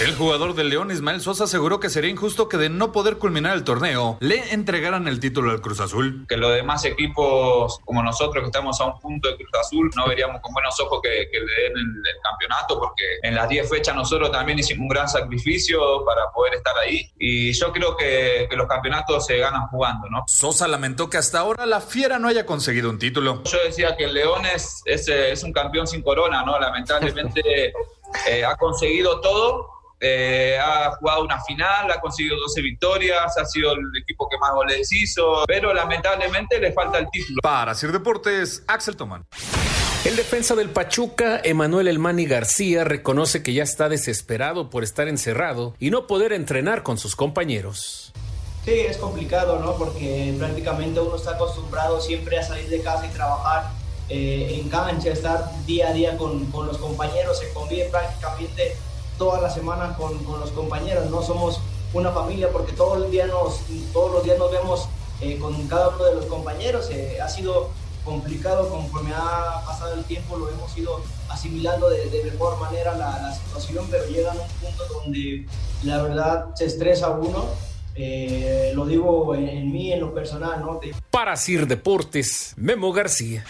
El 0.00 0.16
jugador 0.16 0.54
del 0.54 0.70
León, 0.70 0.90
Ismael 0.90 1.20
Sosa, 1.20 1.44
aseguró 1.44 1.78
que 1.78 1.90
sería 1.90 2.10
injusto 2.10 2.48
que 2.48 2.56
de 2.56 2.70
no 2.70 2.92
poder 2.92 3.18
culminar 3.18 3.54
el 3.54 3.62
torneo, 3.62 4.16
le 4.20 4.52
entregaran 4.52 5.06
el 5.06 5.20
título 5.20 5.50
al 5.50 5.60
Cruz 5.60 5.80
Azul. 5.80 6.26
Que 6.28 6.36
los 6.36 6.52
demás 6.52 6.84
equipos, 6.84 7.78
como 7.84 8.02
nosotros 8.02 8.42
que 8.42 8.46
estamos 8.46 8.80
a 8.80 8.86
un 8.86 8.98
punto 8.98 9.28
de 9.28 9.36
Cruz 9.36 9.50
Azul, 9.60 9.90
no 9.94 10.06
veríamos 10.08 10.40
con 10.40 10.52
buenos 10.54 10.78
ojos 10.80 11.00
que, 11.02 11.10
le 11.10 11.62
den 11.62 11.76
el, 11.76 12.20
campeonato, 12.22 12.78
porque 12.78 13.04
en 13.22 13.34
las 13.34 13.48
10 13.48 13.68
fechas 13.68 13.94
nosotros 13.94 14.32
también 14.32 14.58
hicimos 14.58 14.82
un 14.82 14.88
gran 14.88 15.08
sacrificio 15.08 16.04
para 16.04 16.30
poder 16.32 16.54
estar 16.54 16.76
ahí. 16.78 17.10
Y 17.18 17.52
yo 17.52 17.72
creo 17.72 17.96
que, 17.96 18.48
los 18.56 18.66
campeonatos 18.66 19.26
se 19.26 19.38
ganan 19.38 19.68
jugando, 19.68 20.08
¿no? 20.08 20.24
Sosa 20.26 20.66
lamentó 20.68 21.10
que 21.10 21.18
hasta 21.18 21.38
ahora 21.38 21.66
la 21.66 21.80
Fiera 21.80 22.18
no 22.18 22.28
haya 22.28 22.46
conseguido 22.46 22.90
un 22.90 22.98
título. 22.98 23.42
Yo 23.44 23.58
decía 23.64 23.96
que 23.96 24.04
el 24.04 24.14
León 24.14 24.46
es, 24.46 24.82
es, 24.86 25.42
un 25.42 25.52
campeón 25.52 25.86
sin 25.86 26.02
corona, 26.02 26.44
¿no? 26.44 26.58
Lamentablemente 26.58 27.72
eh, 28.28 28.44
ha 28.44 28.56
conseguido 28.56 29.20
todo 29.20 29.81
eh, 30.04 30.58
ha 30.58 30.90
jugado 30.96 31.22
una 31.22 31.40
final, 31.44 31.88
ha 31.92 32.00
conseguido 32.00 32.36
12 32.36 32.60
victorias, 32.60 33.38
ha 33.38 33.44
sido 33.44 33.72
el 33.72 33.86
equipo 34.02 34.28
que 34.28 34.36
más 34.36 34.52
goles 34.52 34.92
hizo, 34.92 35.44
pero 35.46 35.72
lamentablemente 35.72 36.58
le 36.58 36.72
falta 36.72 36.98
el 36.98 37.08
título. 37.08 37.38
Para 37.40 37.72
Sir 37.76 37.92
Deportes, 37.92 38.64
Axel 38.66 38.96
Tomán. 38.96 39.24
El 40.04 40.16
defensa 40.16 40.56
del 40.56 40.70
Pachuca, 40.70 41.40
Emanuel 41.44 41.86
Elmani 41.86 42.26
García, 42.26 42.82
reconoce 42.82 43.44
que 43.44 43.52
ya 43.52 43.62
está 43.62 43.88
desesperado 43.88 44.70
por 44.70 44.82
estar 44.82 45.06
encerrado 45.06 45.76
y 45.78 45.90
no 45.90 46.08
poder 46.08 46.32
entrenar 46.32 46.82
con 46.82 46.98
sus 46.98 47.14
compañeros. 47.14 48.12
Sí, 48.64 48.72
es 48.72 48.96
complicado, 48.96 49.60
¿no? 49.60 49.76
Porque 49.76 50.34
prácticamente 50.36 50.98
uno 50.98 51.14
está 51.14 51.32
acostumbrado 51.32 52.00
siempre 52.00 52.40
a 52.40 52.42
salir 52.42 52.68
de 52.68 52.82
casa 52.82 53.06
y 53.06 53.10
trabajar 53.10 53.70
eh, 54.08 54.58
en 54.60 54.68
cancha, 54.68 55.10
estar 55.10 55.48
día 55.64 55.90
a 55.90 55.92
día 55.92 56.16
con, 56.16 56.46
con 56.46 56.66
los 56.66 56.78
compañeros, 56.78 57.38
se 57.38 57.52
convive 57.52 57.84
prácticamente 57.84 58.76
toda 59.18 59.40
la 59.40 59.50
semana 59.50 59.96
con, 59.96 60.18
con, 60.24 60.40
los 60.40 60.50
compañeros, 60.50 61.10
no 61.10 61.22
somos 61.22 61.60
una 61.94 62.10
familia 62.10 62.50
porque 62.50 62.72
todo 62.72 63.04
el 63.04 63.10
día 63.10 63.26
nos, 63.26 63.60
todos 63.92 64.12
los 64.12 64.24
días 64.24 64.38
nos 64.38 64.50
vemos 64.50 64.88
eh, 65.20 65.38
con 65.38 65.66
cada 65.68 65.90
uno 65.90 66.04
de 66.04 66.14
los 66.16 66.26
compañeros. 66.26 66.88
Eh, 66.90 67.18
ha 67.22 67.28
sido 67.28 67.70
complicado 68.04 68.68
conforme 68.68 69.12
ha 69.14 69.62
pasado 69.64 69.94
el 69.94 70.04
tiempo, 70.04 70.36
lo 70.36 70.48
hemos 70.48 70.76
ido 70.76 71.00
asimilando 71.28 71.88
de, 71.88 72.10
de 72.10 72.24
mejor 72.24 72.58
manera 72.58 72.96
la, 72.96 73.18
la, 73.20 73.34
situación, 73.34 73.86
pero 73.90 74.06
llega 74.06 74.32
a 74.32 74.34
un 74.34 74.48
punto 74.60 74.84
donde 74.92 75.46
la 75.84 76.02
verdad 76.02 76.46
se 76.54 76.66
estresa 76.66 77.10
uno. 77.10 77.46
Eh, 77.94 78.72
lo 78.74 78.86
digo 78.86 79.34
en, 79.34 79.48
en, 79.48 79.70
mí, 79.70 79.92
en 79.92 80.00
lo 80.00 80.14
personal, 80.14 80.60
¿no? 80.62 80.80
Para 81.10 81.36
Sir 81.36 81.66
Deportes, 81.66 82.54
Memo 82.56 82.90
García. 82.90 83.44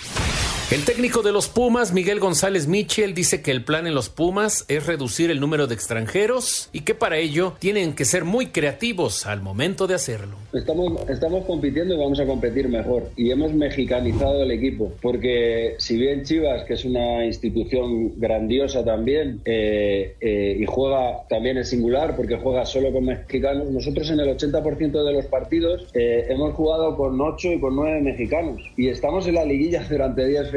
El 0.73 0.87
técnico 0.87 1.21
de 1.21 1.33
los 1.33 1.51
Pumas, 1.51 1.93
Miguel 1.93 2.19
González 2.19 2.67
Michel, 2.67 3.13
dice 3.13 3.43
que 3.43 3.51
el 3.51 3.63
plan 3.63 3.87
en 3.87 3.95
los 3.95 4.09
Pumas 4.09 4.65
es 4.69 4.87
reducir 4.87 5.31
el 5.31 5.39
número 5.39 5.67
de 5.67 5.75
extranjeros 5.75 6.71
y 6.73 6.81
que 6.81 6.95
para 6.95 7.19
ello 7.19 7.53
tienen 7.59 7.95
que 7.95 8.07
ser 8.07 8.25
muy 8.25 8.47
creativos 8.47 9.27
al 9.27 9.43
momento 9.43 9.87
de 9.87 9.97
hacerlo. 9.97 10.39
Estamos, 10.55 11.07
estamos 11.11 11.45
compitiendo 11.45 11.95
y 11.95 11.99
vamos 11.99 12.19
a 12.21 12.27
competir 12.27 12.71
mejor. 12.71 13.11
Y 13.19 13.31
hemos 13.31 13.53
mexicanizado 13.53 14.45
el 14.45 14.51
equipo, 14.51 14.95
porque 15.03 15.75
si 15.77 15.99
bien 15.99 16.25
Chivas, 16.25 16.65
que 16.65 16.73
es 16.73 16.87
una 16.87 17.27
institución 17.27 18.19
grandiosa 18.19 18.83
también, 18.83 19.43
eh, 19.45 20.17
eh, 20.23 20.57
y 20.59 20.65
juega 20.65 21.27
también 21.29 21.59
en 21.59 21.67
singular, 21.67 22.17
porque 22.17 22.37
juega 22.37 22.65
solo 22.65 22.91
con 22.95 23.05
mexicanos, 23.05 23.71
nosotros 23.71 24.09
en 24.09 24.21
el 24.21 24.35
80% 24.35 25.05
de 25.05 25.13
los 25.13 25.27
partidos 25.27 25.87
eh, 25.93 26.29
hemos 26.31 26.55
jugado 26.55 26.97
con 26.97 27.21
8 27.21 27.53
y 27.53 27.61
con 27.61 27.77
9 27.77 28.01
mexicanos. 28.01 28.63
Y 28.79 28.89
estamos 28.89 29.27
en 29.27 29.35
la 29.35 29.45
liguilla 29.45 29.87
durante 29.87 30.27
10 30.27 30.51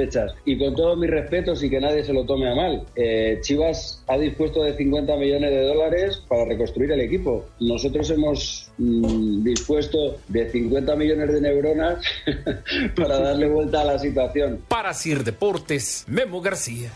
y 0.45 0.57
con 0.57 0.75
todos 0.75 0.97
mis 0.97 1.09
respetos 1.09 1.63
y 1.63 1.69
que 1.69 1.79
nadie 1.79 2.03
se 2.03 2.13
lo 2.13 2.25
tome 2.25 2.49
a 2.49 2.55
mal, 2.55 2.85
eh, 2.95 3.39
Chivas 3.41 4.03
ha 4.07 4.17
dispuesto 4.17 4.63
de 4.63 4.75
50 4.75 5.15
millones 5.17 5.51
de 5.51 5.61
dólares 5.63 6.23
para 6.27 6.45
reconstruir 6.45 6.91
el 6.91 7.01
equipo. 7.01 7.45
Nosotros 7.59 8.09
hemos 8.11 8.71
mm, 8.77 9.43
dispuesto 9.43 10.17
de 10.27 10.49
50 10.49 10.95
millones 10.95 11.33
de 11.33 11.41
neuronas 11.41 12.03
para 12.95 13.19
darle 13.19 13.47
vuelta 13.47 13.81
a 13.81 13.85
la 13.85 13.99
situación. 13.99 14.61
Para 14.67 14.93
Sir 14.93 15.23
Deportes, 15.23 16.05
Memo 16.07 16.41
García. 16.41 16.91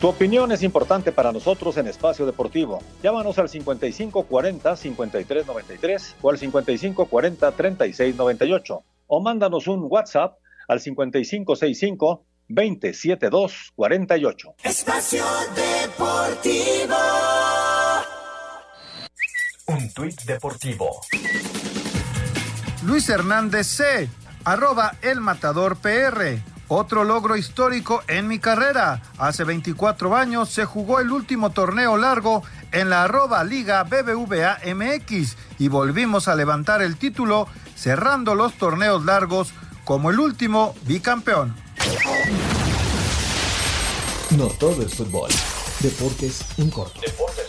Tu 0.00 0.06
opinión 0.06 0.52
es 0.52 0.62
importante 0.62 1.10
para 1.10 1.32
nosotros 1.32 1.76
en 1.76 1.88
Espacio 1.88 2.24
Deportivo. 2.24 2.78
Llámanos 3.02 3.36
al 3.38 3.48
5540-5393 3.48 6.14
o 6.22 6.30
al 6.30 6.38
5540-3698 6.38 8.82
o 9.08 9.20
mándanos 9.20 9.66
un 9.66 9.88
WhatsApp 9.90 10.38
al 10.68 10.80
5565 10.80 12.24
27248. 12.48 14.54
Espacio 14.62 15.24
Deportivo. 15.54 16.96
Un 19.66 19.92
tuit 19.92 20.22
deportivo. 20.22 21.00
Luis 22.84 23.08
Hernández 23.08 23.66
C. 23.66 24.08
Arroba 24.44 24.96
el 25.02 25.20
matador 25.20 25.76
PR. 25.76 26.38
Otro 26.68 27.04
logro 27.04 27.36
histórico 27.36 28.02
en 28.08 28.28
mi 28.28 28.38
carrera. 28.38 29.02
Hace 29.18 29.44
24 29.44 30.16
años 30.16 30.48
se 30.48 30.64
jugó 30.64 31.00
el 31.00 31.10
último 31.10 31.50
torneo 31.50 31.98
largo 31.98 32.42
en 32.72 32.88
la 32.88 33.04
arroba 33.04 33.44
Liga 33.44 33.84
BBVA 33.84 34.60
MX 34.74 35.36
y 35.58 35.68
volvimos 35.68 36.28
a 36.28 36.34
levantar 36.34 36.80
el 36.80 36.96
título 36.96 37.46
cerrando 37.74 38.34
los 38.34 38.54
torneos 38.54 39.04
largos 39.04 39.52
como 39.88 40.10
el 40.10 40.20
último 40.20 40.74
bicampeón. 40.82 41.56
No 44.36 44.48
todo 44.48 44.82
es 44.82 44.92
fútbol. 44.94 45.30
Deportes 45.80 46.44
en 46.58 46.68
corto. 46.68 47.00
Deportes 47.00 47.38
en 47.38 47.46
corto. 47.46 47.47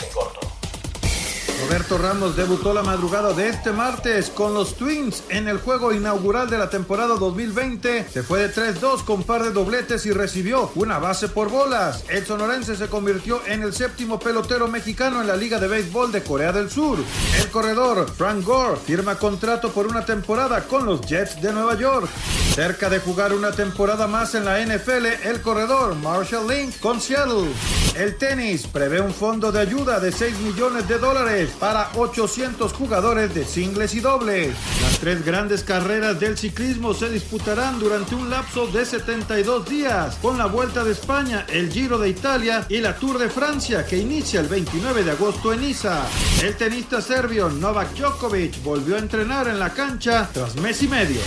Roberto 1.61 1.97
Ramos 1.97 2.35
debutó 2.37 2.73
la 2.73 2.83
madrugada 2.83 3.33
de 3.33 3.49
este 3.49 3.71
martes 3.71 4.29
con 4.29 4.53
los 4.53 4.75
Twins 4.75 5.23
en 5.29 5.47
el 5.47 5.57
juego 5.57 5.93
inaugural 5.93 6.49
de 6.49 6.57
la 6.57 6.69
temporada 6.69 7.15
2020. 7.15 8.07
Se 8.09 8.23
fue 8.23 8.47
de 8.47 8.53
3-2 8.53 9.03
con 9.03 9.23
par 9.23 9.43
de 9.43 9.51
dobletes 9.51 10.05
y 10.05 10.11
recibió 10.11 10.71
una 10.75 10.99
base 10.99 11.27
por 11.27 11.49
bolas. 11.49 12.05
El 12.07 12.25
sonorense 12.25 12.75
se 12.75 12.87
convirtió 12.87 13.41
en 13.45 13.63
el 13.63 13.73
séptimo 13.73 14.19
pelotero 14.19 14.67
mexicano 14.67 15.19
en 15.19 15.27
la 15.27 15.35
Liga 15.35 15.59
de 15.59 15.67
Béisbol 15.67 16.11
de 16.11 16.23
Corea 16.23 16.53
del 16.53 16.69
Sur. 16.69 16.97
El 17.39 17.49
corredor 17.49 18.09
Frank 18.09 18.43
Gore 18.43 18.77
firma 18.77 19.15
contrato 19.15 19.71
por 19.71 19.85
una 19.85 20.05
temporada 20.05 20.63
con 20.63 20.85
los 20.85 21.01
Jets 21.01 21.41
de 21.41 21.51
Nueva 21.51 21.75
York. 21.75 22.07
Cerca 22.55 22.89
de 22.89 22.99
jugar 22.99 23.33
una 23.33 23.51
temporada 23.51 24.07
más 24.07 24.33
en 24.33 24.45
la 24.45 24.59
NFL, 24.63 25.05
el 25.23 25.41
corredor 25.41 25.95
Marshall 25.95 26.47
Lynch 26.47 26.79
con 26.79 27.01
Seattle. 27.01 27.49
El 27.95 28.17
tenis 28.17 28.65
prevé 28.65 29.01
un 29.01 29.13
fondo 29.13 29.51
de 29.51 29.59
ayuda 29.59 29.99
de 29.99 30.11
6 30.11 30.39
millones 30.39 30.87
de 30.87 30.97
dólares 30.97 31.48
para 31.51 31.91
800 31.95 32.73
jugadores 32.73 33.33
de 33.33 33.45
singles 33.45 33.95
y 33.95 33.99
dobles. 33.99 34.55
Las 34.81 34.99
tres 34.99 35.25
grandes 35.25 35.63
carreras 35.63 36.19
del 36.19 36.37
ciclismo 36.37 36.93
se 36.93 37.09
disputarán 37.09 37.79
durante 37.79 38.15
un 38.15 38.29
lapso 38.29 38.67
de 38.67 38.85
72 38.85 39.69
días, 39.69 40.15
con 40.21 40.37
la 40.37 40.45
Vuelta 40.45 40.83
de 40.83 40.91
España, 40.91 41.45
el 41.49 41.71
Giro 41.71 41.97
de 41.97 42.09
Italia 42.09 42.65
y 42.69 42.79
la 42.79 42.95
Tour 42.95 43.17
de 43.17 43.29
Francia, 43.29 43.85
que 43.85 43.97
inicia 43.97 44.39
el 44.39 44.47
29 44.47 45.03
de 45.03 45.11
agosto 45.11 45.53
en 45.53 45.61
Niza. 45.61 46.05
El 46.43 46.55
tenista 46.55 47.01
serbio 47.01 47.49
Novak 47.49 47.93
Djokovic 47.95 48.63
volvió 48.63 48.95
a 48.95 48.99
entrenar 48.99 49.47
en 49.47 49.59
la 49.59 49.73
cancha 49.73 50.29
tras 50.33 50.55
mes 50.55 50.81
y 50.83 50.87
medio. 50.87 51.21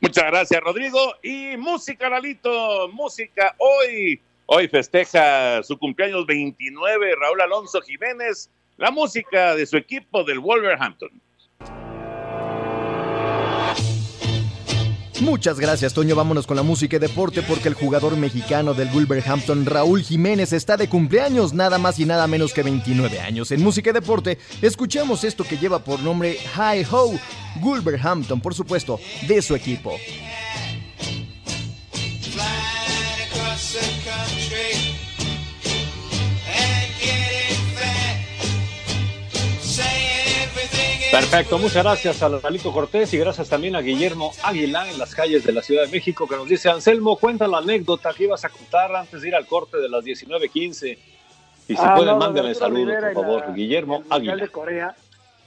Muchas 0.00 0.24
gracias, 0.24 0.60
Rodrigo. 0.62 0.98
Y 1.22 1.56
música, 1.58 2.08
Lalito, 2.08 2.88
música 2.88 3.54
hoy. 3.58 4.20
Hoy 4.52 4.66
festeja 4.66 5.62
su 5.62 5.78
cumpleaños 5.78 6.26
29 6.26 7.14
Raúl 7.14 7.40
Alonso 7.40 7.80
Jiménez, 7.82 8.50
la 8.78 8.90
música 8.90 9.54
de 9.54 9.64
su 9.64 9.76
equipo 9.76 10.24
del 10.24 10.40
Wolverhampton. 10.40 11.08
Muchas 15.20 15.60
gracias, 15.60 15.94
Toño. 15.94 16.16
Vámonos 16.16 16.48
con 16.48 16.56
la 16.56 16.64
música 16.64 16.96
y 16.96 16.98
deporte 16.98 17.42
porque 17.42 17.68
el 17.68 17.74
jugador 17.74 18.16
mexicano 18.16 18.74
del 18.74 18.88
Wolverhampton, 18.88 19.66
Raúl 19.66 20.02
Jiménez, 20.02 20.52
está 20.52 20.76
de 20.76 20.88
cumpleaños, 20.88 21.52
nada 21.52 21.78
más 21.78 22.00
y 22.00 22.04
nada 22.04 22.26
menos 22.26 22.52
que 22.52 22.64
29 22.64 23.20
años. 23.20 23.52
En 23.52 23.62
música 23.62 23.90
y 23.90 23.92
deporte, 23.92 24.36
escuchemos 24.62 25.22
esto 25.22 25.44
que 25.44 25.58
lleva 25.58 25.84
por 25.84 26.00
nombre 26.00 26.38
Hi 26.56 26.84
Ho, 26.90 27.12
Wolverhampton, 27.60 28.40
por 28.40 28.54
supuesto, 28.54 28.98
de 29.28 29.42
su 29.42 29.54
equipo. 29.54 29.96
Perfecto, 41.10 41.58
muchas 41.58 41.82
gracias 41.82 42.22
a 42.22 42.28
Lalito 42.28 42.72
Cortés 42.72 43.12
y 43.14 43.18
gracias 43.18 43.48
también 43.50 43.74
a 43.74 43.80
Guillermo 43.80 44.30
Águila 44.44 44.88
en 44.88 44.98
las 44.98 45.14
calles 45.14 45.44
de 45.44 45.52
la 45.52 45.60
Ciudad 45.60 45.84
de 45.84 45.90
México 45.90 46.26
que 46.28 46.36
nos 46.36 46.48
dice, 46.48 46.70
Anselmo, 46.70 47.16
cuenta 47.16 47.48
la 47.48 47.58
anécdota 47.58 48.10
que 48.16 48.24
ibas 48.24 48.44
a 48.44 48.48
contar 48.48 48.94
antes 48.94 49.20
de 49.22 49.28
ir 49.28 49.34
al 49.34 49.46
corte 49.46 49.78
de 49.78 49.88
las 49.88 50.04
19.15. 50.04 50.92
Y 51.68 51.76
si 51.76 51.76
Ah, 51.78 51.94
pueden, 51.96 52.12
no, 52.14 52.18
mándeme 52.18 52.54
saludos, 52.54 52.94
por 53.12 53.24
favor, 53.24 53.40
la- 53.48 53.52
Guillermo 53.54 54.04
Águila. 54.08 54.36
de 54.36 54.48
Corea. 54.48 54.94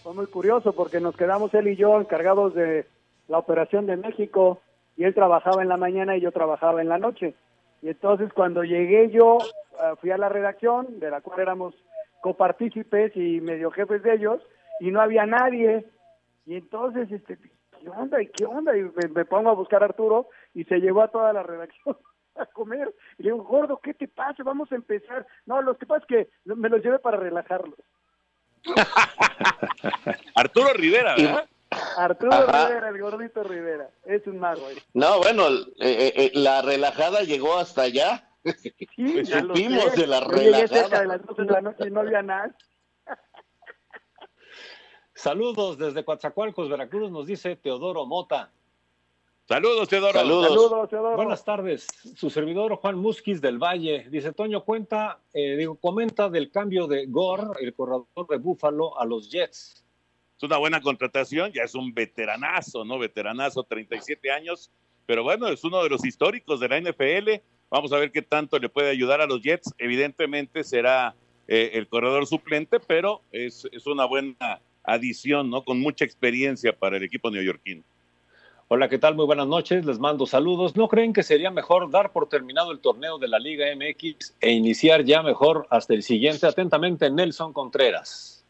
Fue 0.04 0.14
muy 0.14 0.26
curioso 0.28 0.74
porque 0.74 1.00
nos 1.00 1.16
quedamos 1.16 1.54
él 1.54 1.70
y 1.70 1.76
yo 1.78 2.00
encargados 2.00 2.54
de 2.56 2.86
la 3.30 3.38
operación 3.38 3.86
de 3.86 3.96
México 3.96 4.60
y 4.98 5.06
él 5.06 5.14
trabajaba 5.14 5.62
en 5.62 5.70
la 5.70 5.78
mañana 5.78 6.18
y 6.18 6.22
yo 6.22 6.32
trabajaba 6.34 6.82
en 6.82 6.90
la 6.90 6.98
noche. 6.98 7.36
Y 7.82 7.88
entonces 7.90 8.32
cuando 8.34 8.64
llegué 8.64 9.10
yo 9.12 9.38
ah, 9.80 9.94
fui 10.02 10.12
a 10.12 10.18
la 10.18 10.28
redacción 10.28 11.00
de 11.00 11.10
la 11.10 11.22
cual 11.22 11.40
éramos 11.40 11.74
copartícipes 12.22 13.16
y 13.16 13.40
medio 13.40 13.72
jefes 13.72 14.04
de 14.04 14.14
ellos 14.16 14.42
y 14.88 14.92
no 14.92 15.02
había 15.02 15.26
nadie. 15.26 15.86
Y 16.46 16.56
entonces, 16.56 17.10
este, 17.12 17.38
¿qué 17.38 17.90
onda? 17.90 18.22
¿Y 18.22 18.28
qué 18.28 18.46
onda? 18.46 18.76
Y 18.78 18.82
me, 18.84 19.08
me 19.10 19.26
pongo 19.26 19.50
a 19.50 19.54
buscar 19.54 19.82
a 19.82 19.86
Arturo 19.86 20.28
y 20.54 20.64
se 20.66 20.80
llevó 20.80 21.02
a 21.04 21.08
toda 21.08 21.32
la 21.34 21.44
redacción 21.44 21.98
a 22.36 22.46
comer. 22.48 22.94
Y 23.18 23.24
le 23.24 23.32
digo, 23.32 23.44
gordo, 23.44 23.80
¿qué 23.82 23.94
te 23.94 24.08
pasa? 24.08 24.44
Vamos 24.44 24.72
a 24.72 24.76
empezar. 24.76 25.26
No, 25.46 25.62
lo 25.62 25.78
que 25.78 25.86
pasa 25.86 26.02
es 26.02 26.08
que 26.08 26.30
me 26.54 26.70
los 26.70 26.84
llevé 26.84 27.00
para 27.00 27.18
relajarlos. 27.18 27.78
Arturo 30.36 30.74
Rivera, 30.74 31.16
¿verdad? 31.16 31.46
Arturo 31.98 32.34
Ajá. 32.34 32.68
Rivera, 32.68 32.90
el 32.90 33.02
gordito 33.02 33.44
Rivera, 33.44 33.90
es 34.06 34.26
un 34.28 34.40
mago. 34.40 34.70
eh. 34.70 34.76
No, 34.94 35.20
bueno, 35.20 35.44
eh, 35.80 36.14
eh, 36.16 36.32
la 36.34 36.62
relajada 36.62 37.22
llegó 37.22 37.58
hasta 37.58 37.84
allá. 37.84 38.30
Sí, 38.96 39.24
ya 39.24 39.42
lo 39.42 39.56
Supimos 39.56 39.86
sé. 39.94 40.02
de 40.02 40.08
la 40.08 40.20
Yo 40.22 40.32
llegué 40.38 40.68
cerca 40.68 41.00
relajada. 41.00 41.02
de 41.02 41.08
las 41.08 41.26
12 41.26 41.42
de 41.44 41.52
la 41.52 41.62
noche 41.62 41.88
y 41.88 41.92
no 41.92 42.00
había 42.02 42.22
nada. 42.22 42.56
Saludos 45.16 45.78
desde 45.78 46.04
Coatzacoalcos, 46.04 46.70
Veracruz, 46.70 47.12
nos 47.12 47.28
dice 47.28 47.56
Teodoro 47.56 48.06
Mota. 48.06 48.52
Saludos, 49.46 49.90
Teodoro. 49.90 50.14
Saludos, 50.14 50.90
Teodoro. 50.90 51.16
Buenas 51.18 51.44
tardes. 51.44 51.88
Su 52.16 52.30
servidor 52.30 52.76
Juan 52.78 52.98
Musquiz 52.98 53.42
del 53.42 53.58
Valle 53.58 54.08
dice, 54.10 54.32
Toño, 54.32 54.64
cuenta, 54.64 55.20
eh, 55.34 55.56
digo, 55.58 55.76
comenta 55.76 56.30
del 56.30 56.50
cambio 56.50 56.88
de 56.88 57.06
Gore, 57.08 57.62
el 57.62 57.74
corredor 57.74 58.28
de 58.30 58.38
Búfalo, 58.38 58.98
a 59.00 59.06
los 59.06 59.30
Jets. 59.30 59.84
Es 60.38 60.44
una 60.44 60.58
buena 60.58 60.82
contratación, 60.82 61.52
ya 61.52 61.64
es 61.64 61.76
un 61.76 61.94
veteranazo, 61.94 62.84
¿no? 62.86 62.98
Veteranazo, 62.98 63.64
37 63.64 64.32
años, 64.32 64.72
pero 65.06 65.24
bueno, 65.24 65.48
es 65.50 65.64
uno 65.64 65.84
de 65.84 65.90
los 65.90 66.06
históricos 66.06 66.60
de 66.60 66.70
la 66.70 66.80
NFL. 66.80 67.42
Vamos 67.70 67.92
a 67.92 67.98
ver 67.98 68.12
qué 68.12 68.22
tanto 68.22 68.58
le 68.60 68.70
puede 68.70 68.90
ayudar 68.90 69.22
a 69.22 69.28
los 69.28 69.42
Jets. 69.42 69.74
Evidentemente 69.78 70.64
será 70.64 71.16
eh, 71.48 71.72
el 71.74 71.88
corredor 71.88 72.26
suplente, 72.26 72.80
pero 72.80 73.22
es, 73.32 73.68
es 73.72 73.86
una 73.88 74.06
buena 74.06 74.62
adición, 74.84 75.50
¿no? 75.50 75.64
Con 75.64 75.80
mucha 75.80 76.06
experiencia 76.06 76.74
para 76.74 76.98
el 76.98 77.04
equipo 77.04 77.30
neoyorquino. 77.32 77.84
Hola, 78.70 78.90
¿qué 78.90 78.98
tal? 78.98 79.16
Muy 79.16 79.26
buenas 79.26 79.48
noches, 79.48 79.86
les 79.86 80.00
mando 80.00 80.26
saludos. 80.26 80.76
¿No 80.76 80.88
creen 80.88 81.14
que 81.14 81.22
sería 81.22 81.52
mejor 81.52 81.92
dar 81.92 82.12
por 82.12 82.28
terminado 82.28 82.72
el 82.72 82.80
torneo 82.80 83.18
de 83.20 83.28
la 83.28 83.38
Liga 83.38 83.66
MX 83.76 84.36
e 84.42 84.52
iniciar 84.52 85.04
ya 85.04 85.22
mejor 85.22 85.68
hasta 85.70 85.94
el 85.94 86.02
siguiente? 86.02 86.48
Atentamente, 86.48 87.10
Nelson 87.10 87.54
Contreras. 87.54 88.43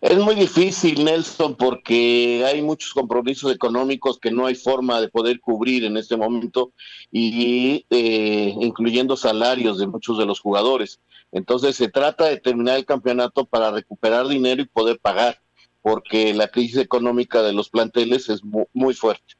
Es 0.00 0.18
muy 0.18 0.34
difícil, 0.34 1.04
Nelson, 1.04 1.56
porque 1.56 2.44
hay 2.46 2.60
muchos 2.60 2.92
compromisos 2.92 3.52
económicos 3.52 4.18
que 4.18 4.30
no 4.30 4.46
hay 4.46 4.54
forma 4.54 5.00
de 5.00 5.08
poder 5.08 5.40
cubrir 5.40 5.84
en 5.84 5.96
este 5.96 6.16
momento, 6.16 6.72
y 7.10 7.86
eh, 7.90 8.54
incluyendo 8.60 9.16
salarios 9.16 9.78
de 9.78 9.86
muchos 9.86 10.18
de 10.18 10.26
los 10.26 10.40
jugadores. 10.40 11.00
Entonces 11.32 11.76
se 11.76 11.88
trata 11.88 12.26
de 12.26 12.38
terminar 12.38 12.76
el 12.76 12.84
campeonato 12.84 13.46
para 13.46 13.70
recuperar 13.70 14.28
dinero 14.28 14.62
y 14.62 14.66
poder 14.66 14.98
pagar, 14.98 15.40
porque 15.82 16.34
la 16.34 16.48
crisis 16.48 16.78
económica 16.78 17.42
de 17.42 17.52
los 17.52 17.70
planteles 17.70 18.28
es 18.28 18.42
muy, 18.44 18.94
fuerte. 18.94 19.34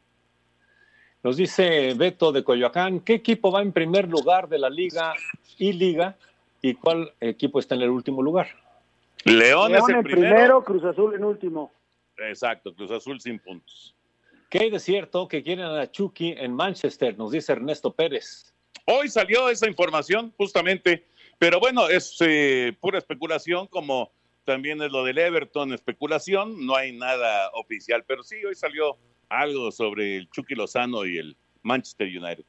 Nos 1.22 1.36
dice 1.36 1.92
Beto 1.94 2.32
de 2.32 2.44
Coyoacán, 2.44 3.00
¿qué 3.00 3.14
equipo 3.14 3.52
va 3.52 3.60
en 3.60 3.72
primer 3.72 4.08
lugar 4.08 4.48
de 4.48 4.58
la 4.58 4.70
liga 4.70 5.12
y 5.58 5.72
liga 5.72 6.16
y 6.62 6.74
cuál 6.74 7.12
equipo 7.20 7.58
está 7.60 7.74
en 7.74 7.82
el 7.82 7.90
último 7.90 8.22
lugar? 8.22 8.65
León, 9.26 9.74
es 9.74 9.88
el 9.88 9.96
en 9.96 10.02
primero. 10.02 10.62
Cruz 10.62 10.84
Azul 10.84 11.14
en 11.14 11.24
último. 11.24 11.72
Exacto, 12.18 12.74
Cruz 12.74 12.90
Azul 12.90 13.20
sin 13.20 13.38
puntos. 13.38 13.94
¿Qué 14.48 14.60
hay 14.60 14.70
de 14.70 14.78
cierto 14.78 15.26
que 15.26 15.42
quieren 15.42 15.66
a 15.66 15.90
Chucky 15.90 16.34
en 16.38 16.52
Manchester? 16.54 17.18
Nos 17.18 17.32
dice 17.32 17.52
Ernesto 17.52 17.92
Pérez. 17.92 18.54
Hoy 18.84 19.08
salió 19.08 19.50
esa 19.50 19.66
información, 19.66 20.32
justamente, 20.36 21.06
pero 21.38 21.58
bueno, 21.58 21.88
es 21.88 22.16
eh, 22.20 22.72
pura 22.80 22.98
especulación, 22.98 23.66
como 23.66 24.12
también 24.44 24.80
es 24.80 24.92
lo 24.92 25.02
del 25.02 25.18
Everton, 25.18 25.72
especulación, 25.72 26.64
no 26.64 26.76
hay 26.76 26.92
nada 26.92 27.50
oficial, 27.54 28.04
pero 28.06 28.22
sí, 28.22 28.36
hoy 28.44 28.54
salió 28.54 28.96
algo 29.28 29.72
sobre 29.72 30.18
el 30.18 30.30
Chucky 30.30 30.54
Lozano 30.54 31.04
y 31.04 31.18
el 31.18 31.36
Manchester 31.62 32.06
United. 32.06 32.44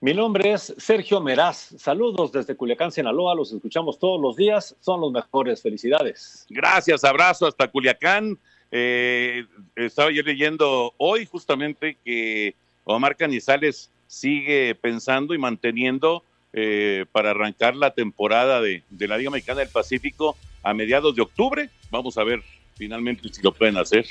Mi 0.00 0.12
nombre 0.12 0.52
es 0.52 0.74
Sergio 0.76 1.22
Meraz. 1.22 1.74
Saludos 1.78 2.30
desde 2.30 2.54
Culiacán, 2.54 2.92
Sinaloa. 2.92 3.34
Los 3.34 3.52
escuchamos 3.52 3.98
todos 3.98 4.20
los 4.20 4.36
días. 4.36 4.76
Son 4.80 5.00
los 5.00 5.10
mejores. 5.10 5.62
Felicidades. 5.62 6.46
Gracias. 6.50 7.02
Abrazo 7.02 7.46
hasta 7.46 7.68
Culiacán. 7.68 8.38
Eh, 8.70 9.46
estaba 9.74 10.10
yo 10.10 10.22
leyendo 10.22 10.92
hoy 10.98 11.24
justamente 11.24 11.96
que 12.04 12.54
Omar 12.84 13.16
Canizales 13.16 13.90
sigue 14.06 14.74
pensando 14.74 15.32
y 15.32 15.38
manteniendo 15.38 16.22
eh, 16.52 17.06
para 17.10 17.30
arrancar 17.30 17.74
la 17.74 17.92
temporada 17.92 18.60
de, 18.60 18.82
de 18.90 19.08
la 19.08 19.16
Liga 19.16 19.30
Mexicana 19.30 19.60
del 19.60 19.70
Pacífico 19.70 20.36
a 20.62 20.74
mediados 20.74 21.16
de 21.16 21.22
octubre. 21.22 21.70
Vamos 21.90 22.18
a 22.18 22.24
ver 22.24 22.42
finalmente 22.74 23.28
si 23.32 23.40
lo 23.40 23.52
pueden 23.52 23.78
hacer. 23.78 24.04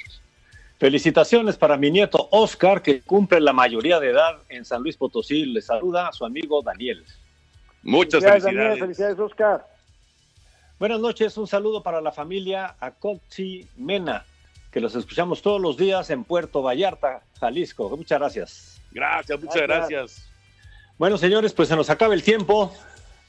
Felicitaciones 0.78 1.58
para 1.58 1.78
mi 1.78 1.90
nieto 1.90 2.28
Oscar, 2.32 2.82
que 2.82 3.02
cumple 3.02 3.40
la 3.40 3.54
mayoría 3.54 4.00
de 4.00 4.10
edad 4.10 4.38
en 4.50 4.66
San 4.66 4.82
Luis 4.82 4.98
Potosí. 4.98 5.46
Le 5.46 5.62
saluda 5.62 6.10
a 6.10 6.12
su 6.12 6.26
amigo 6.26 6.62
Daniel. 6.62 7.06
Muchas 7.82 8.24
felicidades. 8.24 8.80
felicidades, 8.80 9.20
Oscar. 9.20 9.66
Buenas 10.78 11.00
noches, 11.00 11.38
un 11.38 11.48
saludo 11.48 11.82
para 11.82 12.02
la 12.02 12.12
familia 12.12 12.76
Acotzi 12.82 13.66
Mena, 13.78 14.26
que 14.72 14.82
los 14.82 14.94
escuchamos 14.96 15.42
todos 15.42 15.62
los 15.62 15.78
días 15.78 16.10
en 16.10 16.26
Puerto 16.26 16.62
Vallarta, 16.62 17.22
Jalisco. 17.40 17.96
Muchas 17.96 18.20
gracias. 18.20 18.82
Gracias, 18.92 19.42
muchas 19.42 19.62
gracias. 19.62 20.30
Bueno, 20.98 21.18
señores, 21.18 21.54
pues 21.54 21.70
se 21.70 21.78
nos 21.78 21.90
acaba 21.90 22.14
el 22.14 22.24
tiempo. 22.24 22.74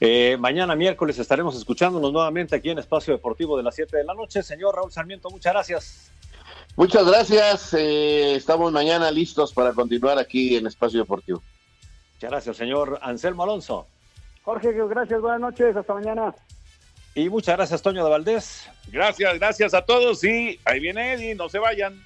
Eh, 0.01 0.36
mañana 0.40 0.74
miércoles 0.74 1.18
estaremos 1.20 1.57
escuchándonos 1.57 2.12
nuevamente 2.12 2.57
aquí 2.57 2.70
en 2.70 2.78
Espacio 2.78 3.14
Deportivo 3.14 3.57
de 3.57 3.62
las 3.62 3.76
7 3.76 3.97
de 3.97 4.05
la 4.05 4.14
noche. 4.14 4.42
Señor 4.42 4.74
Raúl 4.74 4.90
Sarmiento, 4.90 5.30
muchas 5.30 5.53
gracias. 5.53 6.11
Muchas 6.77 7.07
gracias. 7.07 7.72
Eh, 7.72 8.35
estamos 8.35 8.70
mañana 8.70 9.11
listos 9.11 9.53
para 9.55 9.72
continuar 9.72 10.18
aquí 10.18 10.57
en 10.57 10.66
Espacio 10.66 11.01
Deportivo. 11.01 11.43
Muchas 12.14 12.31
gracias, 12.31 12.57
señor 12.59 12.99
Anselmo 13.01 13.45
Alonso. 13.45 13.87
Jorge, 14.43 14.72
gracias. 14.72 15.20
Buenas 15.20 15.41
noches. 15.41 15.74
Hasta 15.74 15.95
mañana. 15.95 16.35
Y 17.14 17.31
muchas 17.31 17.57
gracias, 17.57 17.81
Toño 17.81 18.05
de 18.05 18.11
Valdés. 18.11 18.68
Gracias, 18.89 19.39
gracias 19.39 19.72
a 19.72 19.83
todos. 19.83 20.22
Y 20.22 20.61
ahí 20.66 20.81
viene 20.81 21.14
Eddie. 21.14 21.35
No 21.35 21.49
se 21.49 21.59
vayan. 21.59 22.05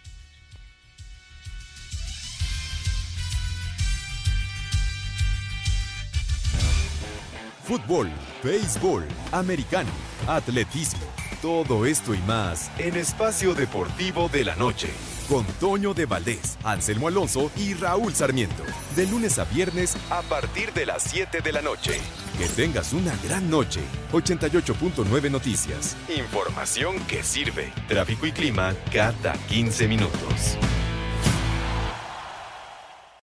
Fútbol, 7.64 8.08
béisbol, 8.42 9.04
americano, 9.32 9.90
atletismo 10.26 11.06
todo 11.40 11.86
esto 11.86 12.14
y 12.14 12.18
más 12.18 12.70
en 12.78 12.96
Espacio 12.96 13.54
Deportivo 13.54 14.28
de 14.28 14.44
la 14.44 14.56
Noche. 14.56 14.88
Con 15.28 15.44
Toño 15.60 15.94
de 15.94 16.06
Valdés, 16.06 16.58
Anselmo 16.64 17.08
Alonso 17.08 17.50
y 17.56 17.74
Raúl 17.74 18.12
Sarmiento. 18.14 18.62
De 18.96 19.06
lunes 19.06 19.38
a 19.38 19.44
viernes 19.44 19.96
a 20.10 20.22
partir 20.22 20.72
de 20.72 20.86
las 20.86 21.02
7 21.04 21.40
de 21.40 21.52
la 21.52 21.62
noche. 21.62 21.98
Que 22.36 22.46
tengas 22.48 22.92
una 22.92 23.14
gran 23.24 23.48
noche. 23.48 23.80
88.9 24.12 25.30
Noticias. 25.30 25.96
Información 26.14 26.98
que 27.06 27.22
sirve. 27.22 27.72
Tráfico 27.88 28.26
y 28.26 28.32
clima 28.32 28.74
cada 28.92 29.32
15 29.48 29.88
minutos. 29.88 30.58